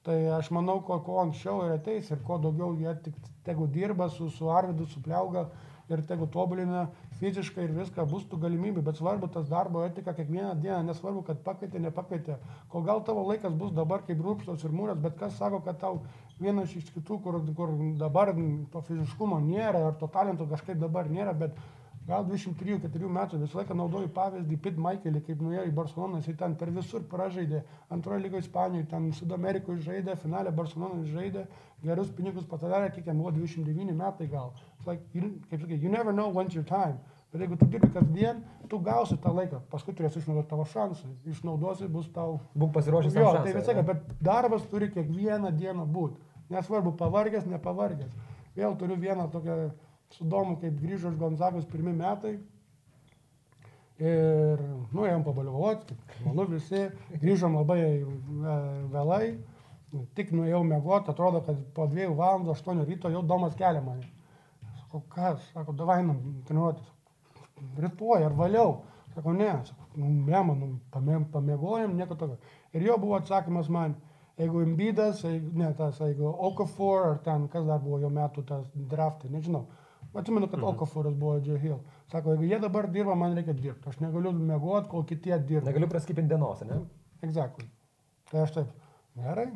Tai 0.05 0.15
aš 0.37 0.49
manau, 0.53 0.79
kuo, 0.85 0.97
kuo 1.05 1.19
anksčiau 1.21 1.63
ir 1.65 1.75
ateis 1.77 2.09
ir 2.13 2.19
kuo 2.25 2.39
daugiau 2.41 2.73
jie 2.77 2.93
tik 3.05 3.21
tegu 3.45 3.67
dirba 3.69 4.09
su, 4.09 4.31
su 4.33 4.49
Arvidu, 4.53 4.85
su 4.89 5.01
Pliauga 5.05 5.47
ir 5.89 6.01
tegu 6.09 6.27
tobulina 6.31 6.87
fiziškai 7.19 7.65
ir 7.67 7.73
viską, 7.75 8.05
bus 8.09 8.25
tų 8.29 8.39
galimybių, 8.41 8.83
bet 8.85 8.99
svarbu 8.99 9.29
tas 9.33 9.47
darbo 9.49 9.83
etika 9.85 10.15
kiekvieną 10.17 10.55
dieną, 10.61 10.81
nesvarbu, 10.87 11.21
kad 11.27 11.43
pakvietė, 11.45 11.81
nepakvietė, 11.83 12.39
kol 12.73 12.85
gal 12.87 13.03
tavo 13.05 13.25
laikas 13.29 13.53
bus 13.53 13.73
dabar 13.75 14.03
kaip 14.07 14.21
rūpštos 14.25 14.65
ir 14.65 14.73
mūras, 14.75 14.99
bet 15.01 15.17
kas 15.19 15.37
sako, 15.37 15.61
kad 15.65 15.79
tau 15.81 16.01
vienas 16.41 16.73
iš 16.75 16.89
kitų, 16.95 17.19
kur, 17.23 17.39
kur 17.55 17.73
dabar 17.99 18.33
to 18.73 18.83
fiziškumo 18.89 19.39
nėra, 19.45 19.87
ar 19.91 19.97
to 19.99 20.09
talento 20.11 20.49
kažkaip 20.49 20.81
dabar 20.81 21.09
nėra, 21.11 21.35
bet 21.37 21.59
gal 22.05 22.25
23-4 22.27 23.09
metų 23.17 23.39
visą 23.41 23.59
laiką 23.59 23.77
naudoju 23.77 24.11
pavyzdį 24.13 24.57
Pit 24.61 24.77
Michaelį, 24.81 25.21
kaip 25.25 25.41
nuėjo 25.41 25.63
į 25.65 25.73
Barceloną, 25.73 26.21
jis 26.21 26.37
ten 26.37 26.53
per 26.59 26.69
visur 26.75 27.05
pražaidė, 27.09 27.63
antrojo 27.93 28.21
lygo 28.21 28.41
Ispanijoje, 28.41 28.85
ten 28.91 29.09
Sudamerikoje 29.17 29.81
žaidė, 29.87 30.15
finale 30.21 30.53
Barcelonoje 30.53 31.09
žaidė, 31.15 31.47
gerus 31.83 32.11
pinigus 32.13 32.45
patadarė, 32.49 32.91
kiek 32.93 33.09
jam 33.09 33.23
buvo 33.23 33.33
29 33.33 33.97
metai 33.97 34.29
gal. 34.29 34.53
It's 34.77 34.87
like, 34.89 35.01
you, 35.13 35.33
kaip 35.49 35.65
sakai, 35.65 35.79
you 35.81 35.89
never 35.89 36.13
know 36.13 36.29
when's 36.29 36.53
your 36.53 36.65
time. 36.65 37.01
Bet 37.33 37.41
jeigu 37.41 37.57
tu 37.59 37.65
dirbi 37.67 37.89
kasdien, 37.91 38.37
tu 38.69 38.77
gausi 38.79 39.17
tą 39.19 39.33
laiką, 39.35 39.57
paskui 39.71 39.91
turėsi 39.97 40.21
išnaudoti 40.21 40.47
tavo 40.53 40.63
šansą, 40.71 41.09
išnaudosi, 41.33 41.89
bus 41.91 42.05
tau... 42.15 42.37
Būk 42.55 42.71
pasiruošęs 42.77 43.17
Jo, 43.17 43.33
tam 43.35 43.49
tai 43.49 43.73
ane? 43.73 43.83
bet 43.89 44.05
darbas 44.23 44.63
turi 44.71 44.87
kiekvieną 44.93 45.51
dieną 45.57 45.83
būti. 45.97 46.21
Nesvarbu, 46.53 46.93
pavargęs, 46.95 47.49
nepavargęs. 47.49 48.13
Vėl 48.55 48.77
turiu 48.79 48.95
vieną 49.01 49.27
tokią 49.33 49.57
sudomų, 50.13 50.59
kaip 50.61 50.77
grįžo 50.81 51.11
iš 51.11 51.17
Gonzagos 51.19 51.65
pirmi 51.71 51.93
metai. 51.95 52.37
Ir, 53.95 54.59
nu, 54.91 55.05
ėjom 55.07 55.21
pabaliuoti, 55.23 55.95
manau 56.25 56.43
visi, 56.51 56.81
grįžom 57.21 57.53
labai 57.55 57.77
e, 57.79 57.91
vėlai, 58.91 59.29
tik 60.17 60.33
nuėjau 60.35 60.65
mėgoti, 60.67 61.13
atrodo, 61.13 61.39
kad 61.45 61.61
po 61.77 61.85
dviejų 61.87 62.17
valandų, 62.17 62.51
aštuonių 62.51 62.83
ryto 62.89 63.11
jau 63.13 63.21
domas 63.23 63.55
kelia 63.55 63.79
mane. 63.85 64.09
Sako, 64.81 64.99
kas, 65.13 65.45
sako, 65.53 65.77
davai 65.79 66.01
nam 66.03 66.19
treniruotis. 66.47 66.91
Rytoj 67.79 68.27
ar 68.27 68.35
vėliau. 68.35 68.75
Sako, 69.13 69.31
ne, 69.39 69.53
sako, 69.63 69.87
nu, 69.95 70.11
ne, 70.27 70.43
man, 70.49 70.75
pamė, 70.91 71.21
pamiegojom, 71.31 71.95
nieko 71.95 72.19
tokio. 72.19 72.35
Ir 72.75 72.83
jo 72.89 72.97
buvo 72.99 73.15
atsakymas 73.15 73.71
man, 73.71 73.95
jeigu 74.35 74.65
Imbydas, 74.65 75.23
ne, 75.55 75.71
tas, 75.77 76.03
jeigu 76.03 76.35
Okafor, 76.49 77.13
ar 77.13 77.23
ten, 77.23 77.47
kas 77.51 77.63
dar 77.67 77.79
buvo 77.79 78.01
jo 78.03 78.11
metų 78.11 78.43
tas 78.51 78.67
draftai, 78.75 79.31
nežinau. 79.31 79.63
Atsimenu, 80.15 80.47
kad 80.47 80.63
Okaforas 80.63 81.13
buvo 81.19 81.37
Joe 81.43 81.59
Hill. 81.59 81.79
Sako, 82.11 82.35
jeigu 82.35 82.47
jie 82.49 82.59
dabar 82.63 82.87
dirba, 82.91 83.15
man 83.19 83.35
reikia 83.35 83.53
dirbti. 83.53 83.89
Aš 83.89 83.99
negaliu 83.99 84.31
miegoti, 84.31 84.89
kol 84.89 85.03
kiti 85.03 85.33
dirba. 85.47 85.65
Negaliu 85.69 85.89
praskipinti 85.91 86.31
dienos, 86.33 86.61
ne? 86.63 86.79
Exactly. 87.25 87.67
Tai 88.31 88.43
aš 88.45 88.53
taip, 88.55 88.71
gerai, 89.19 89.49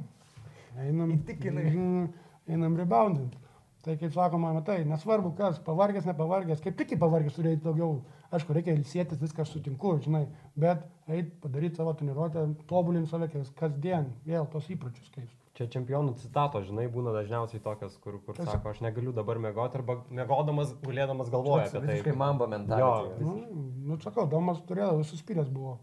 einam, 0.78 1.14
Įtikinai. 1.16 1.70
Mm, 1.72 2.10
einam 2.50 2.76
reboundint. 2.78 3.38
Tai 3.84 3.96
kaip 3.96 4.12
sakoma, 4.12 4.52
matai, 4.54 4.82
nesvarbu 4.86 5.32
kas, 5.38 5.60
pavargęs, 5.64 6.06
nepavargęs, 6.10 6.60
kaip 6.64 6.76
tik 6.78 6.98
į 6.98 7.00
pavargęs 7.00 7.38
turi 7.38 7.54
eiti 7.54 7.64
daugiau. 7.64 8.02
Aišku, 8.36 8.54
reikia 8.54 8.76
ilsėtis, 8.76 9.22
viską 9.22 9.46
aš 9.46 9.54
sutinku, 9.56 9.94
žinai, 10.04 10.26
bet 10.60 10.84
eit 11.08 11.32
padaryti 11.42 11.80
savo 11.80 11.94
treniruotę, 11.98 12.44
tobulinti 12.70 13.10
save 13.10 13.30
kas- 13.32 13.54
kasdien, 13.58 14.12
vėl 14.28 14.46
tos 14.52 14.68
įpročius 14.70 15.08
keisti. 15.16 15.40
Čia 15.60 15.66
čempionų 15.68 16.14
citatos, 16.22 16.70
žinai, 16.70 16.86
būna 16.88 17.12
dažniausiai 17.12 17.60
tokios, 17.60 17.98
kur, 18.00 18.16
kur 18.24 18.38
Tiesiog- 18.38 18.54
sako, 18.54 18.72
aš 18.72 18.78
negaliu 18.80 19.12
dabar 19.12 19.42
mėgoti 19.44 19.76
arba 19.76 19.98
mėgodamas, 20.08 20.72
gulėdamas 20.86 21.28
galvoja 21.34 21.66
apie 21.68 21.82
tai. 21.82 21.98
Visiškai 21.98 22.14
mamba 22.16 22.48
mentalė. 22.48 22.80
Jo. 22.80 22.94
Nu, 23.20 23.66
nu, 23.90 23.98
sakau, 24.00 24.24
Domas 24.32 24.62
turėjo, 24.70 25.04
suspyręs 25.04 25.52
buvo. 25.52 25.76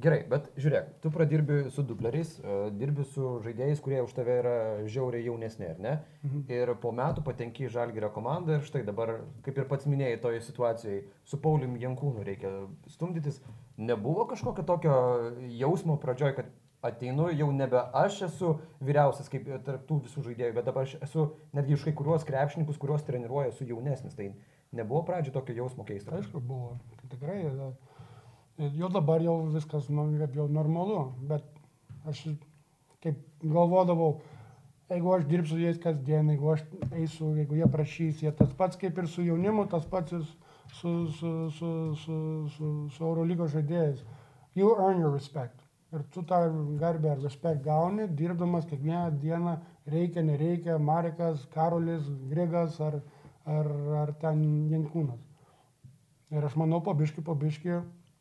Gerai, 0.00 0.22
bet 0.28 0.48
žiūrėk, 0.60 0.88
tu 1.04 1.12
pradirbi 1.12 1.58
su 1.72 1.84
dubleriais, 1.84 2.34
e, 2.40 2.56
dirbi 2.76 3.04
su 3.12 3.36
žaidėjais, 3.44 3.78
kurie 3.84 4.02
už 4.04 4.16
tave 4.16 4.34
yra 4.42 4.56
žiauriai 4.84 5.24
jaunesni, 5.28 5.70
ar 5.72 5.78
ne? 5.80 5.94
Mhm. 6.24 6.42
Ir 6.52 6.74
po 6.80 6.92
metų 6.92 7.24
patenki 7.24 7.64
į 7.64 7.72
Žalgirio 7.76 8.10
komandą 8.12 8.56
ir 8.58 8.64
štai 8.64 8.82
dabar, 8.84 9.18
kaip 9.44 9.56
ir 9.56 9.64
pats 9.64 9.84
minėjai, 9.88 10.20
toje 10.20 10.40
situacijoje 10.40 11.04
su 11.24 11.36
Paulium 11.40 11.76
Jankūnu 11.80 12.24
reikia 12.24 12.52
stumdytis. 12.92 13.40
Nebuvo 13.76 14.26
kažkokio 14.28 14.64
tokio 14.68 14.98
jausmo 15.48 15.96
pradžioj, 16.00 16.34
kad 16.36 16.52
ateinu, 16.86 17.28
jau 17.34 17.48
nebe 17.52 17.80
aš 17.94 18.22
esu 18.28 18.52
vyriausias 18.84 19.30
kaip 19.32 19.48
tarptų 19.66 20.00
visų 20.06 20.24
žaidėjų, 20.28 20.54
bet 20.56 20.68
dabar 20.68 20.86
aš 20.86 20.96
esu 21.04 21.28
netgi 21.56 21.76
iš 21.76 21.86
kai 21.86 21.94
kuriuos 21.98 22.26
krepšininkus, 22.28 22.78
kuriuos 22.82 23.04
treniruoja, 23.06 23.52
esu 23.52 23.66
jaunesnis. 23.68 24.16
Tai 24.18 24.30
nebuvo 24.76 25.02
pradžio 25.06 25.34
tokio 25.34 25.56
jausmo 25.56 25.84
keisto. 25.88 26.14
Aišku, 26.16 26.40
buvo. 26.40 26.76
Tai 27.00 27.10
tikrai. 27.14 27.42
e, 27.46 28.70
Jau 28.78 28.88
dabar 28.88 29.20
jau 29.20 29.42
viskas 29.52 29.90
nu, 29.92 30.06
kaip 30.16 30.36
jau 30.38 30.46
normalu, 30.48 31.12
bet 31.28 31.44
aš 32.08 32.22
kaip 33.04 33.18
galvodavau, 33.42 34.22
jeigu 34.88 35.12
aš 35.12 35.26
dirbsiu 35.28 35.58
jais 35.60 35.78
kasdien, 35.82 36.30
jeigu 36.32 36.54
aš 36.54 36.64
eisiu, 36.94 37.34
jeigu 37.36 37.58
jie 37.58 37.68
prašys, 37.70 38.22
jie 38.24 38.32
tas 38.38 38.54
pats 38.56 38.80
kaip 38.80 38.96
ir 38.98 39.10
su 39.12 39.26
jaunimu, 39.26 39.66
tas 39.70 39.84
pats 39.90 40.16
ir 40.16 40.24
su, 40.72 40.94
su, 41.18 41.34
su, 41.58 41.70
su, 42.00 42.16
su, 42.56 42.72
su 42.96 43.04
Eurolygo 43.04 43.48
žaidėjais. 43.52 44.02
You 44.56 44.72
earn 44.72 45.04
your 45.04 45.12
respect. 45.12 45.65
Ir 45.94 46.02
tu 46.10 46.22
tą 46.26 46.38
garbę 46.80 47.12
ar 47.12 47.20
respect 47.22 47.62
gauni, 47.62 48.08
dirbdamas 48.18 48.66
kiekvieną 48.66 49.10
dieną, 49.22 49.52
reikia, 49.86 50.22
nereikia, 50.26 50.78
Marikas, 50.82 51.44
Karolis, 51.54 52.08
Grigas 52.30 52.80
ar, 52.82 52.98
ar, 53.46 53.68
ar 54.02 54.12
ten 54.20 54.42
Jankūnas. 54.72 55.20
Ir 56.34 56.42
aš 56.48 56.56
manau, 56.58 56.80
pabiški, 56.82 57.22
pabiški, 57.22 57.76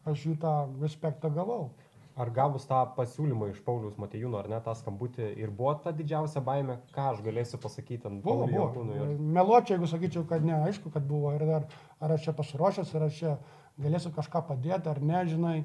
aš 0.06 0.28
jų 0.28 0.36
tą 0.44 0.54
respektą 0.84 1.32
gavau. 1.34 1.72
Ar 2.16 2.30
gavus 2.32 2.64
tą 2.70 2.78
pasiūlymą 2.96 3.50
iš 3.52 3.58
Paulius 3.66 3.98
Matejūno, 4.00 4.38
ar 4.40 4.48
ne, 4.48 4.60
tą 4.64 4.72
skambutį 4.80 5.34
ir 5.42 5.50
buvo 5.52 5.74
ta 5.84 5.92
didžiausia 5.92 6.40
baime, 6.46 6.78
ką 6.96 7.10
aš 7.12 7.24
galėsiu 7.26 7.58
pasakyti 7.60 8.08
ant 8.08 8.22
Buvo, 8.24 8.46
buvo. 8.48 8.86
Ir- 8.94 9.18
Meluočiau, 9.20 9.76
jeigu 9.76 9.90
sakyčiau, 9.92 10.24
kad 10.30 10.46
ne, 10.46 10.54
aišku, 10.70 10.94
kad 10.94 11.04
buvo. 11.10 11.34
Ir 11.36 11.44
dar, 11.50 11.66
ar 12.00 12.14
aš 12.16 12.30
čia 12.30 12.36
pasiruošęs, 12.38 12.94
ar 12.96 13.10
aš 13.10 13.18
čia 13.20 13.34
galėsiu 13.82 14.14
kažką 14.16 14.46
padėti, 14.54 14.88
ar 14.94 15.02
ne, 15.02 15.26
žinai. 15.34 15.58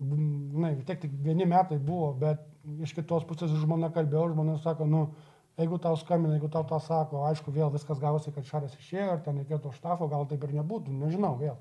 Na, 0.00 0.72
tiek 0.82 0.98
tik 1.04 1.12
vieni 1.22 1.46
metai 1.46 1.78
buvo, 1.78 2.10
bet 2.18 2.42
iš 2.82 2.94
kitos 2.96 3.22
pusės 3.28 3.52
žmona 3.60 3.92
kalbėjau, 3.94 4.32
žmona 4.32 4.56
sako, 4.58 4.88
nu, 4.90 5.04
jeigu 5.60 5.78
tau 5.78 5.94
skambina, 5.96 6.34
jeigu 6.34 6.50
tau 6.50 6.64
tą 6.66 6.80
sako, 6.82 7.22
aišku, 7.28 7.54
vėl 7.54 7.70
viskas 7.70 8.00
gavosi, 8.02 8.32
kad 8.34 8.48
šaras 8.48 8.74
išėjo, 8.74 9.12
ar 9.12 9.22
ten 9.22 9.38
reikėjo 9.38 9.60
to 9.68 9.72
štafo, 9.76 10.10
gal 10.10 10.26
taip 10.26 10.42
ir 10.48 10.56
nebūtų, 10.58 10.94
nežinau 10.98 11.36
vėl. 11.38 11.54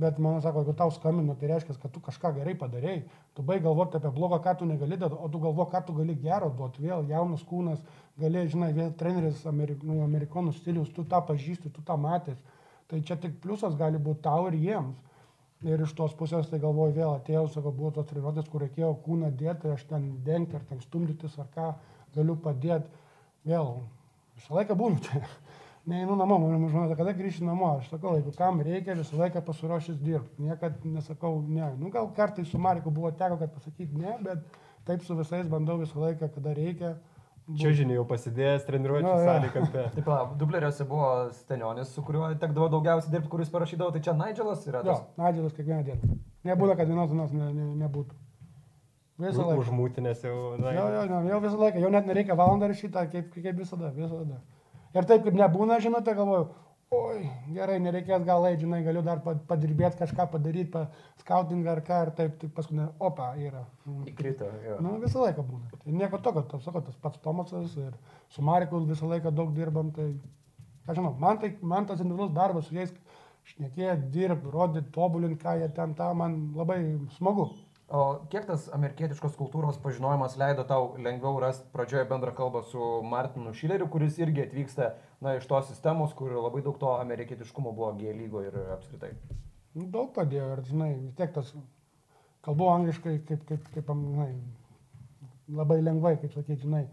Bet 0.00 0.20
man 0.20 0.38
sako, 0.44 0.60
jeigu 0.60 0.76
tau 0.76 0.92
skambina, 0.92 1.34
tai 1.40 1.48
reiškia, 1.54 1.76
kad 1.80 1.92
tu 1.92 2.04
kažką 2.04 2.34
gerai 2.36 2.54
padarėjai, 2.60 3.00
tu 3.36 3.44
baig 3.48 3.64
galvoti 3.64 3.96
apie 3.96 4.12
blogą, 4.12 4.42
ką 4.44 4.58
tu 4.60 4.68
negali 4.68 5.00
duoti, 5.00 5.16
o 5.16 5.28
tu 5.32 5.40
galvo, 5.40 5.66
ką 5.72 5.82
tu 5.86 5.96
gali 5.96 6.16
gero 6.20 6.52
duoti, 6.56 6.84
vėl 6.84 7.08
jaunas 7.08 7.44
kūnas, 7.48 7.80
gali, 8.20 8.46
žinai, 8.52 8.70
vėl 8.76 8.92
treneris 9.00 9.44
Amerik, 9.48 9.82
nu, 9.84 10.02
amerikonų 10.04 10.54
stilius, 10.56 10.92
tu 10.96 11.04
tą 11.08 11.20
pažįsti, 11.28 11.72
tu 11.72 11.84
tą 11.84 11.96
matęs. 12.00 12.40
Tai 12.92 13.00
čia 13.06 13.16
tik 13.20 13.40
pliusas 13.40 13.76
gali 13.80 14.00
būti 14.00 14.24
tau 14.24 14.48
ir 14.48 14.56
jiems. 14.60 14.96
Ir 15.60 15.82
iš 15.84 15.90
tos 15.92 16.14
pusės, 16.16 16.46
tai 16.48 16.56
galvoju, 16.60 16.94
vėl 16.96 17.10
atėjau, 17.18 17.42
sako, 17.52 17.70
buvo 17.76 17.90
tos 17.92 18.06
treniruotės, 18.08 18.46
kur 18.48 18.62
reikėjo 18.64 18.94
kūną 19.04 19.28
dėti, 19.36 19.68
aš 19.74 19.82
ten 19.90 20.06
dengti 20.24 20.56
ar 20.56 20.62
ten 20.70 20.80
stumdytis 20.80 21.34
ar 21.42 21.50
ką, 21.52 21.66
galiu 22.14 22.36
padėti. 22.40 22.88
Vėl, 23.44 23.74
visą 24.38 24.56
laiką 24.56 24.76
būnu 24.80 25.02
čia. 25.04 25.20
Neinu 25.90 26.16
namo, 26.16 26.38
man 26.40 26.56
žmona, 26.62 26.86
sako, 26.88 26.96
kada 27.02 27.12
grįši 27.18 27.44
namo, 27.44 27.74
aš 27.76 27.90
sakau, 27.92 28.14
jeigu 28.16 28.32
kam 28.38 28.62
reikia, 28.64 28.96
visą 28.96 29.20
laiką 29.20 29.42
pasiruošęs 29.44 30.00
dirbti. 30.00 30.46
Niekad 30.48 30.80
nesakau 30.88 31.42
ne. 31.44 31.68
Nu, 31.76 31.92
gal 31.92 32.08
kartais 32.16 32.48
su 32.48 32.60
Mariku 32.60 32.92
buvo 32.96 33.12
teko, 33.12 33.36
kad 33.42 33.52
pasakyti 33.52 34.00
ne, 34.00 34.16
bet 34.24 34.60
taip 34.88 35.04
su 35.04 35.16
visais 35.18 35.48
bandau 35.48 35.76
visą 35.82 36.00
laiką, 36.06 36.32
kada 36.38 36.56
reikia. 36.56 36.94
Čiūžinį 37.58 37.96
jau 37.96 38.04
pasidėjęs 38.06 38.64
treniruočių 38.68 39.06
Jo, 39.08 39.14
jo. 39.18 39.26
salį 39.26 39.50
kampe. 39.56 39.84
Taip, 39.96 40.08
dubleriuose 40.38 40.86
buvo 40.86 41.08
Stenionis, 41.34 41.90
su 41.94 42.04
kuriuo 42.06 42.28
tekdavo 42.38 42.68
daugiausiai 42.76 43.14
dirbti, 43.16 43.30
kuris 43.32 43.50
parašydavo, 43.50 43.90
tai 43.96 44.02
čia 44.06 44.14
Nigelas 44.18 44.66
yra 44.70 44.82
Jo, 44.84 44.92
tas. 44.92 45.06
Nadėlas 45.20 45.56
kiekvieną 45.56 45.82
dieną. 45.88 46.18
Nebūna, 46.50 46.76
kad 46.78 46.88
vienos 46.88 47.10
dienos 47.10 47.32
ne, 47.36 47.48
ne, 47.56 47.66
nebūtų. 47.82 48.18
Visą 49.20 49.44
laiką. 49.44 49.60
Užmūtinės 49.64 50.22
jau, 50.24 50.36
na, 50.60 50.72
Jo, 50.72 50.86
jo, 50.94 51.02
jo, 51.10 51.20
jau 51.28 51.40
visą 51.44 51.58
laiką, 51.60 51.82
jau 51.82 51.90
net 51.92 52.06
nereikia 52.08 52.36
valandą 52.38 52.70
rašyti, 52.70 53.02
kaip, 53.12 53.34
kaip 53.34 53.58
visada, 53.58 53.90
visada. 53.96 54.38
Ir 54.96 55.06
taip, 55.10 55.26
kaip 55.26 55.36
nebūna, 55.36 55.76
žinote, 55.84 56.14
galvoju, 56.16 56.46
oi, 56.90 57.28
gerai, 57.54 57.76
nereikės 57.82 58.24
gal 58.26 58.44
eiti, 58.48 58.64
žinai, 58.64 58.80
galiu 58.82 59.02
dar 59.06 59.20
pa- 59.22 59.36
padirbėti, 59.50 60.00
kažką 60.00 60.26
padaryti, 60.32 60.70
pa 60.72 60.88
skautingą 61.22 61.70
ar 61.76 61.82
ką, 61.86 62.00
ir 62.06 62.10
taip, 62.18 62.32
tai 62.40 62.48
paskui, 62.56 62.80
opa, 62.98 63.28
yra. 63.38 63.62
Įkrito. 64.10 64.48
jo. 64.66 64.78
Nu, 64.82 64.96
visą 65.04 65.22
laiką 65.22 65.44
būna. 65.46 65.70
Tai 65.84 65.94
nieko 66.00 66.18
tokio, 66.18 66.42
tas, 66.50 66.64
sakau, 66.66 66.82
tas 66.82 66.96
pats 66.98 67.22
Tomasas 67.22 67.76
ir 67.78 67.94
su 68.34 68.42
Mariku 68.42 68.82
visą 68.88 69.06
laiką 69.06 69.30
daug 69.30 69.54
dirbam, 69.54 69.92
tai, 69.94 70.08
ką 70.88 70.98
žinau, 70.98 71.14
man, 71.18 71.38
tai, 71.38 71.52
man 71.62 71.86
tas 71.86 72.02
individualus 72.02 72.34
darbas 72.34 72.66
su 72.66 72.74
jais, 72.74 72.90
šnekėti, 73.54 74.10
dirbti, 74.10 74.50
rodyti, 74.50 74.90
tobulinti, 74.94 75.38
ką 75.44 75.60
jie 75.60 75.68
ten 75.74 75.94
tą, 75.94 76.10
man 76.14 76.40
labai 76.58 76.80
smagu. 77.18 77.52
O 77.90 78.02
kiek 78.30 78.44
tas 78.46 78.68
amerikietiškos 78.70 79.32
kultūros 79.34 79.78
pažinojimas 79.82 80.36
leido 80.38 80.62
tau 80.62 80.92
lengviau 80.94 81.40
rasti 81.42 81.66
pradžioje 81.72 82.04
bendrą 82.06 82.30
kalbą 82.36 82.62
su 82.62 82.78
Martinu 83.02 83.50
Šileriu, 83.50 83.88
kuris 83.90 84.18
irgi 84.22 84.44
atvyksta 84.44 84.92
na, 85.20 85.36
iš 85.36 85.46
tos 85.50 85.68
sistemos, 85.68 86.14
kur 86.16 86.32
labai 86.36 86.62
daug 86.64 86.78
to 86.80 86.94
amerikietiškumo 87.00 87.72
buvo 87.76 87.92
G 87.98 88.12
lygo 88.16 88.42
ir 88.46 88.56
apskritai. 88.76 89.12
Nu, 89.74 89.86
Daug 89.86 90.10
padėjo 90.16 90.48
ir, 90.56 90.62
žinai, 90.66 90.90
vis 90.98 91.14
tiek 91.18 91.32
tas, 91.34 91.52
kalbu 92.46 92.70
angliškai, 92.72 93.18
kaip, 93.28 93.44
kaip, 93.48 93.68
kaip, 93.74 93.92
žinai, 93.94 94.32
labai 95.60 95.80
lengvai, 95.82 96.16
kaip 96.22 96.34
sakyti, 96.34 96.62
žinai, 96.64 96.84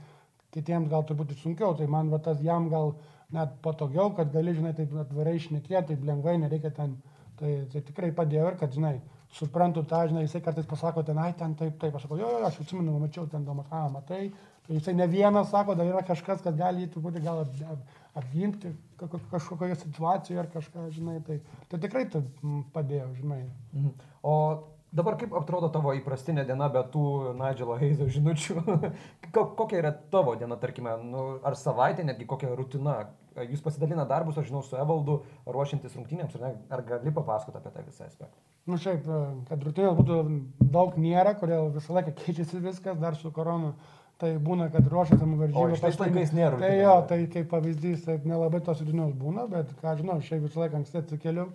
kitiems 0.53 0.89
gal 0.91 1.05
truputį 1.07 1.37
sunkiau, 1.41 1.75
tai 1.77 1.87
man 1.91 2.11
va 2.13 2.19
tas 2.23 2.41
jam 2.43 2.69
gal 2.71 2.95
net 3.33 3.57
patogiau, 3.65 4.11
kad 4.15 4.31
gali, 4.33 4.53
žinai, 4.55 4.73
taip 4.77 4.93
atvarai 5.01 5.35
išnekėti, 5.39 5.93
taip 5.93 6.05
lengvai, 6.07 6.37
nereikia 6.43 6.71
ten, 6.77 6.95
tai, 7.39 7.53
tai 7.73 7.81
tikrai 7.89 8.11
padėjo 8.15 8.51
ir 8.51 8.59
kad, 8.61 8.73
žinai, 8.77 8.95
suprantu 9.33 9.83
tą, 9.87 10.05
žinai, 10.11 10.23
jisai 10.27 10.41
kartais 10.45 10.67
pasako 10.69 11.03
ten, 11.07 11.17
ai, 11.19 11.33
ten 11.37 11.55
taip, 11.59 11.75
taip, 11.81 11.95
aš 11.97 12.05
sakau, 12.07 12.19
jo, 12.21 12.29
jo, 12.37 12.45
aš 12.47 12.61
atsimenu, 12.63 12.95
mačiau 13.01 13.27
ten 13.31 13.43
domas, 13.45 13.67
a, 13.75 13.83
matai, 13.91 14.29
tai 14.67 14.77
jisai 14.77 14.93
ne 14.95 15.07
vienas 15.11 15.51
sako, 15.51 15.75
dar 15.75 15.89
yra 15.89 16.05
kažkas, 16.07 16.41
kad 16.45 16.55
gali 16.57 16.85
jį 16.85 16.93
truputį 16.95 17.23
gal 17.25 17.43
ap- 17.43 17.65
ap- 17.73 17.97
apginti 18.17 18.73
ka- 18.97 19.09
ka- 19.11 19.21
kažkokioje 19.31 19.75
situacijoje 19.83 20.41
ar 20.41 20.49
kažką, 20.53 20.87
žinai, 20.95 21.19
tai, 21.27 21.39
tai 21.69 21.79
tikrai 21.83 22.07
tai 22.09 22.23
padėjo, 22.73 23.11
žinai. 23.19 23.43
Mhm. 23.73 23.93
O 24.23 24.33
dabar 24.97 25.17
kaip 25.19 25.35
atrodo 25.37 25.69
tavo 25.73 25.93
įprastinė 25.97 26.45
diena 26.47 26.69
be 26.73 26.81
tų 26.93 27.35
Nigelo 27.37 27.77
Heizo 27.77 28.07
žinučių? 28.09 28.57
Ko- 29.35 29.49
kokia 29.59 29.81
yra 29.83 29.93
tavo 30.13 30.35
diena, 30.39 30.57
tarkime, 30.57 30.97
nu, 31.03 31.29
ar 31.45 31.57
savaitė, 31.59 32.05
netgi 32.07 32.27
kokia 32.29 32.55
rutina? 32.57 32.99
Jūs 33.37 33.61
pasidalina 33.61 34.01
darbus, 34.09 34.37
aš 34.41 34.47
žinau, 34.49 34.63
su 34.65 34.73
Evaldu, 34.81 35.19
ruošiantis 35.45 35.93
rungtynėms, 35.93 36.33
ar, 36.39 36.41
ne? 36.47 36.63
ar 36.73 36.81
gali 36.87 37.11
papasakoti 37.13 37.59
apie 37.59 37.69
tą 37.75 37.83
visą 37.85 38.07
aspektą? 38.07 38.39
Nu 38.65 38.79
šiaip, 38.81 39.05
kad 39.45 39.61
rutinės 39.67 39.93
būtų 39.99 40.15
daug 40.73 40.97
nėra, 40.97 41.35
kodėl 41.37 41.69
visą 41.75 41.93
laiką 41.99 42.15
keičiasi 42.17 42.63
viskas, 42.65 42.97
dar 42.97 43.15
su 43.15 43.29
korona. 43.35 43.75
Tai 44.17 44.31
būna, 44.41 44.71
kad 44.73 44.87
ruošiasi 44.89 45.21
O 45.21 45.35
varžybų. 45.37 45.75
šitais 45.77 45.99
laikais 46.01 46.31
nėra 46.33 46.57
Tai 46.57 46.71
jo, 46.73 46.93
tai 47.09 47.19
kaip 47.33 47.51
pavyzdys, 47.51 48.05
tai 48.07 48.15
nelabai 48.25 48.63
tos 48.65 48.81
rutinos 48.81 49.13
būna, 49.13 49.45
bet 49.51 49.69
ką 49.81 49.93
žinau, 49.99 50.17
šiaip 50.25 50.47
visą 50.47 50.63
laiką 50.63 50.79
anksti 50.79 51.03
atsikeliu, 51.03 51.45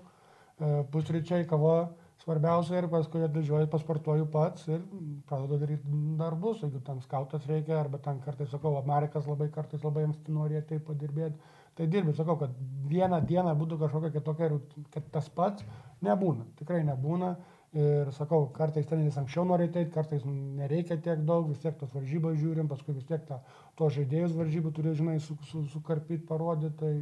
e, 0.60 0.84
pusryčiai, 0.92 1.46
kava, 1.50 1.90
svarbiausia 2.22 2.78
ir 2.78 2.86
paskui 2.92 3.24
atvažiuoju, 3.26 3.66
pasportuoju 3.72 4.28
pats 4.30 4.68
ir 4.70 4.84
pradedu 5.26 5.58
daryti 5.58 5.96
darbus, 6.20 6.60
jeigu 6.62 6.78
ten 6.86 7.00
skautas 7.02 7.48
reikia, 7.50 7.80
arba 7.80 7.98
ten 7.98 8.20
kartais, 8.22 8.50
sakau, 8.52 8.76
Amerikas 8.78 9.26
labai 9.26 9.50
kartais 9.50 9.82
labai 9.82 10.06
anksti 10.06 10.34
nori 10.34 10.62
taip 10.68 10.86
padirbėti. 10.86 11.58
Tai 11.74 11.86
dirbi, 11.88 12.12
sakau, 12.12 12.36
kad 12.36 12.52
vieną 12.90 13.22
dieną 13.26 13.54
būtų 13.56 13.78
kažkokia 13.80 14.12
kitokia, 14.12 14.50
kad 14.92 15.06
tas 15.14 15.30
pats 15.32 15.64
nebūna, 16.04 16.44
tikrai 16.58 16.82
nebūna. 16.84 17.32
Ir 17.72 18.10
sakau, 18.12 18.50
kartais 18.52 18.84
treneris 18.84 19.16
anksčiau 19.16 19.46
nori 19.48 19.64
ateiti, 19.70 19.94
kartais 19.94 20.26
nereikia 20.28 20.98
tiek 21.00 21.22
daug, 21.24 21.46
vis 21.48 21.60
tiek 21.62 21.78
tos 21.80 21.94
varžybos 21.96 22.36
žiūrim, 22.36 22.68
paskui 22.68 22.92
vis 22.92 23.06
tiek 23.08 23.22
tą, 23.24 23.38
tuos 23.80 23.94
žaidėjus 23.96 24.34
varžybų 24.36 24.72
turi, 24.76 24.92
žinai, 24.98 25.14
su, 25.24 25.38
su, 25.48 25.62
sukarpyti, 25.72 26.26
parodyti. 26.28 26.76
Tai, 26.82 26.92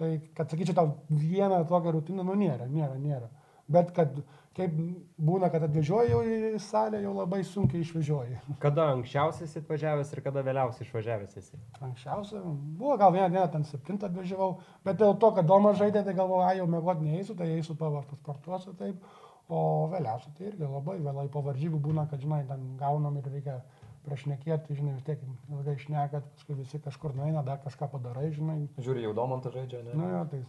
tai, 0.00 0.08
kad 0.34 0.50
sakyčiau, 0.50 0.74
tau 0.74 1.20
vieną 1.22 1.60
tokią 1.70 1.94
rutiną, 1.94 2.26
nu 2.26 2.34
nėra, 2.40 2.66
nėra, 2.66 2.98
nėra. 2.98 3.30
Bet 3.70 3.92
kad 3.94 4.16
kaip 4.58 4.74
būna, 5.22 5.50
kad 5.52 5.62
atvažiuoji 5.68 6.10
jau 6.10 6.20
į 6.26 6.60
salę, 6.62 6.98
jau 7.04 7.12
labai 7.14 7.40
sunkiai 7.46 7.84
išvažiuoji. 7.84 8.40
Kada 8.64 8.88
anksčiausiai 8.94 9.62
atvažiavęs 9.62 10.10
ir 10.14 10.22
kada 10.24 10.42
vėliausiai 10.46 10.86
išvažiavęs 10.86 11.38
esi? 11.38 11.60
Anksčiausia, 11.84 12.42
buvo 12.80 12.96
gal 12.98 13.14
vieną 13.14 13.28
dieną 13.34 13.46
ten 13.52 13.66
septintą 13.68 14.10
atvažiavau, 14.10 14.50
bet 14.86 14.98
dėl 14.98 15.14
to, 15.22 15.30
kad 15.36 15.46
Domas 15.46 15.78
žaidė, 15.78 16.02
tai 16.06 16.16
galvoju, 16.18 16.46
ai 16.48 16.58
jau 16.58 16.66
mėgoti 16.70 17.06
neįsiu, 17.06 17.38
tai 17.38 17.52
eisiu 17.54 17.78
pava 17.78 18.02
pasportuosiu 18.10 18.74
taip, 18.80 18.98
o 19.48 19.60
vėliausiai 19.92 20.34
tai 20.36 20.48
irgi 20.52 20.68
labai 20.68 20.98
vėlai 21.02 21.26
po 21.32 21.42
varžybų 21.46 21.80
būna, 21.88 22.06
kad, 22.10 22.20
žinai, 22.20 22.42
ten 22.48 22.64
gaunam 22.80 23.16
ir 23.20 23.28
reikia 23.32 23.58
prašnekėti, 24.04 24.76
žinai, 24.78 24.94
vis 24.96 25.06
tiek 25.08 25.24
ilgai 25.50 25.74
išnekat, 25.76 26.28
paskui 26.36 26.56
visi 26.60 26.80
kažkur 26.84 27.16
nueina, 27.16 27.42
dar 27.44 27.60
kažką 27.64 27.90
padarai, 27.92 28.30
žinai. 28.36 28.60
Žiūri, 28.78 29.04
jau 29.08 29.16
Domantą 29.16 29.52
žaidžia, 29.52 29.82
ne? 29.88 29.96
Nu 29.98 30.12
jo, 30.12 30.22
tai 30.32 30.44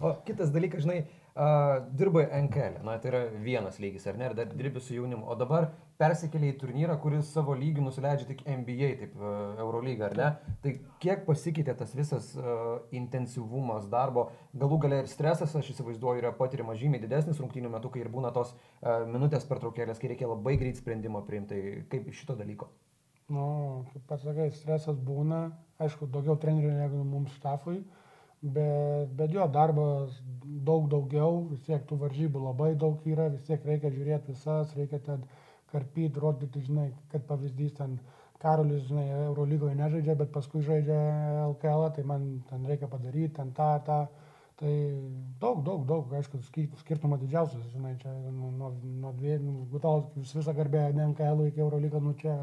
O 0.00 0.12
kitas 0.26 0.50
dalykas, 0.52 0.84
žinai, 0.84 1.06
uh, 1.36 1.84
dirbai 1.98 2.24
NKL, 2.42 2.80
na 2.84 2.96
tai 2.98 3.10
yra 3.12 3.20
vienas 3.42 3.78
lygis, 3.82 4.06
ar 4.08 4.16
ne, 4.18 4.30
ir 4.30 4.36
dar 4.38 4.48
dirbi 4.52 4.80
su 4.80 4.94
jaunimu, 4.96 5.26
o 5.28 5.36
dabar 5.38 5.68
persikėlė 6.00 6.50
į 6.52 6.56
turnyrą, 6.60 6.96
kuris 7.00 7.28
savo 7.32 7.54
lygį 7.56 7.84
nusileidžia 7.84 8.28
tik 8.30 8.42
NBA, 8.44 8.90
taip 9.02 9.18
uh, 9.20 9.54
Eurolyga, 9.62 10.08
ar 10.08 10.16
ne? 10.18 10.30
Tai 10.64 10.72
kiek 11.02 11.26
pasikeitė 11.28 11.76
tas 11.78 11.94
visas 11.96 12.32
uh, 12.40 12.80
intensyvumas 12.96 13.88
darbo, 13.92 14.30
galų 14.56 14.80
galia 14.86 15.02
ir 15.04 15.12
stresas, 15.12 15.54
aš 15.56 15.70
įsivaizduoju, 15.74 16.24
yra 16.24 16.34
patiriamas 16.36 16.80
žymiai 16.80 17.04
didesnis 17.04 17.40
rungtynių 17.42 17.72
metu, 17.76 17.92
kai 17.92 18.04
ir 18.04 18.12
būna 18.12 18.32
tos 18.36 18.56
uh, 18.56 19.04
minutės 19.08 19.48
pertraukėlės, 19.48 20.00
kai 20.02 20.12
reikia 20.12 20.32
labai 20.32 20.58
greit 20.60 20.80
sprendimą 20.80 21.24
priimti, 21.28 21.54
tai 21.56 21.86
kaip 21.92 22.10
iš 22.12 22.24
šito 22.24 22.36
dalyko. 22.38 22.72
Nu, 23.26 23.84
kaip 23.90 24.04
pasakai, 24.06 24.50
stresas 24.54 24.98
būna, 25.02 25.48
aišku, 25.82 26.06
daugiau 26.14 26.36
trenerių 26.38 26.76
negu 26.76 27.00
mums 27.02 27.32
štafui, 27.40 27.80
bet, 28.54 29.12
bet 29.18 29.32
jo 29.34 29.46
darbas 29.52 30.20
daug 30.66 30.88
daugiau, 30.90 31.46
vis 31.50 31.64
tiek 31.66 31.82
tų 31.88 31.98
varžybų 32.02 32.42
labai 32.42 32.74
daug 32.78 33.02
yra, 33.08 33.28
vis 33.32 33.46
tiek 33.46 33.64
reikia 33.66 33.90
žiūrėti 33.94 34.34
visas, 34.34 34.74
reikia 34.78 35.00
ten 35.06 35.24
karpyti, 35.72 36.20
rodyti, 36.22 36.62
žinai, 36.68 36.90
kad 37.12 37.26
pavyzdys 37.28 37.74
ten 37.78 37.98
Karolis, 38.42 38.84
žinai, 38.90 39.06
Eurolygoje 39.26 39.74
nežaidžia, 39.78 40.14
bet 40.18 40.32
paskui 40.34 40.60
žaidžia 40.64 40.96
LKL, 41.46 41.86
tai 41.96 42.04
man 42.04 42.26
ten 42.50 42.66
reikia 42.68 42.88
padaryti, 42.92 43.34
ten 43.38 43.52
tą, 43.56 43.70
tą. 43.86 44.00
Tai 44.56 44.72
daug, 45.40 45.58
daug, 45.64 45.82
daug, 45.88 46.12
aišku, 46.16 46.38
ski- 46.46 46.70
skirtumas 46.80 47.20
didžiausias, 47.20 47.64
žinai, 47.74 47.96
čia 48.00 48.12
nuo, 48.32 48.70
nuo, 48.80 49.10
dviejų, 49.16 49.56
gutau 49.72 50.06
visą 50.16 50.54
garbę 50.56 50.86
NKL 50.94 51.48
iki 51.50 51.60
Eurolygą, 51.60 52.00
nu 52.00 52.14
čia 52.16 52.38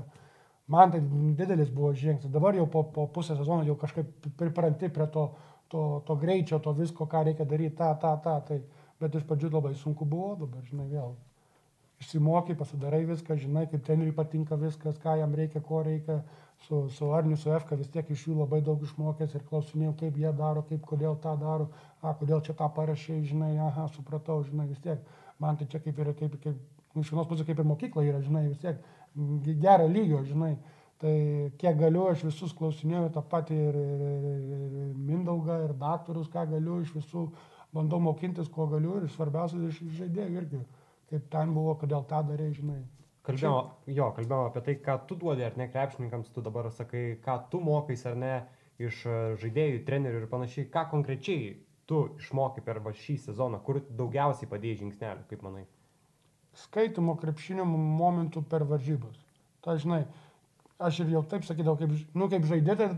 man 0.70 0.94
tai 0.94 1.02
didelis 1.40 1.72
buvo 1.74 1.90
žingsnis. 1.94 2.32
Dabar 2.32 2.54
jau 2.56 2.68
po, 2.70 2.84
po 2.94 3.08
pusę 3.08 3.36
sezono 3.36 3.66
jau 3.66 3.76
kažkaip 3.82 4.30
pripranti 4.38 4.90
prie 4.94 5.08
to, 5.14 5.32
to, 5.74 5.84
to 6.08 6.16
greičio, 6.22 6.62
to 6.64 6.74
visko, 6.78 7.10
ką 7.10 7.26
reikia 7.28 7.50
daryti, 7.50 7.76
tą, 7.82 7.92
tą, 8.02 8.14
tą. 8.24 8.38
Tai, 8.50 8.62
bet 9.02 9.18
iš 9.20 9.26
pradžių 9.30 9.52
labai 9.58 9.74
sunku 9.78 10.06
buvo, 10.08 10.36
dabar, 10.46 10.64
žinai, 10.70 10.88
vėl. 10.94 11.16
Išsimokai, 12.04 12.56
pasidarai 12.60 13.04
viską, 13.08 13.38
žinai, 13.40 13.66
kaip 13.72 13.84
treneriui 13.88 14.16
patinka 14.16 14.58
viskas, 14.60 14.98
ką 15.02 15.18
jam 15.22 15.36
reikia, 15.40 15.62
ko 15.64 15.84
reikia. 15.86 16.22
Su, 16.68 16.88
su 16.96 17.10
Arniu, 17.16 17.36
su 17.40 17.52
FK 17.52 17.76
vis 17.80 17.90
tiek 17.92 18.10
iš 18.14 18.28
jų 18.28 18.38
labai 18.38 18.62
daug 18.64 18.84
išmokęs 18.86 19.34
ir 19.36 19.44
klausinėjau, 19.50 19.96
kaip 20.00 20.20
jie 20.22 20.30
daro, 20.38 20.64
kaip, 20.70 20.84
kodėl 20.88 21.18
tą 21.24 21.34
daro, 21.42 21.68
a, 22.02 22.14
kodėl 22.20 22.44
čia 22.46 22.56
tą 22.60 22.70
parašė, 22.78 23.18
žinai, 23.28 23.52
aha, 23.60 23.90
supratau, 23.96 24.38
žinai, 24.48 24.70
vis 24.70 24.80
tiek. 24.84 25.02
Man 25.44 25.60
tai 25.60 25.68
čia 25.72 25.82
kaip 25.84 26.00
ir, 26.00 26.14
kaip, 26.20 26.38
kaip, 26.44 26.62
iš 27.02 27.12
vienos 27.12 27.28
pusės 27.28 27.48
kaip 27.50 27.60
ir 27.60 27.68
mokykla 27.68 28.06
yra, 28.08 28.22
žinai, 28.24 28.46
vis 28.52 28.62
tiek 28.64 28.80
g- 29.16 29.58
gero 29.60 29.90
lygio, 29.92 30.22
žinai. 30.30 30.54
Tai 31.04 31.16
kiek 31.60 31.76
galiu, 31.76 32.06
aš 32.08 32.22
visus 32.30 32.54
klausinėjau, 32.56 33.10
tą 33.12 33.22
patį 33.28 33.58
ir, 33.60 33.76
ir, 33.76 34.04
ir, 34.08 34.62
ir 34.84 34.92
Mindaugą, 34.96 35.58
ir 35.66 35.74
daktarus, 35.76 36.30
ką 36.32 36.46
galiu, 36.54 36.78
iš 36.80 36.94
visų 36.96 37.26
bandau 37.76 38.00
mokintis, 38.00 38.48
ko 38.54 38.70
galiu 38.72 39.02
ir 39.02 39.10
svarbiausia 39.12 39.60
iš 39.68 39.82
žaidėjų 39.98 40.38
irgi, 40.40 40.62
kaip 41.12 41.26
ten 41.34 41.52
buvo, 41.52 41.74
kodėl 41.82 42.06
tą 42.08 42.22
darė, 42.30 42.48
žinai. 42.56 42.80
Kalbėjau, 43.28 43.58
jo, 43.98 44.08
kalbėjau 44.16 44.48
apie 44.48 44.64
tai, 44.64 44.78
ką 44.86 44.96
tu 45.10 45.20
duodi 45.20 45.44
ar 45.44 45.60
ne 45.60 45.68
krepšininkams, 45.72 46.32
tu 46.32 46.44
dabar 46.46 46.72
sakai, 46.76 47.04
ką 47.24 47.38
tu 47.52 47.60
mokais 47.64 48.04
ar 48.08 48.18
ne 48.20 48.34
iš 48.80 49.04
e, 49.04 49.20
žaidėjų, 49.44 49.84
trenerių 49.88 50.24
ir 50.24 50.32
panašiai. 50.32 50.68
Ką 50.72 50.86
konkrečiai 50.92 51.54
tu 51.88 52.06
išmokai 52.20 52.64
per 52.66 52.80
va 52.84 52.92
šį 52.96 53.18
sezoną, 53.28 53.60
kur 53.64 53.80
daugiausiai 53.92 54.50
padėjai 54.52 54.82
žingsnelių, 54.82 55.28
kaip 55.30 55.44
manai? 55.46 55.64
Skaitimo 56.64 57.16
krepšinio 57.20 57.68
momentų 57.68 58.44
per 58.48 58.68
varžybas. 58.70 59.20
Tai 59.64 59.78
žinai, 59.80 60.04
aš 60.88 61.02
ir 61.04 61.14
jau 61.16 61.24
taip 61.30 61.46
sakydavau, 61.48 61.78
kaip, 61.80 61.94
nu, 62.18 62.30
kaip 62.32 62.48
žaidė, 62.50 62.76
tai 62.80 62.90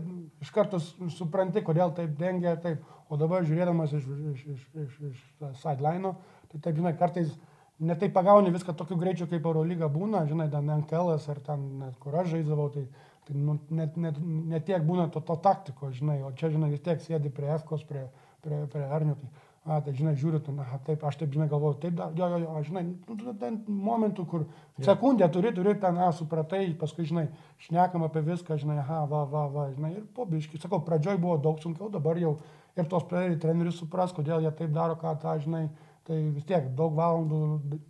iš 0.44 0.52
karto 0.54 0.80
supranti, 1.14 1.64
kodėl 1.64 1.94
taip 1.96 2.16
dengia, 2.20 2.56
taip. 2.62 2.84
O 3.06 3.18
dabar 3.18 3.44
žiūrėdamas 3.46 3.92
iš, 3.94 4.06
iš, 4.32 4.46
iš, 4.52 4.62
iš, 4.82 4.94
iš 5.12 5.20
sideline, 5.60 6.16
tai 6.50 6.58
taip, 6.58 6.74
žinai, 6.80 6.96
kartais 6.98 7.30
netai 7.78 8.08
pagauni 8.12 8.50
viską 8.50 8.74
tokiu 8.74 8.96
greičiu, 8.98 9.28
kaip 9.30 9.44
Eurolyga 9.46 9.88
būna, 9.92 10.24
žinai, 10.26 10.48
ten 10.50 10.70
NKL 10.80 11.12
ar 11.14 11.42
ten, 11.46 11.66
net 11.84 11.98
kur 12.02 12.16
aš 12.18 12.32
žaidžiavau, 12.34 12.68
tai, 12.74 12.86
tai 13.28 13.36
nu, 13.38 13.58
net, 13.70 13.96
net, 14.00 14.18
net 14.22 14.66
tiek 14.66 14.82
būna 14.86 15.06
to, 15.14 15.22
to 15.22 15.36
taktiko, 15.44 15.92
žinai, 15.94 16.18
o 16.26 16.32
čia, 16.34 16.50
žinai, 16.54 16.72
vis 16.74 16.82
tiek 16.82 17.02
sėdi 17.04 17.30
prie 17.30 17.52
F-kos, 17.60 17.84
prie, 17.86 18.06
prie, 18.42 18.64
prie 18.72 18.86
Arnio. 18.98 19.14
Tai, 19.20 19.45
A, 19.66 19.80
tai 19.82 19.96
žinai, 19.98 20.12
žiūriu, 20.14 20.38
ten, 20.46 20.58
aha, 20.62 20.76
taip, 20.86 21.02
aš 21.08 21.16
taip, 21.18 21.32
žinai, 21.34 21.48
galvoju, 21.50 21.80
taip, 21.82 21.96
da, 21.98 22.04
jo, 22.14 22.26
jo, 22.30 22.36
jo, 22.44 22.60
žinai, 22.68 22.84
nu, 22.86 23.16
tu 23.18 23.32
ten 23.40 23.56
momentų, 23.66 24.26
kur 24.30 24.44
sekundę 24.86 25.26
turi, 25.34 25.50
turi 25.56 25.72
ten, 25.82 25.98
a, 25.98 26.12
supratai, 26.14 26.68
paskui, 26.78 27.02
žinai, 27.08 27.24
šnekam 27.64 28.04
apie 28.06 28.22
viską, 28.28 28.60
žinai, 28.62 28.76
aha, 28.84 29.00
va, 29.10 29.24
va, 29.32 29.42
va, 29.50 29.64
žinai, 29.72 29.90
ir 29.98 30.04
po 30.14 30.22
biški, 30.30 30.60
sakau, 30.62 30.78
pradžioj 30.86 31.18
buvo 31.18 31.34
daug 31.42 31.58
sunkiau, 31.64 31.90
dabar 31.90 32.20
jau 32.22 32.36
ir 32.78 32.86
tos 32.92 33.08
trenerius 33.10 33.80
supras, 33.82 34.14
kodėl 34.14 34.46
jie 34.46 34.54
taip 34.54 34.70
daro, 34.76 34.94
ką 35.02 35.16
tą, 35.24 35.34
žinai, 35.42 35.64
tai 36.06 36.20
vis 36.30 36.46
tiek 36.46 36.70
daug 36.78 36.94
valandų 36.94 37.40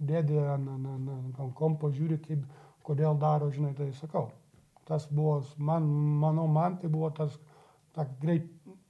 dėdė 0.01 0.49
ant 0.57 1.43
kompo, 1.59 1.93
žiūri, 1.93 2.23
kaip, 2.25 2.49
kodėl 2.89 3.21
daro, 3.21 3.51
žinai, 3.53 3.75
tai 3.77 3.91
sakau. 4.01 4.31
Tas 4.87 5.09
buvo, 5.11 5.41
man, 5.59 5.85
manau, 6.23 6.47
man 6.49 6.79
tai 6.81 6.89
buvo 6.89 7.11
tas, 7.13 7.37
ta 7.93 8.07
greit, 8.23 8.47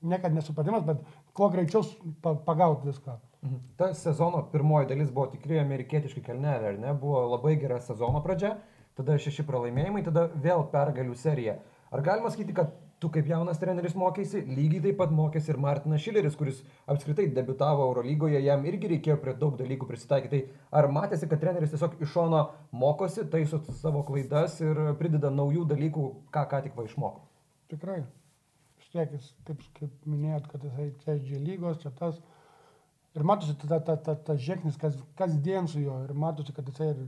niekad 0.06 0.34
nesupratimas, 0.36 0.84
bet 0.84 1.00
kuo 1.36 1.50
greičiau 1.52 1.84
pagauti 2.22 2.88
viską. 2.88 3.18
Mhm. 3.42 3.60
Ta 3.76 3.92
sezono 3.94 4.42
pirmoji 4.52 4.88
dalis 4.90 5.12
buvo 5.12 5.28
tikrai 5.34 5.60
amerikietiški 5.62 6.24
kelnelė, 6.24 6.72
ar 6.72 6.80
ne? 6.80 6.94
Buvo 6.98 7.22
labai 7.34 7.54
gera 7.60 7.78
sezono 7.80 8.22
pradžia, 8.24 8.56
tada 8.96 9.18
šeši 9.20 9.44
pralaimėjimai, 9.46 10.02
tada 10.06 10.26
vėl 10.42 10.66
pergalių 10.72 11.14
serija. 11.20 11.58
Ar 11.94 12.02
galima 12.02 12.32
sakyti, 12.32 12.56
kad 12.56 12.72
tu 12.98 13.10
kaip 13.12 13.28
jaunas 13.28 13.60
treneris 13.60 13.94
mokėsi, 13.98 14.40
lygiai 14.48 14.82
taip 14.86 14.98
pat 14.98 15.12
mokėsi 15.14 15.52
ir 15.52 15.60
Martinas 15.60 16.02
Šileris, 16.02 16.36
kuris 16.38 16.62
apskritai 16.90 17.28
debitavo 17.36 17.84
Eurolygoje, 17.90 18.40
jam 18.42 18.64
irgi 18.66 18.90
reikėjo 18.94 19.18
prie 19.22 19.34
daug 19.38 19.54
dalykų 19.60 19.88
prisitaikyti. 19.90 20.42
Tai 20.48 20.68
ar 20.80 20.88
matėsi, 20.96 21.28
kad 21.30 21.42
treneris 21.42 21.74
tiesiog 21.74 21.98
iš 22.00 22.14
šono 22.16 22.42
mokosi, 22.72 23.28
taiso 23.32 23.60
savo 23.82 24.02
klaidas 24.08 24.58
ir 24.64 24.80
prideda 25.00 25.30
naujų 25.30 25.66
dalykų, 25.74 26.06
ką 26.34 26.46
ką 26.50 26.62
tik 26.66 26.78
va 26.78 26.88
išmoko? 26.88 27.26
Tikrai. 27.70 28.00
Tiek, 28.96 29.12
jis, 29.12 29.28
kaip, 29.44 29.62
kaip 29.76 30.08
minėjot, 30.08 30.48
kad 30.48 30.64
jisai 30.64 30.88
čia 31.02 31.16
G 31.20 31.40
lygos, 31.42 31.82
čia 31.82 31.92
tas. 31.98 32.20
Ir 33.16 33.24
matosi 33.28 33.56
ta, 33.60 33.78
ta, 33.80 33.96
ta, 33.96 34.14
ta 34.26 34.36
žingsnis, 34.40 34.76
kas, 34.80 34.96
kasdien 35.20 35.68
su 35.68 35.82
juo. 35.82 35.98
Ir 36.04 36.16
matosi, 36.16 36.54
kad 36.56 36.68
jisai 36.68 36.90
ir, 36.94 37.02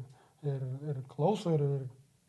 ir, 0.45 0.62
ir 0.93 1.01
klauso, 1.12 1.53
ir, 1.57 1.64
ir 1.78 1.86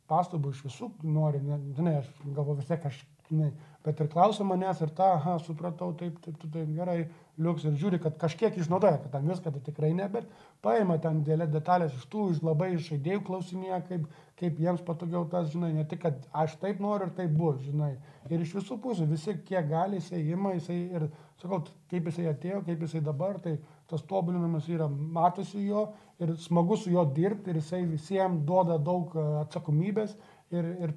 pastabų 0.09 0.53
iš 0.55 0.63
visų 0.67 0.89
nori. 1.05 1.41
Ne, 1.43 1.59
žinai, 1.77 1.99
aš 2.01 2.09
galvoju 2.25 2.59
vis 2.61 2.71
tiek, 2.71 2.87
aš 2.89 3.01
žinai, 3.29 3.51
bet 3.85 3.99
ir 4.01 4.09
klauso 4.11 4.47
manęs 4.47 4.81
ir 4.83 4.93
tą, 4.97 5.13
aha, 5.17 5.37
supratau, 5.43 5.91
taip, 5.99 6.17
taip, 6.23 6.39
taip, 6.41 6.53
taip 6.55 6.71
gerai, 6.75 6.99
liuks 7.39 7.65
ir 7.65 7.75
žiūri, 7.79 7.99
kad 8.03 8.17
kažkiek 8.19 8.57
išnaudoja, 8.59 8.99
kad 9.03 9.13
ten 9.15 9.27
viską 9.29 9.53
tai 9.55 9.61
tikrai 9.63 9.91
ne, 9.95 10.07
bet 10.11 10.27
paima 10.65 10.97
ten 11.01 11.21
dėlė 11.27 11.47
detalės 11.51 11.95
iš 11.95 12.05
tų, 12.11 12.25
iš 12.33 12.41
labai 12.43 12.73
iš 12.75 12.89
žaidėjų 12.89 13.23
klausinėje, 13.29 13.79
kaip, 13.87 14.05
kaip 14.41 14.59
jiems 14.59 14.83
patogiau 14.87 15.23
tas, 15.31 15.49
žinai, 15.53 15.71
ne 15.77 15.85
tik, 15.87 16.03
kad 16.03 16.27
aš 16.43 16.57
taip 16.61 16.81
noriu 16.83 17.07
ir 17.07 17.15
taip 17.15 17.33
bus, 17.39 17.61
žinai. 17.63 17.93
Ir 18.29 18.43
iš 18.43 18.53
visų 18.59 18.79
pusių, 18.83 19.07
visi 19.09 19.37
kiek 19.47 19.69
gali, 19.71 20.01
jisai 20.01 20.21
ima, 20.27 20.53
jisai 20.57 20.79
ir, 20.99 21.07
sakau, 21.41 21.61
kaip 21.91 22.11
jisai 22.11 22.27
atėjo, 22.33 22.61
kaip 22.67 22.85
jisai 22.85 23.03
dabar, 23.05 23.39
tai 23.43 23.55
tas 23.89 24.03
tobulinimas 24.09 24.67
yra, 24.69 24.89
matosi 24.89 25.63
jo 25.65 25.87
ir 26.19 26.35
smagu 26.43 26.77
su 26.77 26.91
juo 26.91 27.05
dirbti 27.15 27.53
ir 27.53 27.61
jisai 27.61 27.85
visiems 27.87 28.43
duoda 28.45 28.77
daug 28.77 29.15
e, 29.15 29.25
atsakomybės 29.45 30.17
ir, 30.51 30.73
ir 30.83 30.95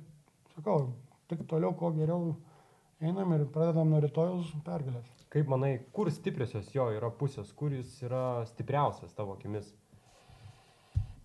sakau, 0.56 0.90
tik 1.30 1.46
toliau, 1.48 1.72
kuo 1.78 1.94
geriau 1.96 2.34
einam 3.00 3.32
ir 3.38 3.46
pradedam 3.54 3.90
nuo 3.90 4.02
rytojus 4.02 4.52
pergalės. 4.66 5.21
Kaip 5.32 5.48
manai, 5.48 5.78
kur 5.96 6.10
stipriosios 6.12 6.68
jo 6.74 6.90
yra 6.92 7.08
pusės, 7.16 7.52
kur 7.56 7.72
jis 7.72 7.94
yra 8.04 8.42
stipriausias 8.50 9.14
tavo 9.16 9.38
akimis? 9.38 9.70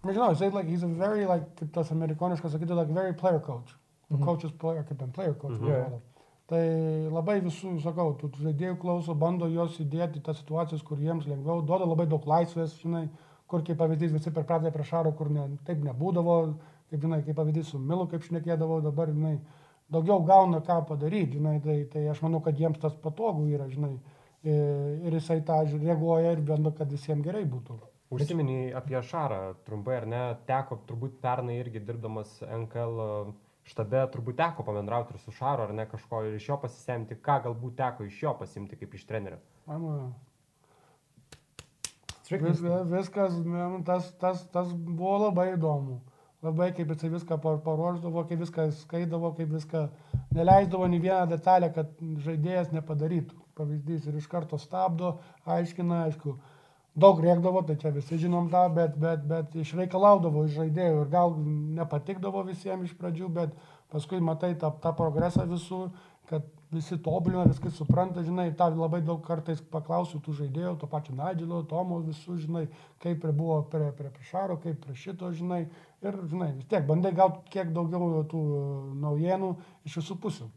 Nežinau, 0.07 0.29
jisai, 0.31 0.51
like, 0.53 0.69
he's 0.69 0.83
a 0.83 0.87
very, 0.87 1.25
like, 1.27 1.49
kaip 1.59 1.73
tas 1.75 1.91
amerikoniškas 1.91 2.53
sakytų, 2.55 2.77
like, 2.77 2.93
very 2.95 3.13
player 3.13 3.41
coach. 3.43 3.75
Mm 4.07 4.17
-hmm. 4.17 4.25
Coaches 4.25 4.51
player, 4.51 4.85
kaip 4.87 4.99
ten 4.99 5.11
player 5.11 5.35
coach. 5.35 5.59
Mm 5.59 5.67
-hmm. 5.67 5.99
Tai 6.47 6.63
labai 7.11 7.41
visų, 7.43 7.73
sakau, 7.83 8.13
tų 8.15 8.29
žaidėjų 8.39 8.77
klauso, 8.79 9.13
bando 9.15 9.49
juos 9.51 9.79
įdėti 9.83 10.21
tas 10.23 10.37
situacijas, 10.37 10.81
kur 10.81 10.97
jiems 10.97 11.27
lengviau, 11.27 11.61
duoda 11.61 11.85
labai 11.85 12.05
daug 12.07 12.23
laisvės, 12.23 12.77
žinai, 12.79 13.09
kur 13.47 13.63
kaip 13.67 13.77
pavyzdys 13.77 14.13
visi 14.13 14.31
per 14.31 14.45
pradžią 14.47 14.71
prieš 14.71 14.87
Šaro, 14.87 15.11
kur 15.11 15.29
ne, 15.29 15.57
taip 15.65 15.83
nebūdavo, 15.83 16.53
kaip 16.89 17.01
žinai, 17.01 17.19
kaip 17.25 17.35
pavyzdys 17.35 17.73
su 17.73 17.79
Milu, 17.79 18.07
kaip 18.07 18.23
šnekėdavo, 18.23 18.81
dabar, 18.81 19.11
žinai, 19.11 19.39
daugiau 19.91 20.23
gauna 20.25 20.61
ką 20.65 20.81
padaryti, 20.87 21.37
žinai, 21.37 21.57
tai, 21.63 21.77
tai 21.91 22.05
aš 22.11 22.21
manau, 22.25 22.41
kad 22.43 22.59
jiems 22.59 22.79
tas 22.81 22.95
patogu 23.03 23.47
yra, 23.53 23.67
žinai, 23.71 23.95
ir 24.47 25.17
jisai 25.17 25.41
tą 25.47 25.61
reaguoja 25.73 26.33
ir 26.35 26.43
bando, 26.45 26.73
kad 26.75 26.91
visiems 26.91 27.25
gerai 27.25 27.45
būtų. 27.47 27.79
Užsiminiai 28.15 28.69
apie 28.79 28.99
Šarą 29.03 29.57
trumpai, 29.67 29.97
ar 30.01 30.05
ne, 30.07 30.21
teko 30.47 30.79
turbūt 30.87 31.17
pernai 31.23 31.57
irgi 31.59 31.81
dirbdamas 31.83 32.37
NKL 32.45 33.01
štabe, 33.67 34.05
turbūt 34.13 34.37
teko 34.39 34.63
pabendrauti 34.63 35.15
ir 35.15 35.23
su 35.23 35.33
Šaru, 35.35 35.65
ar 35.67 35.73
ne 35.75 35.87
kažko 35.91 36.23
ir 36.27 36.37
iš 36.37 36.47
jo 36.53 36.59
pasisemti, 36.61 37.19
ką 37.19 37.41
galbūt 37.49 37.75
teko 37.81 38.07
iš 38.07 38.21
jo 38.23 38.31
pasimti 38.39 38.79
kaip 38.79 38.95
iš 38.95 39.03
trenerio. 39.09 39.41
Mano. 39.67 40.13
Vis, 42.27 42.59
viskas, 42.91 43.35
tas, 43.87 44.07
tas, 44.19 44.41
tas 44.51 44.71
buvo 44.75 45.13
labai 45.27 45.53
įdomu 45.53 46.01
labai 46.47 46.71
kaip 46.75 46.91
jisai 46.93 47.11
viską 47.13 47.37
paruoždavo, 47.43 48.23
kaip 48.29 48.41
viską 48.43 48.67
skaidavo, 48.81 49.33
kaip 49.37 49.51
viską 49.53 49.87
neleisdavo 50.35 50.87
nei 50.89 51.01
vieną 51.03 51.25
detalę, 51.31 51.69
kad 51.75 51.91
žaidėjas 52.25 52.73
nepadarytų. 52.75 53.37
Pavyzdys 53.57 54.05
ir 54.07 54.19
iš 54.19 54.27
karto 54.29 54.59
stabdo, 54.61 55.15
aiškina, 55.49 56.03
aišku, 56.07 56.35
daug 56.97 57.21
rėkdavo, 57.21 57.63
tai 57.65 57.77
čia 57.81 57.93
visi 57.93 58.19
žinom 58.21 58.51
tą, 58.53 58.63
bet, 58.73 58.97
bet, 59.01 59.23
bet 59.29 59.55
išreikalaudavo 59.61 60.45
iš 60.45 60.59
žaidėjų 60.59 61.01
ir 61.03 61.09
gal 61.13 61.33
nepatikdavo 61.77 62.45
visiems 62.49 62.89
iš 62.89 62.97
pradžių, 62.99 63.31
bet 63.39 63.57
paskui 63.93 64.21
matai 64.21 64.53
tą, 64.61 64.71
tą 64.83 64.93
progresą 64.97 65.45
visų, 65.49 65.87
kad 66.29 66.45
visi 66.71 66.97
tobulina, 67.03 67.45
viskas 67.47 67.77
supranta, 67.79 68.23
žinai, 68.25 68.49
tą 68.57 68.67
labai 68.75 68.99
daug 69.05 69.21
kartais 69.23 69.61
paklausiu 69.71 70.19
tų 70.23 70.35
žaidėjų, 70.41 70.73
to 70.81 70.89
pačio 70.91 71.15
Nadžilo, 71.15 71.61
Tomo, 71.69 72.01
visų, 72.03 72.37
žinai, 72.43 72.65
kaip 73.03 73.23
buvo 73.29 73.61
prie, 73.71 73.87
prie, 73.95 74.11
prie 74.11 74.27
Šaro, 74.27 74.57
kaip 74.63 74.81
prie 74.83 74.95
šito, 74.99 75.31
žinai, 75.35 75.63
ir, 76.03 76.19
žinai, 76.27 76.51
vis 76.59 76.67
tiek 76.67 76.85
bandai 76.87 77.13
gauti 77.15 77.47
kiek 77.53 77.71
daugiau 77.75 78.23
tų 78.27 78.43
naujienų 78.99 79.55
iš 79.87 79.99
visų 80.01 80.19
pusių. 80.25 80.51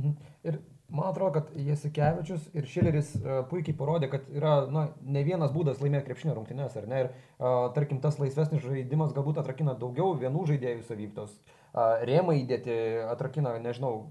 Mhm. 0.00 0.14
Ir 0.50 0.58
man 0.92 1.12
atrodo, 1.12 1.38
kad 1.38 1.52
Jasikevičius 1.56 2.48
ir 2.56 2.66
Šileris 2.68 3.12
uh, 3.20 3.42
puikiai 3.48 3.76
parodė, 3.76 4.10
kad 4.12 4.26
yra 4.34 4.56
na, 4.72 4.88
ne 5.06 5.22
vienas 5.24 5.54
būdas 5.54 5.80
laimėti 5.84 6.08
krepšinio 6.08 6.34
rungtynės, 6.36 6.74
ar 6.80 6.88
ne? 6.90 7.04
Ir, 7.04 7.12
uh, 7.38 7.68
tarkim, 7.76 8.00
tas 8.02 8.18
laisvesnis 8.20 8.64
žaidimas 8.64 9.14
galbūt 9.14 9.38
atrakina 9.40 9.76
daugiau 9.78 10.16
vienų 10.18 10.48
žaidėjų 10.50 10.88
savyktos. 10.88 11.36
Rėmai 11.72 12.42
įdėti 12.42 12.74
atrakina, 13.08 13.54
nežinau, 13.62 14.10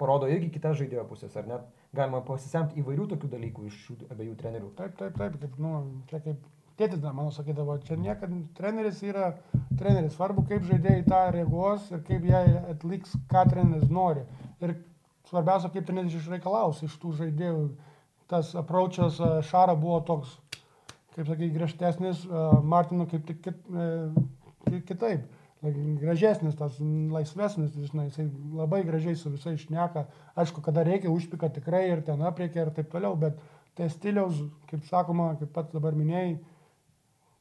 parodo 0.00 0.28
irgi 0.30 0.50
kitas 0.54 0.78
žaidėjo 0.80 1.04
pusės, 1.10 1.34
ar 1.36 1.48
net 1.48 1.66
galima 1.96 2.22
pasisemti 2.24 2.80
įvairių 2.80 3.06
tokių 3.12 3.30
dalykų 3.34 3.66
iš 3.68 3.76
šių 3.84 3.96
abiejų 4.14 4.36
trenerių. 4.40 4.72
Taip, 4.78 4.96
taip, 4.98 5.18
taip, 5.20 5.36
kaip, 5.42 5.58
nu, 5.60 5.74
čia 6.10 6.22
kaip 6.24 6.46
tėtis, 6.80 7.02
mano 7.04 7.32
sakydavo, 7.34 7.76
čia 7.84 7.98
niekad 8.00 8.32
treneris 8.56 9.02
yra 9.04 9.32
treneris, 9.78 10.14
svarbu 10.16 10.46
kaip 10.48 10.64
žaidėjai 10.68 11.04
tą 11.08 11.22
reaguos 11.36 11.90
ir 11.92 12.04
kaip 12.08 12.24
jie 12.30 12.40
atliks, 12.72 13.16
ką 13.30 13.44
treneris 13.50 13.90
nori. 13.92 14.24
Ir 14.64 14.76
svarbiausia, 15.28 15.72
kaip 15.74 15.88
treneris 15.88 16.16
išreikalaus 16.20 16.80
iš 16.86 16.96
tų 17.02 17.16
žaidėjų. 17.24 17.64
Tas 18.30 18.52
approachas 18.54 19.16
Šara 19.48 19.74
buvo 19.74 19.98
toks, 20.06 20.36
kaip 21.16 21.26
sakai, 21.26 21.50
griežtesnis, 21.50 22.22
Martino 22.62 23.08
kaip 23.10 23.24
tik 23.26 23.48
e, 23.50 23.88
kitaip 24.86 25.26
gražesnis, 25.62 26.56
tas 26.56 26.78
laisvesnis, 26.80 27.74
žinai, 27.90 28.08
jisai 28.08 28.28
labai 28.56 28.82
gražiai 28.84 29.16
su 29.16 29.32
visais 29.32 29.60
šneka. 29.60 30.06
Aišku, 30.40 30.62
kada 30.64 30.84
reikia 30.86 31.12
užpika 31.12 31.50
tikrai 31.52 31.86
ir 31.90 32.04
ten 32.06 32.22
apriekia 32.24 32.64
ir 32.64 32.70
taip 32.76 32.88
toliau, 32.92 33.16
bet 33.16 33.36
tai 33.76 33.90
stiliaus, 33.92 34.40
kaip 34.70 34.86
sakoma, 34.88 35.34
kaip 35.40 35.52
pats 35.52 35.74
dabar 35.74 35.96
minėjai, 35.96 36.38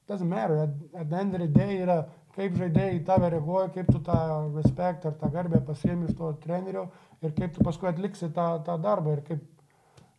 tas 0.10 0.22
mero, 0.22 0.66
the 0.94 1.48
day 1.48 1.78
yra, 1.84 2.08
kaip 2.36 2.56
žaidėjai 2.58 3.06
tave 3.06 3.30
reaguoja, 3.30 3.70
kaip 3.74 3.88
tu 3.92 4.00
tą 4.00 4.20
respekt 4.56 5.06
ar 5.06 5.14
tą 5.14 5.30
garbę 5.32 5.62
pasiemi 5.66 6.10
iš 6.10 6.18
to 6.18 6.34
trenerio 6.44 6.90
ir 7.22 7.32
kaip 7.32 7.54
tu 7.54 7.64
paskui 7.64 7.90
atliksi 7.90 8.32
tą, 8.34 8.64
tą 8.66 8.78
darbą 8.82 9.16
ir 9.18 9.24
kaip 9.28 9.48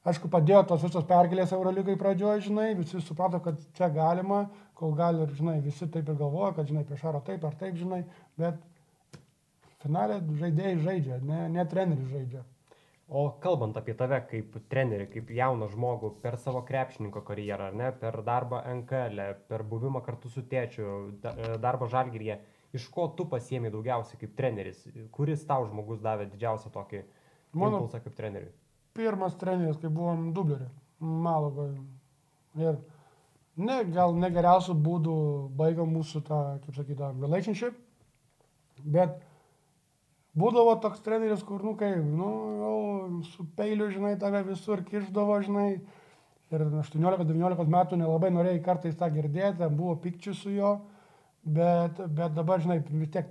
Aišku, 0.00 0.30
padėjo 0.32 0.62
tos 0.64 0.80
visos 0.80 1.04
pergalės 1.04 1.50
Eurolygai 1.52 1.92
pradžioje, 2.00 2.46
žinai, 2.46 2.70
visi 2.78 3.02
suprato, 3.04 3.36
kad 3.44 3.58
čia 3.76 3.90
galima, 3.92 4.46
kol 4.80 4.94
gali 4.96 5.24
ir, 5.24 5.34
žinai, 5.36 5.58
visi 5.64 5.88
taip 5.92 6.08
ir 6.08 6.16
galvoja, 6.16 6.54
kad, 6.56 6.70
žinai, 6.70 6.86
prieš 6.88 7.04
aro 7.10 7.20
taip 7.26 7.44
ar 7.44 7.56
taip, 7.60 7.76
žinai, 7.76 8.00
bet 8.40 8.62
finalė 9.82 10.20
žaidėjai 10.40 10.78
žaidžia, 10.86 11.20
ne, 11.26 11.42
ne 11.52 11.66
treneris 11.68 12.08
žaidžia. 12.14 12.46
O 13.10 13.24
kalbant 13.42 13.74
apie 13.74 13.96
tave 13.98 14.20
kaip 14.30 14.54
trenerį, 14.70 15.08
kaip 15.10 15.30
jauną 15.34 15.66
žmogų 15.72 16.12
per 16.22 16.36
savo 16.38 16.62
krepšininko 16.66 17.24
karjerą, 17.26 17.72
ar 17.72 17.78
ne, 17.80 17.88
per 18.02 18.20
darbą 18.26 18.60
NKL, 18.76 19.24
e, 19.24 19.38
per 19.50 19.64
buvimą 19.66 20.02
kartu 20.06 20.30
su 20.30 20.44
tėčiu, 20.46 20.86
e, 21.18 21.56
darbą 21.64 21.88
žalgyryje, 21.90 22.38
iš 22.78 22.86
ko 22.94 23.08
tu 23.18 23.26
pasiemi 23.32 23.72
daugiausiai 23.74 24.20
kaip 24.20 24.36
treneris, 24.38 24.84
kuris 25.16 25.42
tau 25.48 25.66
žmogus 25.66 25.98
davė 26.04 26.28
didžiausią 26.30 26.70
tokį 26.76 27.02
Mano 27.52 27.80
impulsą 27.80 27.98
kaip 28.04 28.14
treneriui? 28.14 28.54
Pirmas 28.94 29.34
treneris, 29.38 29.80
kai 29.82 29.90
buvom 29.90 30.30
dublerį, 30.36 30.70
Malagoje. 31.00 31.80
Ir 32.62 32.78
ne, 33.60 33.80
gal 33.94 34.14
negeriausių 34.18 34.76
būdų 34.84 35.16
baigom 35.58 35.92
mūsų 35.98 36.22
tą, 36.26 36.40
kaip 36.64 36.76
sakytą, 36.78 37.12
relationship, 37.20 37.76
bet 38.84 39.18
būdavo 40.38 40.76
toks 40.82 41.02
treneris, 41.04 41.42
kur, 41.46 41.62
nu, 41.66 41.74
kaip, 41.78 41.98
nu, 42.04 42.30
jau 42.60 42.76
su 43.32 43.46
peiliu, 43.56 43.90
žinai, 43.92 44.14
tave 44.20 44.42
visur 44.48 44.84
kišdavo, 44.86 45.40
žinai, 45.46 45.68
ir 46.50 46.64
18-19 46.82 47.74
metų 47.76 47.98
nelabai 48.00 48.32
norėjai 48.34 48.62
kartais 48.64 48.96
tą 48.98 49.10
girdėti, 49.14 49.68
buvo 49.74 49.96
pikčių 50.02 50.34
su 50.36 50.54
juo, 50.54 50.72
bet, 51.44 52.00
bet 52.08 52.34
dabar, 52.36 52.62
žinai, 52.62 52.80
vis 52.90 53.12
tiek 53.14 53.30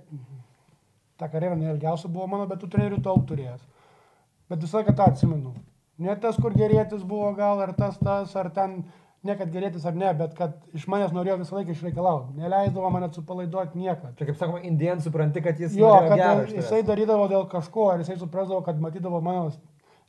ta 1.20 1.28
karjera 1.28 1.58
neilgiausia 1.58 2.08
buvo 2.08 2.26
mano, 2.32 2.46
bet 2.48 2.62
tų 2.62 2.70
trenerių 2.72 3.02
daug 3.04 3.26
turėjęs. 3.28 3.60
Bet 4.50 4.64
visą 4.64 4.80
laiką 4.80 4.96
tą 4.96 5.10
atsimenu. 5.10 5.52
Ne 6.00 6.14
tas, 6.16 6.38
kur 6.40 6.54
gerėtis 6.56 7.04
buvo 7.04 7.28
gal, 7.36 7.60
ar 7.60 7.74
tas, 7.76 7.98
tas, 8.00 8.32
ar 8.40 8.48
ten 8.56 8.80
ne 9.26 9.36
kad 9.36 9.50
gerėtis 9.52 9.84
ar 9.88 9.96
ne, 9.96 10.10
bet 10.16 10.32
kad 10.38 10.54
iš 10.76 10.86
manęs 10.90 11.12
norėjo 11.12 11.36
visą 11.42 11.58
laiką 11.58 11.74
išreikalauti. 11.74 12.38
Neleisdavo 12.40 12.90
man 12.92 13.04
atsipalaiduoti 13.08 13.80
nieką. 13.80 14.14
Čia 14.16 14.28
kaip 14.28 14.38
sakoma, 14.40 14.62
indien 14.64 15.02
supranti, 15.04 15.42
kad 15.44 15.60
jis... 15.60 15.76
Jo, 15.76 15.92
kad 16.06 16.16
geras, 16.16 16.54
jisai 16.56 16.80
darydavo 16.88 17.28
dėl 17.30 17.44
kažko, 17.52 17.90
ar 17.92 18.04
jisai 18.04 18.16
suprasdavo, 18.20 18.62
kad 18.66 18.80
matydavo 18.80 19.20
mano 19.24 19.50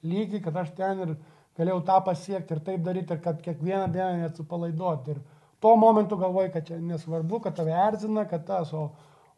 lygį, 0.08 0.42
kad 0.46 0.58
aš 0.64 0.72
ten 0.78 1.04
ir 1.06 1.14
galėjau 1.60 1.82
tą 1.92 2.00
pasiekti 2.08 2.56
ir 2.56 2.64
taip 2.66 2.88
daryti, 2.88 3.18
ir 3.18 3.24
kad 3.26 3.42
kiekvieną 3.44 3.92
dieną 3.92 4.24
neatsipalaiduoti. 4.24 5.18
Ir 5.18 5.22
tuo 5.62 5.76
momentu 5.80 6.18
galvoju, 6.18 6.54
kad 6.56 6.68
čia 6.70 6.80
nesvarbu, 6.80 7.44
kad 7.44 7.60
tave 7.60 7.76
erzina, 7.76 8.24
kad 8.30 8.48
tas, 8.48 8.72
o, 8.74 8.88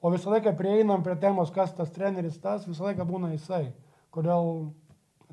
o 0.01 0.13
visą 0.13 0.35
laiką 0.35 0.53
prieinam 0.59 1.03
prie 1.03 1.17
temos, 1.19 1.51
kas 1.55 1.73
tas 1.73 1.91
treneris 1.95 2.37
tas, 2.43 2.69
visą 2.69 2.91
laiką 2.91 3.09
būna 3.09 3.33
jisai. 3.33 3.65
Kodėl 4.13 4.53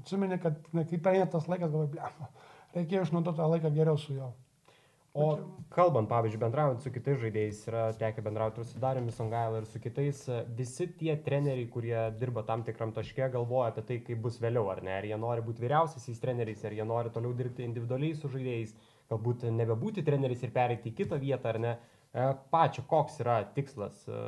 atsimeni, 0.00 0.40
kad 0.40 0.56
na, 0.72 0.86
kai 0.88 0.98
praeina 1.02 1.28
tas 1.28 1.44
laikas, 1.50 1.68
galvoju, 1.68 1.92
blem, 1.92 2.30
reikėjo 2.76 3.06
išnaudoti 3.06 3.40
tą 3.40 3.50
laiką 3.54 3.74
geriau 3.74 3.98
su 3.98 4.14
juo. 4.14 4.30
O 5.10 5.24
kalbant, 5.74 6.06
pavyzdžiui, 6.06 6.38
bendraujant 6.38 6.84
su 6.84 6.90
kitais 6.94 7.16
žaidėjais, 7.18 7.64
yra 7.66 7.86
tekę 7.98 8.22
bendrauti 8.22 8.62
ir 8.62 8.66
su 8.68 8.78
Dariumi 8.78 9.10
Songaila 9.10 9.58
ir 9.58 9.66
su 9.66 9.80
kitais, 9.82 10.20
visi 10.54 10.86
tie 11.00 11.16
treneriai, 11.24 11.66
kurie 11.72 11.96
dirba 12.20 12.44
tam 12.46 12.62
tikram 12.66 12.92
taške, 12.94 13.26
galvoja 13.32 13.72
apie 13.72 13.82
tai, 13.88 13.96
kaip 14.06 14.22
bus 14.22 14.38
vėliau, 14.42 14.68
ar 14.70 14.84
ne, 14.86 14.94
ar 15.00 15.08
jie 15.08 15.18
nori 15.18 15.42
būti 15.42 15.64
vyriausiaisiais 15.64 16.22
treneriais, 16.22 16.62
ar 16.62 16.78
jie 16.78 16.86
nori 16.86 17.10
toliau 17.10 17.34
dirbti 17.34 17.66
individualiai 17.66 18.14
su 18.20 18.30
žaidėjais, 18.30 18.76
galbūt 19.10 19.48
nebebūti 19.50 20.06
treneriais 20.06 20.46
ir 20.46 20.54
pereiti 20.54 20.92
į 20.92 20.98
kitą 21.02 21.18
vietą, 21.18 21.56
ar 21.56 21.60
ne. 21.66 21.76
E, 22.14 22.30
pačio, 22.54 22.86
koks 22.90 23.18
yra 23.24 23.40
tikslas 23.56 24.04
e, 24.06 24.22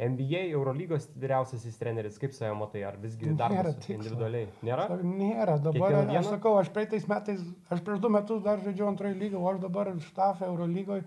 NBA, 0.00 0.46
Eurolygos 0.54 1.08
vyriausiasis 1.20 1.76
treneris, 1.76 2.16
kaip 2.20 2.32
save 2.32 2.54
matai, 2.56 2.86
ar 2.88 2.96
visgi 3.02 3.26
tikslo. 3.84 3.96
individualiai? 3.98 4.46
Nėra? 4.64 4.86
Nėra, 5.04 5.58
dabar 5.60 5.74
Kiekvieną 5.76 6.04
aš 6.06 6.12
dieną? 6.14 6.30
sakau, 6.36 6.54
aš 6.60 6.70
praeitais 6.72 7.04
metais, 7.10 7.42
aš 7.68 7.82
prieš 7.84 8.00
du 8.00 8.12
metus 8.12 8.40
dar 8.46 8.62
žaidžiau 8.64 8.88
antroje 8.88 9.18
lygoje, 9.18 9.42
o 9.42 9.50
aš 9.50 9.60
dabar 9.66 9.92
štafę 10.06 10.48
Eurolygoje 10.48 11.04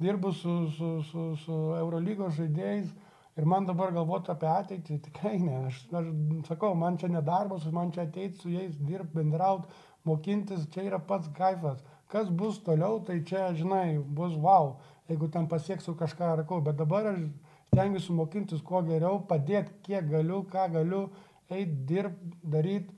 dirbu 0.00 0.32
su, 0.32 0.54
su, 0.76 0.90
su, 1.10 1.26
su 1.44 1.58
Eurolygos 1.76 2.38
žaidėjais 2.38 2.88
ir 3.36 3.46
man 3.48 3.68
dabar 3.68 3.92
galvoti 3.92 4.32
apie 4.32 4.48
ateitį, 4.48 4.96
tikrai 5.10 5.36
ne. 5.42 5.58
Aš, 5.68 5.82
aš 6.00 6.08
sakau, 6.48 6.72
man 6.78 6.96
čia 7.00 7.12
nedarbas, 7.12 7.68
man 7.76 7.92
čia 7.92 8.06
ateiti 8.08 8.40
su 8.40 8.52
jais, 8.52 8.72
dirbti, 8.80 9.18
bendrauti, 9.18 9.68
mokintis, 10.08 10.64
čia 10.72 10.86
yra 10.88 11.02
pats 11.12 11.28
kaifas. 11.36 11.84
Kas 12.10 12.32
bus 12.32 12.58
toliau, 12.64 12.98
tai 13.06 13.20
čia, 13.28 13.50
žinai, 13.54 14.00
bus 14.00 14.32
wow, 14.40 14.78
jeigu 15.12 15.28
ten 15.30 15.46
pasieksiu 15.52 15.94
kažką 16.00 16.32
ar 16.32 16.44
ko, 16.48 16.62
bet 16.64 16.80
dabar 16.80 17.12
aš 17.12 17.28
stengiuosi 17.70 18.14
mokintis 18.14 18.62
kuo 18.66 18.82
geriau, 18.86 19.20
padėti 19.30 19.74
kiek 19.86 20.08
galiu, 20.10 20.42
ką 20.50 20.66
galiu, 20.74 21.04
eiti, 21.50 21.76
dirbti, 21.86 22.32
daryti. 22.42 22.96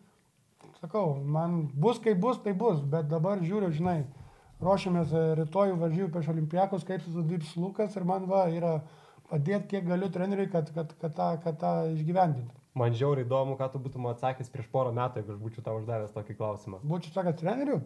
Sakau, 0.80 1.14
man 1.36 1.68
bus 1.78 2.00
kaip 2.02 2.18
bus, 2.22 2.40
tai 2.42 2.56
bus, 2.58 2.80
bet 2.94 3.06
dabar 3.10 3.42
žiūriu, 3.44 3.70
žinai, 3.76 4.00
ruošiamės 4.62 5.12
e, 5.12 5.22
rytoj 5.42 5.76
varžybų 5.78 6.08
prieš 6.14 6.32
olimpijakos, 6.32 6.86
kaip 6.88 7.04
susidirbs 7.04 7.52
Lukas 7.60 7.94
ir 7.98 8.08
man 8.08 8.26
va 8.30 8.46
yra 8.50 8.78
padėti 9.30 9.74
kiek 9.74 9.86
galiu 9.86 10.10
treneriui, 10.12 10.48
kad, 10.50 10.72
kad, 10.74 10.96
kad, 10.98 11.14
tą, 11.18 11.28
kad 11.44 11.60
tą 11.60 11.72
išgyvendinti. 11.92 12.61
Man 12.72 12.94
žiauriai 12.96 13.26
įdomu, 13.26 13.58
ką 13.60 13.66
tu 13.68 13.78
būtum 13.84 14.06
atsakęs 14.08 14.48
prieš 14.48 14.68
porą 14.72 14.94
metų, 14.96 15.20
jeigu 15.20 15.34
aš 15.34 15.40
būčiau 15.42 15.64
tau 15.66 15.74
uždavęs 15.76 16.14
tokį 16.14 16.36
klausimą. 16.38 16.78
Būčiau 16.88 17.12
sakęs 17.18 17.36
treneriu, 17.42 17.82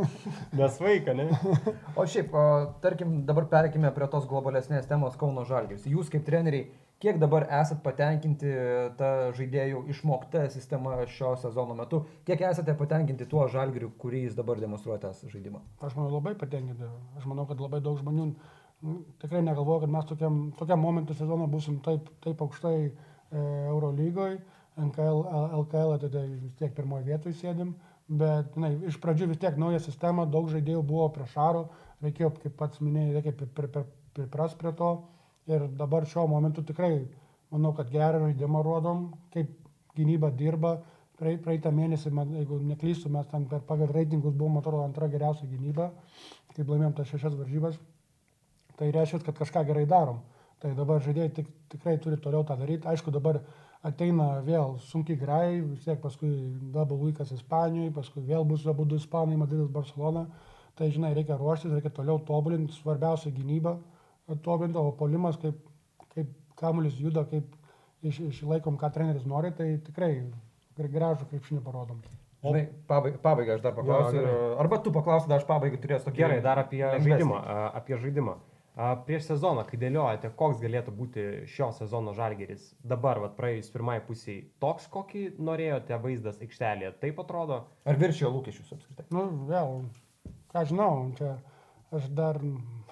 Nes 0.58 0.78
vaiką, 0.80 1.12
ne? 1.18 1.26
O 2.00 2.06
šiaip, 2.08 2.32
o, 2.32 2.44
tarkim, 2.80 3.18
dabar 3.28 3.44
perkime 3.50 3.90
prie 3.92 4.08
tos 4.08 4.24
globalesnės 4.30 4.88
temos 4.88 5.18
Kauno 5.20 5.44
Žalgiris. 5.44 5.84
Jūs 5.84 6.08
kaip 6.14 6.24
treneriai, 6.24 6.70
kiek 7.04 7.20
dabar 7.20 7.44
esat 7.60 7.84
patenkinti 7.84 8.54
tą 8.96 9.12
žaidėjų 9.36 9.84
išmoktą 9.92 10.46
sistemą 10.56 10.96
šio 11.12 11.34
sezono 11.44 11.76
metu, 11.76 12.06
kiek 12.24 12.40
esate 12.48 12.72
patenkinti 12.78 13.28
tuo 13.28 13.44
Žalgiriu, 13.52 13.92
kurį 14.00 14.24
jis 14.30 14.40
dabar 14.40 14.64
demonstruoja 14.64 15.02
tą 15.04 15.12
žaidimą? 15.28 15.60
aš 15.84 16.00
manau 16.00 16.08
labai 16.16 16.32
patenkinti. 16.40 16.88
Aš 17.20 17.28
manau, 17.28 17.44
kad 17.52 17.60
labai 17.60 17.84
daug 17.84 18.00
žmonių 18.00 18.32
nu, 18.32 18.98
tikrai 19.20 19.44
negalvoja, 19.44 19.84
kad 19.84 19.92
mes 19.92 20.08
tokiam, 20.08 20.44
tokiam 20.56 20.80
momentu 20.80 21.14
sezono 21.20 21.44
busim 21.52 21.82
taip, 21.84 22.08
taip 22.24 22.40
aukštai 22.42 22.78
Eurolygoje, 23.32 24.40
NKL, 24.76 25.22
LKL, 25.62 25.96
tada 26.06 26.22
vis 26.26 26.54
tiek 26.58 26.74
pirmoje 26.76 27.04
vietoje 27.08 27.34
sėdim. 27.38 27.74
Bet 28.08 28.56
na, 28.60 28.68
iš 28.88 28.98
pradžių 29.00 29.30
vis 29.30 29.40
tiek 29.40 29.56
nauja 29.60 29.80
sistema, 29.80 30.26
daug 30.28 30.50
žaidėjų 30.52 30.82
buvo 30.84 31.08
prie 31.14 31.26
šaro, 31.32 31.66
reikėjo, 32.04 32.32
kaip 32.42 32.56
pats 32.58 32.80
minėjai, 32.84 33.14
reikia 33.16 33.32
pri- 33.38 33.48
pri- 33.56 33.70
pri- 33.72 33.86
pripras 34.16 34.54
prie 34.58 34.72
to. 34.76 34.92
Ir 35.46 35.66
dabar 35.78 36.04
šiuo 36.06 36.26
momentu 36.28 36.62
tikrai 36.62 37.06
manau, 37.50 37.72
kad 37.76 37.90
gerą 37.90 38.20
žaidimą 38.26 38.62
rodom, 38.64 39.12
kaip 39.32 39.54
gynyba 39.96 40.30
dirba. 40.30 40.82
Praei- 41.18 41.38
Praeitą 41.38 41.70
mėnesį, 41.70 42.10
jeigu 42.34 42.58
neklystu, 42.66 43.08
mes 43.12 43.26
ten 43.30 43.46
per 43.46 43.60
pagal 43.60 43.92
reitingus 43.94 44.34
buvom, 44.34 44.58
atrodo, 44.58 44.82
antra 44.82 45.06
geriausia 45.08 45.46
gynyba, 45.46 45.90
kaip 46.56 46.66
laimėjom 46.66 46.94
tas 46.96 47.06
šešias 47.06 47.36
varžybas. 47.38 47.78
Tai 48.76 48.90
reiškia, 48.90 49.20
kad 49.24 49.38
kažką 49.38 49.64
gerai 49.68 49.86
darom. 49.86 50.20
Tai 50.62 50.70
dabar 50.78 51.02
žaidėjai 51.02 51.32
tik, 51.40 51.48
tikrai 51.74 51.96
turi 51.98 52.16
toliau 52.22 52.44
tą 52.46 52.54
daryti. 52.60 52.86
Aišku, 52.86 53.10
dabar 53.14 53.40
ateina 53.82 54.36
vėl 54.46 54.76
sunkiai 54.78 55.18
grai, 55.18 55.60
vis 55.60 55.82
tiek 55.82 55.98
paskui 56.02 56.30
double 56.74 57.00
weekas 57.00 57.32
Ispanijoje, 57.34 57.90
paskui 57.96 58.22
vėl 58.28 58.46
bus 58.46 58.66
abu 58.70 58.86
du 58.86 59.00
Ispanai, 59.00 59.38
Madridas, 59.40 59.72
Barcelona. 59.74 60.28
Tai 60.78 60.86
žinai, 60.88 61.10
reikia 61.18 61.36
ruoštis, 61.36 61.72
reikia 61.74 61.90
toliau 61.92 62.20
tobulinti, 62.28 62.72
svarbiausia 62.78 63.34
gynyba 63.34 63.74
tobulinti, 64.46 64.78
o 64.78 64.92
polimas, 64.96 65.36
kaip, 65.42 65.58
kaip 66.14 66.30
kamuolis 66.56 66.94
juda, 67.00 67.26
kaip 67.28 67.50
iš, 68.06 68.22
išlaikom, 68.30 68.78
ką 68.80 68.92
treneris 68.94 69.26
nori, 69.28 69.50
tai 69.56 69.74
tikrai 69.84 70.12
gra- 70.78 70.92
gražų 70.94 71.28
krepšinį 71.32 71.60
parodom. 71.66 72.00
Žinai, 72.42 72.62
pabaigą, 72.90 73.18
pabaigą 73.22 73.58
aš 73.58 73.66
dar 73.66 73.74
paklausiu. 73.76 74.22
Jo, 74.22 74.38
Arba 74.62 74.78
tu 74.82 74.94
paklausi, 74.94 75.28
dar 75.30 75.42
aš 75.42 75.46
pabaigą 75.46 75.78
turėsiu 75.82 76.08
tokį. 76.08 76.22
Gerai, 76.24 76.40
dar 76.42 76.62
apie 76.62 76.82
žaidimą. 76.82 77.42
Apie 77.78 77.98
žaidimą. 78.02 78.38
A, 78.72 78.94
Prieš 79.04 79.26
sezoną, 79.28 79.66
kai 79.68 79.76
dėliojate, 79.76 80.30
koks 80.38 80.60
galėtų 80.62 80.94
būti 80.96 81.24
šio 81.52 81.68
sezono 81.76 82.14
žalgeris, 82.16 82.70
dabar, 82.80 83.20
vat, 83.20 83.34
praėjus 83.36 83.68
pirmai 83.74 83.98
pusiai, 84.06 84.46
toks, 84.64 84.86
kokį 84.92 85.26
norėjote 85.44 85.98
vaizdas 86.00 86.40
aikštelėje, 86.40 86.94
taip 87.02 87.20
atrodo? 87.20 87.58
Ar 87.84 88.00
viršijo 88.00 88.30
lūkesčius 88.32 88.72
apskritai? 88.78 89.04
Nu, 89.12 89.26
vėl, 89.50 89.82
ką 90.54 90.64
žinau, 90.70 90.92
čia 91.18 91.34
aš 91.92 92.08
dar 92.16 92.40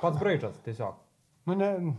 Pats 0.02 0.20
braižas 0.20 0.60
tiesiog. 0.66 1.00
Nu, 1.48 1.56
ne, 1.56 1.94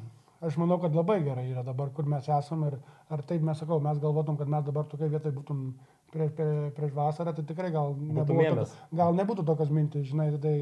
aš 0.46 0.62
manau, 0.62 0.78
kad 0.82 0.94
labai 0.94 1.20
gerai 1.26 1.48
yra 1.50 1.66
dabar, 1.66 1.90
kur 1.96 2.06
mes 2.10 2.30
esame 2.30 2.70
ir 2.70 2.78
ar 3.12 3.26
taip 3.28 3.42
mes 3.46 3.60
sakau, 3.60 3.82
mes 3.84 4.00
galvotum, 4.02 4.38
kad 4.38 4.50
mes 4.50 4.64
dabar 4.66 4.86
tokia 4.90 5.10
vietoje 5.12 5.36
būtum 5.36 5.66
prieš, 6.14 6.32
prie, 6.38 6.70
prieš 6.78 6.94
vasarą, 6.96 7.34
tai 7.36 7.44
tikrai 7.50 7.74
gal 7.74 7.94
nebūtų, 7.98 8.66
gal 9.02 9.18
nebūtų 9.18 9.46
tokios 9.48 9.74
mintis, 9.74 10.08
žinai, 10.12 10.30
tai 10.44 10.56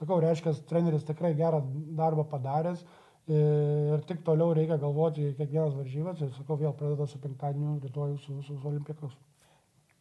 sakau, 0.00 0.20
reiškia, 0.22 0.54
treneris 0.68 1.06
tikrai 1.08 1.32
gerą 1.38 1.62
darbą 1.98 2.24
padaręs 2.30 2.84
ir 3.32 4.00
tik 4.08 4.22
toliau 4.26 4.54
reikia 4.56 4.78
galvoti 4.82 5.28
kiekvienas 5.38 5.76
varžybas 5.78 6.22
ir 6.22 6.32
sakau, 6.36 6.56
vėl 6.60 6.72
pradeda 6.78 7.06
su 7.06 7.20
penktadieniu, 7.22 7.76
rytoj 7.84 8.16
su, 8.18 8.40
su, 8.42 8.56
su 8.56 8.68
olimpiakos. 8.68 9.14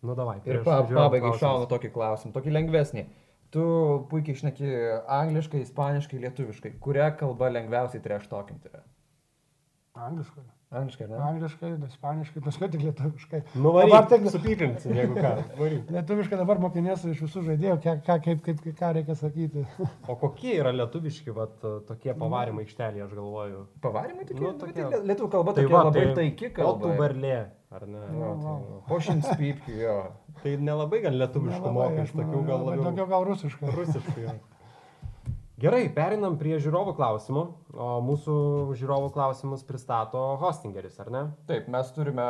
Nu, 0.02 0.16
davai. 0.18 0.40
Ir 0.50 0.64
pa, 0.66 0.80
pabaigai 0.82 1.28
klausimus. 1.28 1.44
šaunu 1.44 1.68
tokį 1.70 1.92
klausimą, 1.94 2.34
tokį 2.34 2.56
lengvesnį. 2.56 3.04
Tu 3.54 3.64
puikiai 4.10 4.38
išneki 4.38 4.72
angliškai, 5.12 5.62
ispaniškai, 5.66 6.22
lietuviškai. 6.24 6.72
Kuria 6.82 7.12
kalba 7.20 7.52
lengviausiai 7.52 8.02
treštokinti 8.02 8.72
yra? 8.72 8.82
Angliškai. 10.08 10.46
Angliškai, 10.72 11.06
ne? 11.12 11.18
Angliškai, 11.20 11.70
ispaniškai, 11.90 12.42
paskui 12.46 12.68
tik 12.72 12.84
lietuviškai. 12.86 13.42
Nu, 13.60 13.74
Dabar 13.76 13.90
varyk, 13.92 14.06
tik- 14.14 14.30
supykrinsim, 14.32 14.94
jeigu 14.96 15.18
ką. 15.20 15.32
Varyk. 15.60 15.90
Lietuviškai 15.98 16.38
dabar 16.40 16.62
mokinėsiu 16.64 17.12
iš 17.12 17.24
visų 17.26 17.44
žaidėjų, 17.50 17.76
ką, 17.84 17.96
ką, 18.08 18.16
kaip, 18.28 18.40
kaip, 18.46 18.62
ką 18.80 18.92
reikia 19.00 19.16
sakyti. 19.20 19.66
O 20.12 20.16
kokie 20.22 20.54
yra 20.62 20.72
lietuviški, 20.78 21.34
vat, 21.36 21.58
tokie 21.90 22.16
pavarimai 22.16 22.64
aikštelėje, 22.64 23.04
aš 23.10 23.18
galvoju. 23.20 23.66
Pavarimai 23.84 24.24
tokie. 24.30 24.40
Nu, 24.46 24.54
Nu, 24.54 24.60
tokie- 24.64 24.86
tokie... 24.88 25.02
Lietuvių 25.12 25.32
kalba 25.36 25.54
tokia 25.60 25.74
va, 25.76 25.84
labai 25.90 26.06
tai... 26.08 26.16
taiki 26.22 26.54
kalba. 26.56 26.88
Kotų 26.88 26.96
barlė, 27.04 27.36
ar 27.76 27.86
ne? 27.92 28.06
Jo, 28.22 28.32
Va, 28.46 28.56
tai, 28.62 28.80
Pošins 28.88 29.28
pypkių, 29.44 29.76
jo. 29.84 29.98
Tai 30.42 30.56
nelabai 30.72 31.04
gal 31.04 31.20
lietuviškų 31.20 31.76
mokai, 31.76 32.08
iš 32.08 32.16
tokių 32.16 32.42
gal 32.48 32.64
labiau. 32.70 32.88
Daugiau 32.88 33.08
gal 33.12 33.28
rusiškai. 33.28 33.76
Rusiškai. 33.76 34.24
jo. 34.30 34.40
Gerai, 35.62 35.84
perinam 35.94 36.40
prie 36.42 36.56
žiūrovų 36.58 36.96
klausimų. 36.98 37.42
O 37.78 37.88
mūsų 38.02 38.36
žiūrovų 38.80 39.12
klausimus 39.14 39.62
pristato 39.68 40.18
hostingeris, 40.42 40.96
ar 41.04 41.12
ne? 41.14 41.20
Taip, 41.46 41.68
mes 41.70 41.92
turime 41.94 42.26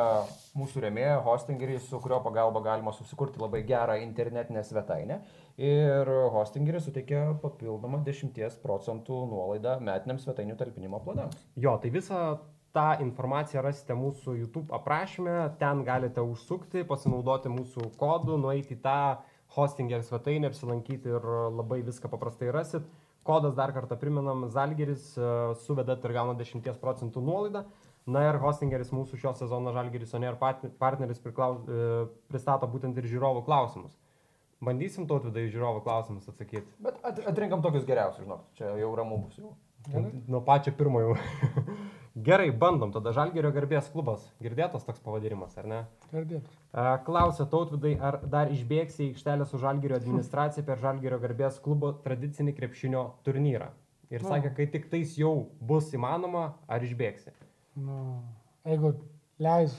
mūsų 0.60 0.82
remėją, 0.84 1.22
hostingerį, 1.24 1.78
su 1.86 2.02
kurio 2.04 2.18
pagalba 2.26 2.60
galima 2.66 2.92
susikurti 2.92 3.40
labai 3.40 3.62
gerą 3.70 3.96
internetinę 4.04 4.66
svetainę. 4.68 5.22
Ir 5.64 6.12
hostingeris 6.34 6.90
suteikia 6.90 7.30
papildomą 7.40 8.02
10 8.04 8.60
procentų 8.66 9.22
nuolaidą 9.32 9.78
metiniams 9.80 10.28
svetainių 10.28 10.58
talpinimo 10.60 11.00
planams. 11.06 11.40
Jo, 11.56 11.78
tai 11.80 11.94
visą 11.96 12.20
tą 12.76 12.90
informaciją 13.06 13.64
rasite 13.64 13.96
mūsų 13.96 14.42
YouTube 14.42 14.76
aprašyme, 14.76 15.38
ten 15.62 15.86
galite 15.88 16.20
užsukti, 16.20 16.84
pasinaudoti 16.90 17.52
mūsų 17.54 17.94
kodu, 17.96 18.36
nueiti 18.44 18.76
į 18.76 18.84
tą 18.84 19.00
hostinger 19.56 20.04
svetainę, 20.04 20.52
apsilankyti 20.52 21.16
ir 21.16 21.32
labai 21.56 21.80
viską 21.88 22.12
paprastai 22.12 22.52
rasit. 22.56 22.92
Kodas 23.24 23.54
dar 23.56 23.74
kartą 23.74 23.98
priminam, 24.02 24.48
Zalgeris 24.50 25.12
e, 25.18 25.32
suvedat 25.66 26.04
ir 26.06 26.14
gauna 26.16 26.34
10 26.40 26.72
procentų 26.82 27.22
nuolaidą. 27.22 27.66
Na 28.10 28.24
ir 28.26 28.40
hostingeris 28.42 28.90
mūsų 28.90 29.20
šio 29.22 29.36
sezono 29.38 29.74
Žalgeris 29.76 30.16
Oner 30.18 30.38
partneris 30.42 31.22
priklaus, 31.22 31.62
e, 31.70 32.08
pristato 32.32 32.70
būtent 32.70 32.98
ir 32.98 33.10
žiūrovų 33.12 33.46
klausimus. 33.46 33.94
Bandysim 34.62 35.06
tautvydai 35.10 35.48
žiūrovų 35.54 35.84
klausimus 35.86 36.30
atsakyti. 36.30 36.66
Bet 36.82 36.98
at, 37.06 37.22
atrinkam 37.30 37.62
tokius 37.62 37.86
geriausius, 37.86 38.26
žinok, 38.26 38.44
čia 38.58 38.74
jau 38.82 38.92
ramu 38.98 39.22
bus 39.24 39.38
jau. 39.38 39.54
Nuo 40.30 40.42
pačio 40.46 40.74
pirmojo. 40.78 41.16
Gerai, 42.16 42.50
bandom. 42.52 42.92
Tada 42.92 43.14
Žalgerio 43.16 43.52
garbės 43.56 43.88
klubas. 43.94 44.26
Girdėtas 44.44 44.84
toks 44.84 45.00
pavadinimas, 45.00 45.54
ar 45.58 45.68
ne? 45.72 45.78
Girdėtas. 46.12 46.58
E, 46.74 46.88
Klausia 47.06 47.46
tautvidai, 47.48 47.94
ar 48.04 48.20
dar 48.28 48.52
išbėgsi 48.52 49.06
į 49.06 49.14
aikštelę 49.14 49.48
su 49.48 49.58
Žalgerio 49.62 49.96
administracija 49.96 50.66
per 50.68 50.82
Žalgerio 50.82 51.20
garbės 51.24 51.62
klubo 51.64 51.94
tradicinį 52.04 52.56
krepšinio 52.58 53.06
turnyrą. 53.24 53.70
Ir 54.12 54.22
Nu. 54.24 54.28
sakė, 54.28 54.52
kai 54.56 54.66
tik 54.68 54.90
tais 54.92 55.16
jau 55.16 55.48
bus 55.62 55.94
įmanoma, 55.96 56.54
ar 56.68 56.84
išbėgsi. 56.84 57.32
Nu, 57.80 58.22
jeigu 58.68 58.92
leis, 59.40 59.78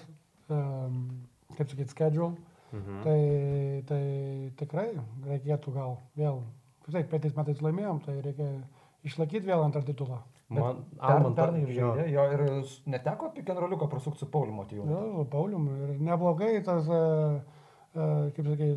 um, 0.49 1.27
kaip 1.59 1.69
sakyti, 1.69 1.91
schedule, 1.93 2.33
Mhm. 2.73 3.03
Tai, 3.05 3.85
tai 3.85 4.05
tikrai 4.57 4.87
reikėtų 5.29 5.73
gal 5.75 5.99
vėl, 6.17 6.39
taip, 6.87 7.11
pėtais 7.11 7.35
metais 7.37 7.61
laimėjom, 7.61 7.99
tai 8.07 8.15
reikia 8.25 8.47
išlaikyti 9.05 9.45
vėl 9.45 9.61
antrą 9.67 9.83
titulą. 9.85 10.23
Man, 10.53 10.83
Per, 10.99 11.09
Alman, 11.11 11.35
pernai 11.39 11.63
ir 11.65 11.73
jo. 11.75 11.91
žaidė, 11.95 12.07
jo 12.13 12.27
ir 12.35 12.43
neteko 12.93 13.33
rolliuko 13.63 13.89
prasukti 13.93 14.25
su 14.25 14.31
Pauliu 14.31 14.55
Motyvu. 14.57 14.87
Jo, 14.91 15.25
Paulium, 15.33 15.69
ir 15.87 15.97
neblogai 16.03 16.53
tas, 16.67 16.89
e, 16.89 17.62
kaip 17.93 18.47
sakai, 18.49 18.69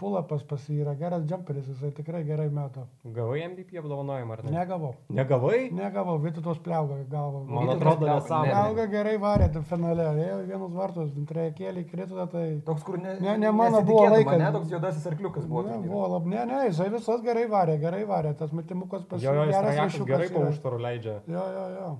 pulapas 0.00 0.42
pas 0.50 0.62
jį 0.66 0.80
yra 0.82 0.94
geras 0.98 1.22
jumperis, 1.30 1.66
jisai 1.70 1.92
tikrai 1.94 2.24
gerai 2.26 2.48
meta. 2.50 2.86
Gavai 3.14 3.44
MVP 3.46 3.78
apdovanojimą 3.78 4.34
ar 4.34 4.42
ne? 4.44 4.54
Negavau. 4.56 4.94
Negavai? 5.14 5.60
Negavau, 5.70 6.16
Vytautos 6.24 6.58
pliauga 6.64 6.96
gavo. 7.10 7.44
Man 7.46 7.68
Vytautas 7.68 7.76
atrodo, 7.78 8.08
nesąmonė. 8.08 8.48
ne. 8.48 8.54
Pliauga 8.54 8.86
gerai 8.96 9.16
varė 9.22 9.48
tam 9.54 9.66
finale, 9.68 10.08
ėjo 10.24 10.38
vienus 10.48 10.74
vartus, 10.74 11.12
antrąją 11.14 11.52
kėlį 11.60 11.84
krito, 11.92 12.26
tai... 12.32 12.46
Toks, 12.66 12.82
kur 12.88 12.98
ne, 12.98 13.14
Ne, 13.20 13.36
ne 13.38 13.52
mano 13.54 13.82
buvo 13.86 14.08
laikas. 14.10 14.40
Ne, 14.42 14.50
toks 14.58 14.74
juodasis 14.74 15.06
arkliukas 15.12 15.46
buvo. 15.46 15.68
Ne, 15.68 15.78
buvo 15.86 16.08
lab, 16.16 16.26
ne, 16.26 16.42
ne, 16.50 16.64
jisai 16.72 16.88
visas 16.90 17.22
gerai 17.22 17.46
varė, 17.50 17.78
gerai 17.78 18.02
varė, 18.10 18.34
tas 18.38 18.50
metimukas 18.50 19.06
Jo, 19.22 19.36
jo, 19.38 19.46
jis 19.52 20.02
gerai 20.08 20.28
po 20.34 20.48
užtvarų 20.50 20.82
leidžia. 20.82 21.20
Jo, 21.30 21.46
jo, 21.54 21.68
jo. 21.78 21.92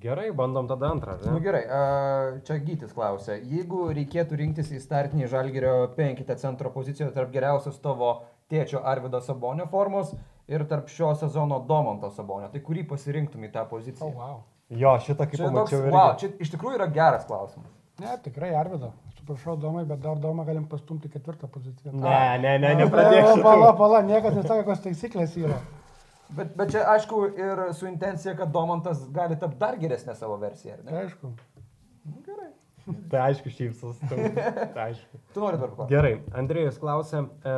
Gerai, 0.00 0.30
bandom 0.32 0.68
tada 0.68 0.88
antrą, 0.88 1.18
Na 1.24 1.32
nu, 1.34 1.40
gerai, 1.44 1.66
a, 1.68 1.80
čia 2.48 2.56
Gytis 2.64 2.94
klausia, 2.96 3.34
jeigu 3.36 3.90
reikėtų 3.92 4.38
rinktis 4.40 4.70
į 4.72 4.78
startinį 4.80 5.26
žalgerio 5.28 5.72
penkitę 5.96 6.36
centro 6.40 6.70
poziciją 6.72 7.10
tarp 7.12 7.28
geriausios 7.34 7.76
tavo 7.82 8.14
tėčio 8.48 8.80
Arvido 8.88 9.20
Sabonio 9.20 9.66
formos 9.68 10.14
ir 10.48 10.64
tarp 10.70 10.88
šio 10.88 11.10
sezono 11.20 11.58
Domonto 11.68 12.08
Sabonio, 12.08 12.48
tai 12.48 12.62
kurį 12.64 12.86
pasirinktum 12.88 13.44
į 13.44 13.52
tą 13.52 13.66
poziciją? 13.68 14.08
oh, 14.08 14.16
wow. 14.16 14.40
Jo, 14.72 14.94
šitą 15.04 15.26
kaip 15.28 15.36
Čia, 15.36 15.44
toks, 15.44 15.52
pamačiau 15.52 15.84
ir... 15.84 15.92
wow, 15.92 16.16
čia 16.16 16.32
iš 16.40 16.54
tikrųjų 16.54 16.80
yra 16.80 16.88
geras 16.96 17.28
klausimas. 17.28 17.76
Ne, 18.00 18.16
tikrai 18.24 18.54
Arvido. 18.56 18.94
Atsiprašau, 19.12 19.58
Domai, 19.60 19.84
bet 19.84 20.00
dar 20.00 20.16
Domą 20.16 20.48
galim 20.48 20.64
pastumti 20.72 21.12
ketvirtą 21.12 21.52
poziciją. 21.52 21.92
Ne, 22.00 22.40
ne, 22.40 22.56
ne, 22.64 22.72
nepradėk 22.80 23.44
Pala, 23.44 23.74
pala, 23.76 24.00
niekas 24.08 24.40
nesakė, 24.40 24.64
kokios 24.64 24.84
taisyklės 24.88 25.36
yra. 25.44 25.60
Bet, 26.36 26.54
bet 26.56 26.72
čia 26.72 26.86
aišku 26.94 27.22
ir 27.36 27.62
su 27.76 27.86
intencija, 27.88 28.34
kad 28.36 28.52
Domontas 28.52 29.04
gali 29.12 29.36
tapti 29.38 29.60
dar 29.60 29.76
geresnę 29.80 30.14
savo 30.16 30.36
versiją, 30.40 30.78
ar 30.78 30.84
ne? 30.86 30.98
aišku. 31.04 31.32
Gerai. 32.26 32.50
Tai 33.10 33.20
aišku, 33.28 33.50
šypsos. 33.54 33.98
Tai 34.10 34.86
aišku. 34.88 35.20
Tu 35.34 35.42
nori 35.42 35.58
dar 35.60 35.70
paklausti? 35.70 35.94
Gerai, 35.94 36.14
Andrėjus 36.38 36.80
klausė, 36.82 37.20
e, 37.22 37.52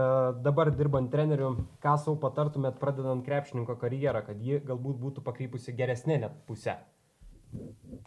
dabar 0.44 0.70
dirbant 0.74 1.08
treneriu, 1.12 1.54
ką 1.84 1.94
savo 2.02 2.18
patartumėt 2.20 2.76
pradedant 2.82 3.24
krepšininko 3.24 3.78
karjerą, 3.80 4.24
kad 4.26 4.42
ji 4.42 4.60
galbūt 4.66 4.98
būtų 5.00 5.24
pakrypusi 5.24 5.72
geresnė 5.78 6.18
net 6.26 6.36
pusę. 6.48 6.76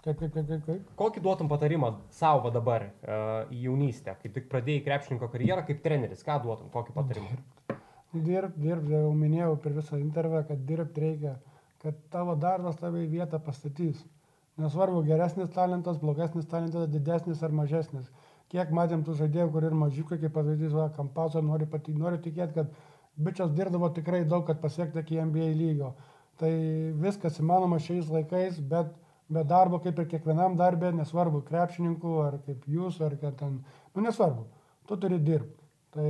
Kaip, 0.03 0.19
kaip, 0.19 0.33
kaip, 0.33 0.45
kaip, 0.45 0.63
kaip. 0.67 0.93
Kokį 0.99 1.23
duotum 1.23 1.49
patarimą 1.49 1.93
savo 2.13 2.51
dabar 2.53 2.89
e, 2.89 3.19
į 3.55 3.63
jaunystę, 3.65 4.17
kai 4.21 4.31
tik 4.35 4.49
pradėjai 4.51 4.83
krepšininko 4.85 5.31
karjerą 5.33 5.63
kaip 5.69 5.81
treneris, 5.85 6.25
ką 6.27 6.37
duotum, 6.43 6.69
kokį 6.73 6.95
patarimą? 6.99 7.39
Dirb, 8.25 8.55
dirb, 8.61 8.89
jau 8.91 9.11
minėjau 9.13 9.55
per 9.63 9.75
visą 9.77 9.99
intervą, 10.01 10.43
kad 10.47 10.61
dirbt 10.65 10.97
reikia, 11.01 11.35
kad 11.83 11.97
tavo 12.13 12.35
darbas 12.39 12.79
tave 12.79 13.03
į 13.05 13.11
vietą 13.11 13.39
pastatys. 13.43 14.03
Nesvarbu, 14.57 15.03
geresnis 15.05 15.51
talentas, 15.53 15.99
blogesnis 16.01 16.47
talentas, 16.49 16.87
didesnis 16.89 17.43
ar 17.45 17.53
mažesnis. 17.53 18.07
Kiek 18.49 18.71
matėm 18.73 19.03
tų 19.05 19.17
žaidėjų, 19.19 19.49
kur 19.53 19.67
ir 19.67 19.75
mažiukai, 19.77 20.17
kaip 20.21 20.33
pavyzdys, 20.33 20.73
va, 20.73 20.87
Kampaso, 20.95 21.43
nori, 21.43 21.67
pati, 21.69 21.93
nori 21.93 22.17
tikėti, 22.23 22.55
kad 22.55 22.71
bičias 23.17 23.51
dirbdavo 23.53 23.91
tikrai 23.93 24.23
daug, 24.25 24.45
kad 24.47 24.61
pasiekti 24.61 25.03
iki 25.03 25.19
NBA 25.21 25.51
lygio. 25.59 25.91
Tai 26.41 26.51
viskas 27.03 27.37
įmanoma 27.41 27.77
šiais 27.83 28.09
laikais, 28.13 28.57
bet 28.71 28.93
be 29.29 29.43
darbo, 29.43 29.81
kaip 29.83 29.99
ir 29.99 30.09
kiekvienam 30.13 30.57
darbė, 30.57 30.93
nesvarbu, 30.95 31.43
krepšininkų, 31.49 32.17
ar 32.23 32.39
kaip 32.45 32.65
jūs, 32.71 33.01
ar 33.03 33.17
kad 33.21 33.37
ten, 33.41 33.59
nu 33.93 34.05
nesvarbu, 34.05 34.47
tu 34.87 34.97
turi 35.01 35.19
dirbti. 35.19 35.65
Tai 35.93 36.09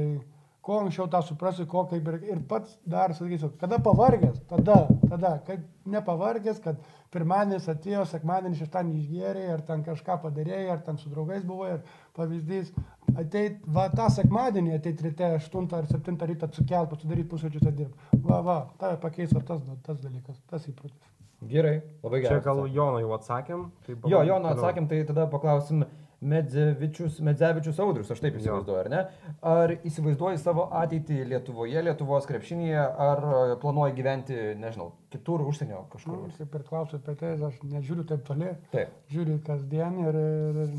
kuo 0.68 0.82
anksčiau 0.84 1.07
tą 1.11 1.22
suprasi, 1.24 1.63
ko 1.72 1.86
kaip 1.88 2.07
ir, 2.11 2.18
ir 2.28 2.39
pats 2.49 2.76
dar 2.91 3.13
sakysiu, 3.15 3.53
kada 3.61 3.80
pavargęs, 3.84 4.41
tada, 4.49 4.82
tada, 5.07 5.38
kaip 5.47 5.63
nepavargęs, 5.88 6.59
kad 6.65 6.82
pirmadienis 7.13 7.70
atėjo, 7.72 8.03
sekmadienis 8.11 8.65
iš 8.65 8.72
ten 8.74 8.91
išgėrė, 8.91 9.45
ar 9.53 9.63
ten 9.70 9.86
kažką 9.86 10.18
padarėjai, 10.26 10.65
ar 10.74 10.82
ten 10.84 10.99
su 10.99 11.11
draugais 11.13 11.45
buvo, 11.47 11.70
ir 11.72 12.01
pavyzdys, 12.20 12.74
ateit, 13.15 13.61
va, 13.78 13.88
tą 13.95 14.09
sekmadienį 14.18 14.76
ateit 14.76 15.03
ryte 15.05 15.30
8 15.38 15.78
ar 15.78 15.88
7 15.93 16.18
ryto 16.34 16.49
atsikelt, 16.49 16.91
pasidaryti 16.91 17.30
pusvačius 17.32 17.70
ir 17.70 17.78
dirbti. 17.84 18.24
Va, 18.28 18.41
va, 18.49 18.57
tave 18.82 18.99
pakeis 19.05 19.32
va, 19.38 19.45
tas, 19.47 19.63
tas 19.88 20.01
dalykas, 20.03 20.41
tas 20.51 20.68
įprotis. 20.68 21.13
Gerai, 21.47 21.78
labai 22.03 22.24
gerai. 22.26 22.41
Čia 22.41 22.43
gal 22.43 22.63
Jono 22.74 22.99
jau 22.99 23.13
atsakėm. 23.15 23.68
Tai 23.86 23.95
Jo, 24.09 24.24
Jono 24.26 24.51
atsakym, 24.51 24.88
tai 24.89 25.03
tada 25.07 25.28
paklausim 25.32 25.86
Medzevičius, 26.22 27.20
Medzevičius 27.22 27.78
Audrius, 27.84 28.09
aš 28.09 28.22
taip 28.24 28.39
įsivaizduoju, 28.39 28.78
ar 28.82 28.88
ne? 28.89 29.01
Ar 29.45 29.74
įsivaizduoji 29.86 30.39
savo 30.41 30.63
ateitį 30.80 31.20
Lietuvoje, 31.30 31.84
Lietuvos 31.86 32.26
krepšinėje, 32.26 32.86
ar 33.05 33.22
e, 33.22 33.57
planuoji 33.61 33.93
gyventi, 33.99 34.38
nežinau, 34.57 34.88
kitur, 35.13 35.43
užsienio 35.45 35.84
Nu, 35.84 35.89
kažkur? 35.93 36.24
kaip 36.39 36.55
ir 36.57 36.63
klausiu 36.72 36.97
apie 36.97 37.13
tai, 37.20 37.36
aš 37.49 37.59
nežiūriu 37.70 38.05
taip 38.09 38.24
toli, 38.26 38.49
Taip. 38.74 38.95
žiūriu 39.13 39.38
kasdien 39.45 39.99
ir, 40.07 40.18
ir, 40.24 40.57
ir, 40.63 40.74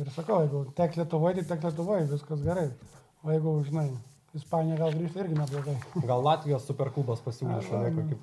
ir 0.00 0.10
sakau, 0.16 0.40
jeigu 0.46 0.62
teks 0.80 0.96
Lietuvoje, 1.02 1.42
tai 1.42 1.50
teks 1.58 1.68
Lietuvoje, 1.68 2.08
viskas 2.14 2.40
gerai. 2.48 2.70
O 3.20 3.34
jeigu, 3.34 3.54
žinai, 3.68 3.90
Ispanija 4.32 4.78
gal 4.80 4.96
grįžta 4.96 5.24
irgi 5.26 5.36
neblogai. 5.36 5.76
Gal 6.08 6.24
Latvijos 6.24 6.64
superklubas 6.70 7.20
pasiūlys 7.20 7.68
šalia 7.68 7.92
kokį. 8.00 8.18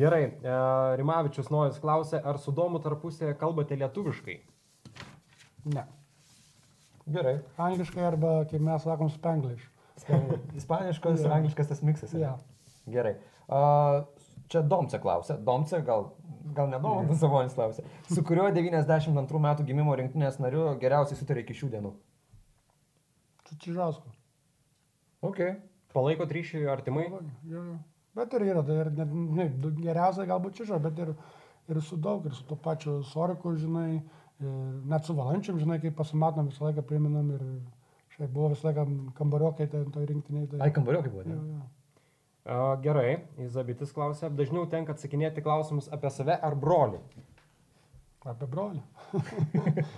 Gerai, 0.00 0.24
e, 0.40 0.58
Rimavičius 0.96 1.52
Nojas 1.52 1.76
klausė, 1.82 2.22
ar 2.24 2.40
su 2.40 2.54
Domu 2.56 2.80
tarpusėje 2.80 3.36
kalbate 3.36 3.76
lietuviškai? 3.76 4.40
Ne. 5.64 5.84
Gerai. 7.06 7.38
Angliškai 7.60 8.04
arba, 8.04 8.44
kaip 8.50 8.60
mes 8.64 8.82
sakom, 8.82 9.10
spanglish. 9.12 9.66
Ispaniškas 10.56 11.20
ir 11.20 11.26
Jo. 11.28 11.32
angliškas 11.36 11.68
tas 11.68 11.82
miksas. 11.82 12.12
ne? 12.12 12.20
Ja. 12.20 12.36
Gerai. 12.86 13.16
A, 13.48 14.04
čia 14.48 14.62
Domce 14.62 14.98
klausia. 15.00 15.36
Domce 15.36 15.80
gal, 15.84 16.10
gal 16.54 16.68
ne 16.68 16.78
Domantas 16.80 17.18
Savonis 17.20 17.54
klausia. 17.54 17.84
Su 18.08 18.24
kuriuo 18.24 18.50
92 18.52 19.38
metų 19.40 19.64
gimimo 19.68 19.94
rinktinės 19.96 20.38
nariu 20.40 20.74
geriausiai 20.80 21.16
sutarė 21.18 21.44
iki 21.44 21.54
šių 21.54 21.70
dienų? 21.76 21.92
Su 23.48 23.56
Čižausku. 23.60 24.08
Ok. 25.22 25.40
Palaikot 25.94 26.32
ryšį 26.32 26.64
artimai? 26.72 27.06
Jo, 27.46 27.62
jo. 27.62 27.78
Bet 28.14 28.32
ir 28.34 28.40
yra, 28.48 28.62
tai 28.66 28.74
ir 28.80 28.90
ne, 28.96 29.48
du- 29.48 29.70
geriausia 29.76 30.24
galbūt 30.26 30.54
Čiža, 30.58 30.80
bet 30.82 30.98
ir, 30.98 31.14
ir 31.68 31.80
su 31.82 31.96
daug, 31.96 32.24
ir 32.26 32.32
su 32.34 32.44
to 32.44 32.56
pačiu 32.56 33.02
Soriku, 33.04 33.54
žinai, 33.56 33.96
ir 33.98 34.02
net 34.90 35.04
su 35.04 35.14
Valančiam, 35.16 35.58
žinai, 35.58 35.80
kaip 35.82 35.96
pasimatom, 35.98 36.48
visą 36.52 36.66
laiką 36.68 36.82
priminam 36.88 37.30
ir 37.36 37.44
šiaip 38.16 38.30
buvo 38.34 38.48
visą 38.54 38.68
laiką 38.70 38.84
kambariokai 39.18 39.66
ten 39.72 39.90
toj 39.94 40.06
rinktiniai. 40.10 40.46
Tai, 40.52 40.60
Ai, 40.60 40.70
kambariokai 40.76 41.10
buvo. 41.12 41.22
jo, 41.22 41.34
Ne? 41.34 41.58
jo. 41.58 41.62
E, 42.44 42.82
Gerai, 42.84 43.12
Izabitis 43.46 43.92
klausė, 43.96 44.28
dažniau 44.30 44.66
tenka 44.70 44.92
atsakinėti 44.92 45.42
klausimus 45.42 45.88
apie 45.92 46.10
save 46.10 46.36
ar 46.42 46.54
brolį. 46.54 47.00
Apie 48.24 48.46
brolį. 48.48 48.78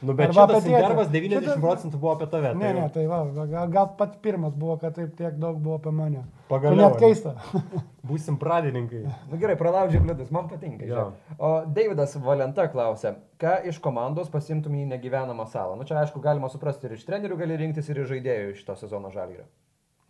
Nu, 0.02 0.14
bet 0.18 0.32
Arba 0.32 0.48
šitas 0.48 0.64
intervas 0.66 1.10
90 1.12 1.44
Šitas- 1.44 1.60
procentų 1.62 1.98
buvo 2.02 2.10
apie 2.16 2.26
tave. 2.32 2.50
Ne, 2.58 2.72
ne, 2.74 2.86
tai 2.90 3.04
va, 3.06 3.20
gal, 3.46 3.68
gal 3.70 3.86
pats 4.00 4.18
pirmas 4.24 4.56
buvo, 4.58 4.74
kad 4.82 4.96
taip 4.98 5.12
tiek 5.18 5.36
daug 5.38 5.60
buvo 5.62 5.76
apie 5.78 5.92
mane. 5.94 6.24
Pagaliau, 6.50 6.88
Tai 6.88 6.88
net 6.90 6.98
keista. 7.04 7.36
Būsim 8.10 8.34
pradininkai. 8.42 9.04
Na 9.30 9.38
gerai, 9.38 9.54
pralaužiu 9.60 10.02
kliūtis, 10.02 10.32
man 10.34 10.50
patinka. 10.50 10.88
Žiūrėk. 10.90 11.38
O 11.38 11.52
Davidas 11.78 12.16
Valenta 12.26 12.66
klausia, 12.72 13.14
ką 13.42 13.54
iš 13.70 13.78
komandos 13.82 14.28
pasimtum 14.34 14.74
į 14.74 14.88
negyvenamą 14.96 15.46
salą? 15.50 15.78
Nu 15.78 15.86
čia 15.86 16.00
aišku, 16.02 16.18
galima 16.26 16.50
suprasti 16.50 16.90
ir 16.90 16.98
iš 16.98 17.06
trenerių 17.06 17.38
gali 17.44 17.60
rinktis, 17.62 17.88
ir 17.94 18.02
iš 18.02 18.10
žaidėjų 18.10 18.52
iš 18.56 18.66
to 18.66 18.74
sezono 18.82 19.14
žalgyrio. 19.14 19.46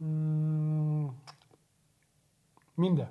Mm, 0.00 1.12
Mindė. 2.80 3.06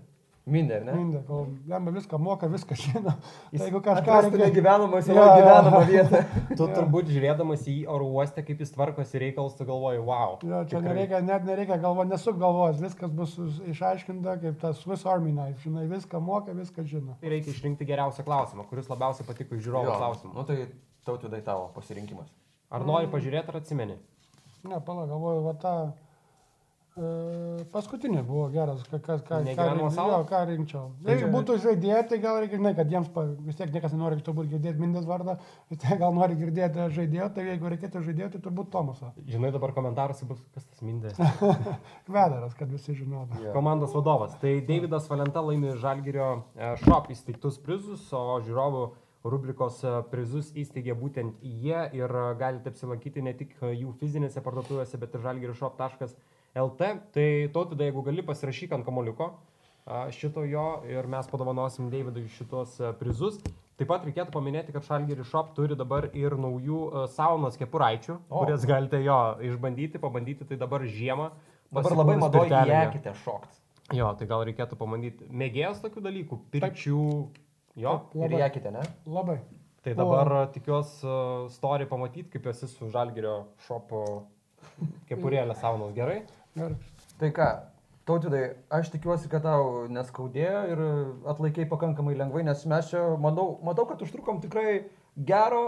Mindė, 0.45 0.75
ne? 0.85 0.93
Mindė, 0.93 1.19
kol 1.25 1.47
jam 1.65 1.87
viską 1.89 2.19
moka, 2.21 2.45
viską 2.53 2.75
žino. 2.77 3.15
Jis 3.49 3.63
Tai 3.63 3.65
jeigu 3.67 3.79
kažką 3.81 4.17
reikia- 4.27 4.41
negyvenamą 4.43 4.99
Jo, 4.99 5.01
savo 5.07 5.23
jo. 5.23 5.31
gyvenamą 5.39 5.79
vietą. 5.89 6.19
Tu 6.59 6.67
turbūt 6.75 7.09
žiūrėdamas 7.09 7.63
į 7.71 7.75
oro 7.89 8.05
uostę, 8.13 8.43
kaip 8.45 8.61
jis 8.61 8.71
tvarkosi 8.75 9.21
reikalus, 9.23 9.55
tu 9.57 9.65
galvoji, 9.65 10.03
wow. 10.05 10.37
Jo, 10.45 10.59
čia 10.69 10.77
tikrai. 10.77 10.83
nereikia, 10.91 11.21
net 11.25 11.47
nereikia 11.49 11.79
galvo, 11.81 12.05
nesuk 12.05 12.37
galvos, 12.37 12.77
viskas 12.83 13.09
bus 13.09 13.33
išaiškinta 13.73 14.37
kaip 14.45 14.59
tas 14.61 14.77
Swiss 14.85 15.05
Army 15.09 15.33
knife, 15.33 15.57
žinai, 15.65 15.87
viską 15.89 16.21
moka, 16.21 16.53
viską 16.53 16.85
žino. 16.85 17.17
Tai 17.21 17.33
reikia 17.33 17.49
išrinkti 17.55 17.89
geriausią 17.89 18.23
klausimą, 18.29 18.67
kuris 18.69 18.87
labiausiai 18.93 19.25
patiko 19.25 19.57
iš 19.57 19.65
žiūrovo 19.65 19.97
klausimų. 19.97 20.33
Nu 20.37 20.43
tai 20.45 20.67
tautvidai 21.09 21.41
tavo 21.41 21.71
pasirinkimas. 21.73 22.29
Ar 22.69 22.85
nori 22.85 23.09
pažiūrėti 23.09 23.49
ar 23.49 23.57
atsimeni? 23.63 23.97
Ne, 24.65 24.77
pala, 24.81 25.05
galvoju, 25.09 25.41
va 25.45 25.53
tą 25.61 25.73
e, 25.89 25.91
paskutinį 26.95 28.21
buvo 28.23 28.45
geras, 28.53 28.83
ką, 28.87 29.01
ką, 29.03 29.15
ką, 29.27 29.39
jo, 29.43 30.19
ką 30.29 30.39
rinkčiau. 30.47 30.83
Jeigu 31.03 31.27
būtų 31.33 31.57
žaidėjai, 31.65 32.03
tai 32.07 32.19
gal 32.23 32.39
reikia, 32.39 32.55
žinai, 32.61 32.71
kad 32.77 32.93
jiems 32.93 33.09
pa, 33.11 33.25
vis 33.43 33.57
tiek 33.59 33.73
niekas 33.73 33.91
nenori 33.91 34.23
turbūt 34.23 34.47
girdėti 34.53 34.79
Mindės 34.79 35.07
vardą, 35.09 35.35
vis 35.71 35.81
tiek 35.81 35.99
gal 35.99 36.15
nori 36.15 36.37
girdėti 36.39 36.87
žaidėjo, 36.95 37.27
tai 37.35 37.49
jeigu 37.49 37.71
reikėtų 37.73 38.03
žaidėjo, 38.05 38.29
tai 38.35 38.43
turbūt 38.47 38.71
Tomasą. 38.71 39.11
Žinai, 39.27 39.51
dabar 39.51 39.75
komentaruose 39.75 40.27
bus, 40.29 40.39
kas 40.55 40.69
tas 40.69 40.85
mindė. 40.87 41.11
Vedaras, 42.15 42.55
kad 42.55 42.71
visi 42.71 42.95
žinotų. 42.95 43.43
Jo. 43.43 43.55
Komandos 43.57 43.91
vadovas. 43.95 44.37
Tai 44.39 44.53
Davidas 44.63 45.09
Valenta 45.11 45.43
laimi 45.43 45.75
Žalgirio 45.81 46.29
e, 46.55 46.77
šop 46.85 47.11
įsteigtus 47.11 47.59
prizus, 47.59 48.07
o 48.15 48.39
žiūrovų 48.45 48.85
rubrikos 49.25 49.81
e, 49.83 49.91
prizus 50.11 50.51
įsteigė 50.55 50.95
būtent 50.97 51.41
jie 51.41 51.81
ir 51.97 52.15
e, 52.21 52.23
galite 52.39 52.71
apsilankyti 52.71 53.23
ne 53.25 53.33
tik 53.37 53.55
e, 53.59 53.73
jų 53.81 53.95
fizinėse 53.99 54.43
parduotuvėse, 54.45 54.99
bet 55.01 55.17
ir 55.17 55.25
žalgirishop.lt. 56.55 57.11
Tai 57.13 57.27
tautida, 57.53 57.89
jeigu 57.89 58.05
gali, 58.05 58.25
pasirašyk 58.25 58.73
ant 58.77 58.87
kamoliuko 58.87 59.33
šito 60.11 60.43
jo 60.43 60.81
ir 60.89 61.07
mes 61.07 61.27
padovanosim 61.29 61.89
Davidui 61.89 62.27
šitos 62.33 62.79
prizus. 62.99 63.37
Taip 63.75 63.89
pat 63.91 64.05
reikėtų 64.07 64.31
paminėti, 64.31 64.71
kad 64.71 64.85
Šalgiri 64.87 65.25
Shop 65.27 65.51
turi 65.55 65.75
dabar 65.75 66.07
ir 66.15 66.37
naujų 66.39 67.07
saunos 67.11 67.57
kepuraičių, 67.59 68.15
o. 68.15 68.39
kurias 68.39 68.63
galite 68.65 69.01
jo 69.03 69.17
išbandyti, 69.43 69.99
pabandyti 69.99 70.47
tai 70.47 70.57
dabar 70.57 70.85
žiemą. 70.87 71.29
Dabar 71.75 71.97
labai 71.99 72.15
madoji 72.21 72.55
jekite 72.71 73.13
šokt. 73.25 73.59
Jo, 73.93 74.13
tai 74.17 74.25
gal 74.29 74.45
reikėtų 74.47 74.77
pamandyti. 74.79 75.27
Mėgėjas 75.29 75.83
tokių 75.83 76.05
dalykų, 76.07 76.39
pirčių. 76.55 77.03
Jo, 77.75 77.97
Taip, 78.13 78.23
ir 78.31 78.37
jekite, 78.39 78.71
ne? 78.71 78.85
Labai. 79.11 79.41
Tai 79.83 79.93
dabar 79.99 80.31
o... 80.31 80.39
tikiuosi 80.55 81.03
uh, 81.05 81.51
story 81.53 81.85
pamatyti, 81.85 82.29
kaip 82.31 82.47
esi 82.49 82.71
su 82.71 82.87
Žalgirio 82.89 83.35
šopo 83.67 84.05
kepurėlė 85.11 85.53
saunos. 85.59 85.91
Gerai? 85.93 86.23
Gerai. 86.55 86.75
Tai 87.19 87.31
ką, 87.35 87.47
tautydai, 88.07 88.43
aš 88.73 88.91
tikiuosi, 88.93 89.27
kad 89.31 89.43
tau 89.43 89.85
neskaudėjo 89.91 90.61
ir 90.71 90.85
atlaikiai 91.31 91.67
pakankamai 91.71 92.15
lengvai, 92.19 92.45
nes 92.47 92.63
mes 92.69 92.91
čia, 92.91 93.01
manau, 93.21 93.55
matau, 93.65 93.87
kad 93.89 94.03
užtrukom 94.03 94.39
tikrai 94.43 94.85
gero 95.15 95.65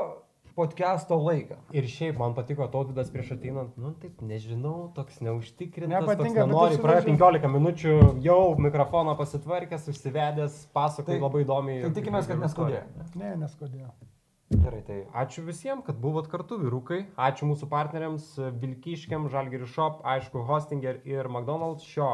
podcast'o 0.57 1.19
laiką. 1.21 1.59
Ir 1.77 1.85
šiaip 1.91 2.17
man 2.17 2.33
patiko 2.37 2.65
Tautydas 2.73 3.11
prieš 3.13 3.35
ateinant, 3.35 3.75
nu 3.77 3.93
taip, 4.01 4.23
nežinau, 4.25 4.89
toks 4.95 5.19
neužtikrintas. 5.21 5.93
Nepatinka, 5.93 6.47
nori, 6.49 6.79
praėjo 6.81 7.05
15 7.11 7.51
minučių, 7.53 7.95
jau 8.25 8.41
mikrofoną 8.65 9.13
pasitvarkęs, 9.19 9.87
užsivedęs, 9.93 10.59
pasakoju 10.77 11.13
tai, 11.13 11.23
labai 11.23 11.45
įdomiai. 11.45 11.83
Tai 11.85 11.93
tikimės, 11.99 12.29
kad 12.31 12.41
neskaudėjo. 12.41 12.85
Ne, 13.21 13.35
neskaudėjo. 13.43 13.91
Gerai, 14.47 14.79
tai. 14.87 15.01
Ačiū 15.11 15.41
visiems, 15.43 15.83
kad 15.83 15.97
buvot 15.99 16.29
kartu, 16.31 16.55
vyrukai. 16.61 17.01
Ačiū 17.19 17.49
mūsų 17.49 17.67
partneriams, 17.67 18.29
Vilkiškiam, 18.61 19.27
Žalgiri 19.33 19.67
Shop, 19.67 19.99
aišku, 20.07 20.45
Hostinger 20.47 21.01
ir 21.03 21.27
McDonald's 21.27 21.83
šio 21.83 22.07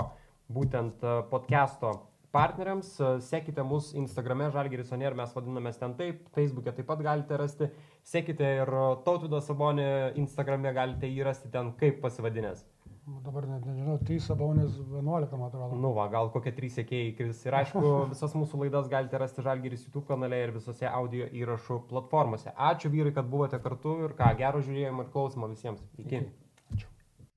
būtent 0.50 1.06
e, 1.06 1.14
podcast'o 1.30 1.94
partneriams. 2.34 2.90
Sekite 3.22 3.62
mus 3.70 3.92
Instagrame, 3.94 4.50
Žalgeris 4.50 4.90
Onier, 4.98 5.14
mes 5.14 5.38
vadinamės 5.38 5.78
ten 5.78 5.94
taip, 6.00 6.26
Facebook'e 6.34 6.74
taip 6.74 6.90
pat 6.90 7.06
galite 7.06 7.38
rasti. 7.38 7.70
Sekite 8.02 8.50
ir 8.64 8.78
Tautvido 9.06 9.38
Sabonį 9.38 10.18
Instagrame 10.24 10.74
galite 10.74 11.14
jį 11.14 11.30
rasti 11.30 11.54
ten 11.54 11.70
kaip 11.78 12.02
pasivadinęs. 12.02 12.66
Dabar 13.04 13.43
net 13.49 13.66
nežinau, 13.68 13.97
3 13.99 14.22
sabonės 14.24 14.78
11, 14.80 15.34
man 15.36 15.49
atrodo. 15.49 15.76
Nu, 15.76 15.91
va, 15.95 16.06
gal 16.12 16.30
kokie 16.32 16.54
3 16.56 16.70
sėkėjai 16.78 17.10
įkris. 17.10 17.41
Ir 17.43 17.58
aišku, 17.60 17.82
visas 18.14 18.36
mūsų 18.38 18.62
laidas 18.62 18.88
galite 18.91 19.20
rasti 19.20 19.43
Žalgeris 19.43 19.84
YouTube 19.89 20.06
kanale 20.08 20.39
ir 20.45 20.54
visose 20.56 20.88
audio 20.88 21.28
įrašų 21.28 21.82
platformose. 21.89 22.54
Ačiū 22.56 22.93
vyrai, 22.93 23.12
kad 23.18 23.28
buvote 23.28 23.60
kartu 23.66 23.97
ir 24.08 24.16
ką, 24.16 24.32
gero 24.39 24.64
žiūrėjimo 24.64 25.04
ir 25.04 25.12
klausimo 25.12 25.51
visiems. 25.51 25.84
Iki. 25.99 26.24
Iki. 26.24 26.88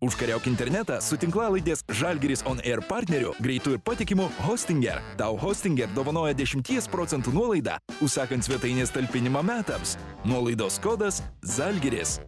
Užkariauk 0.07 0.45
internetą 0.47 1.01
su 1.01 1.17
tinklalaidės 1.17 1.81
Žalgiris 1.99 2.45
On 2.47 2.61
Air 2.61 2.83
partneriu 2.85 3.33
greitų 3.41 3.79
ir 3.79 3.83
patikimų 3.83 4.29
Hostinger. 4.45 5.01
Tau 5.17 5.41
Hostinger 5.41 5.89
dovanoja 5.97 6.37
10 6.37 6.93
procentų 6.93 7.33
nuolaidą, 7.35 7.81
užsakant 8.05 8.45
svetainės 8.45 8.93
talpinimą 8.95 9.43
metams. 9.43 9.97
Nuolaidos 10.29 10.79
kodas 10.85 11.25
Žalgiris. 11.57 12.21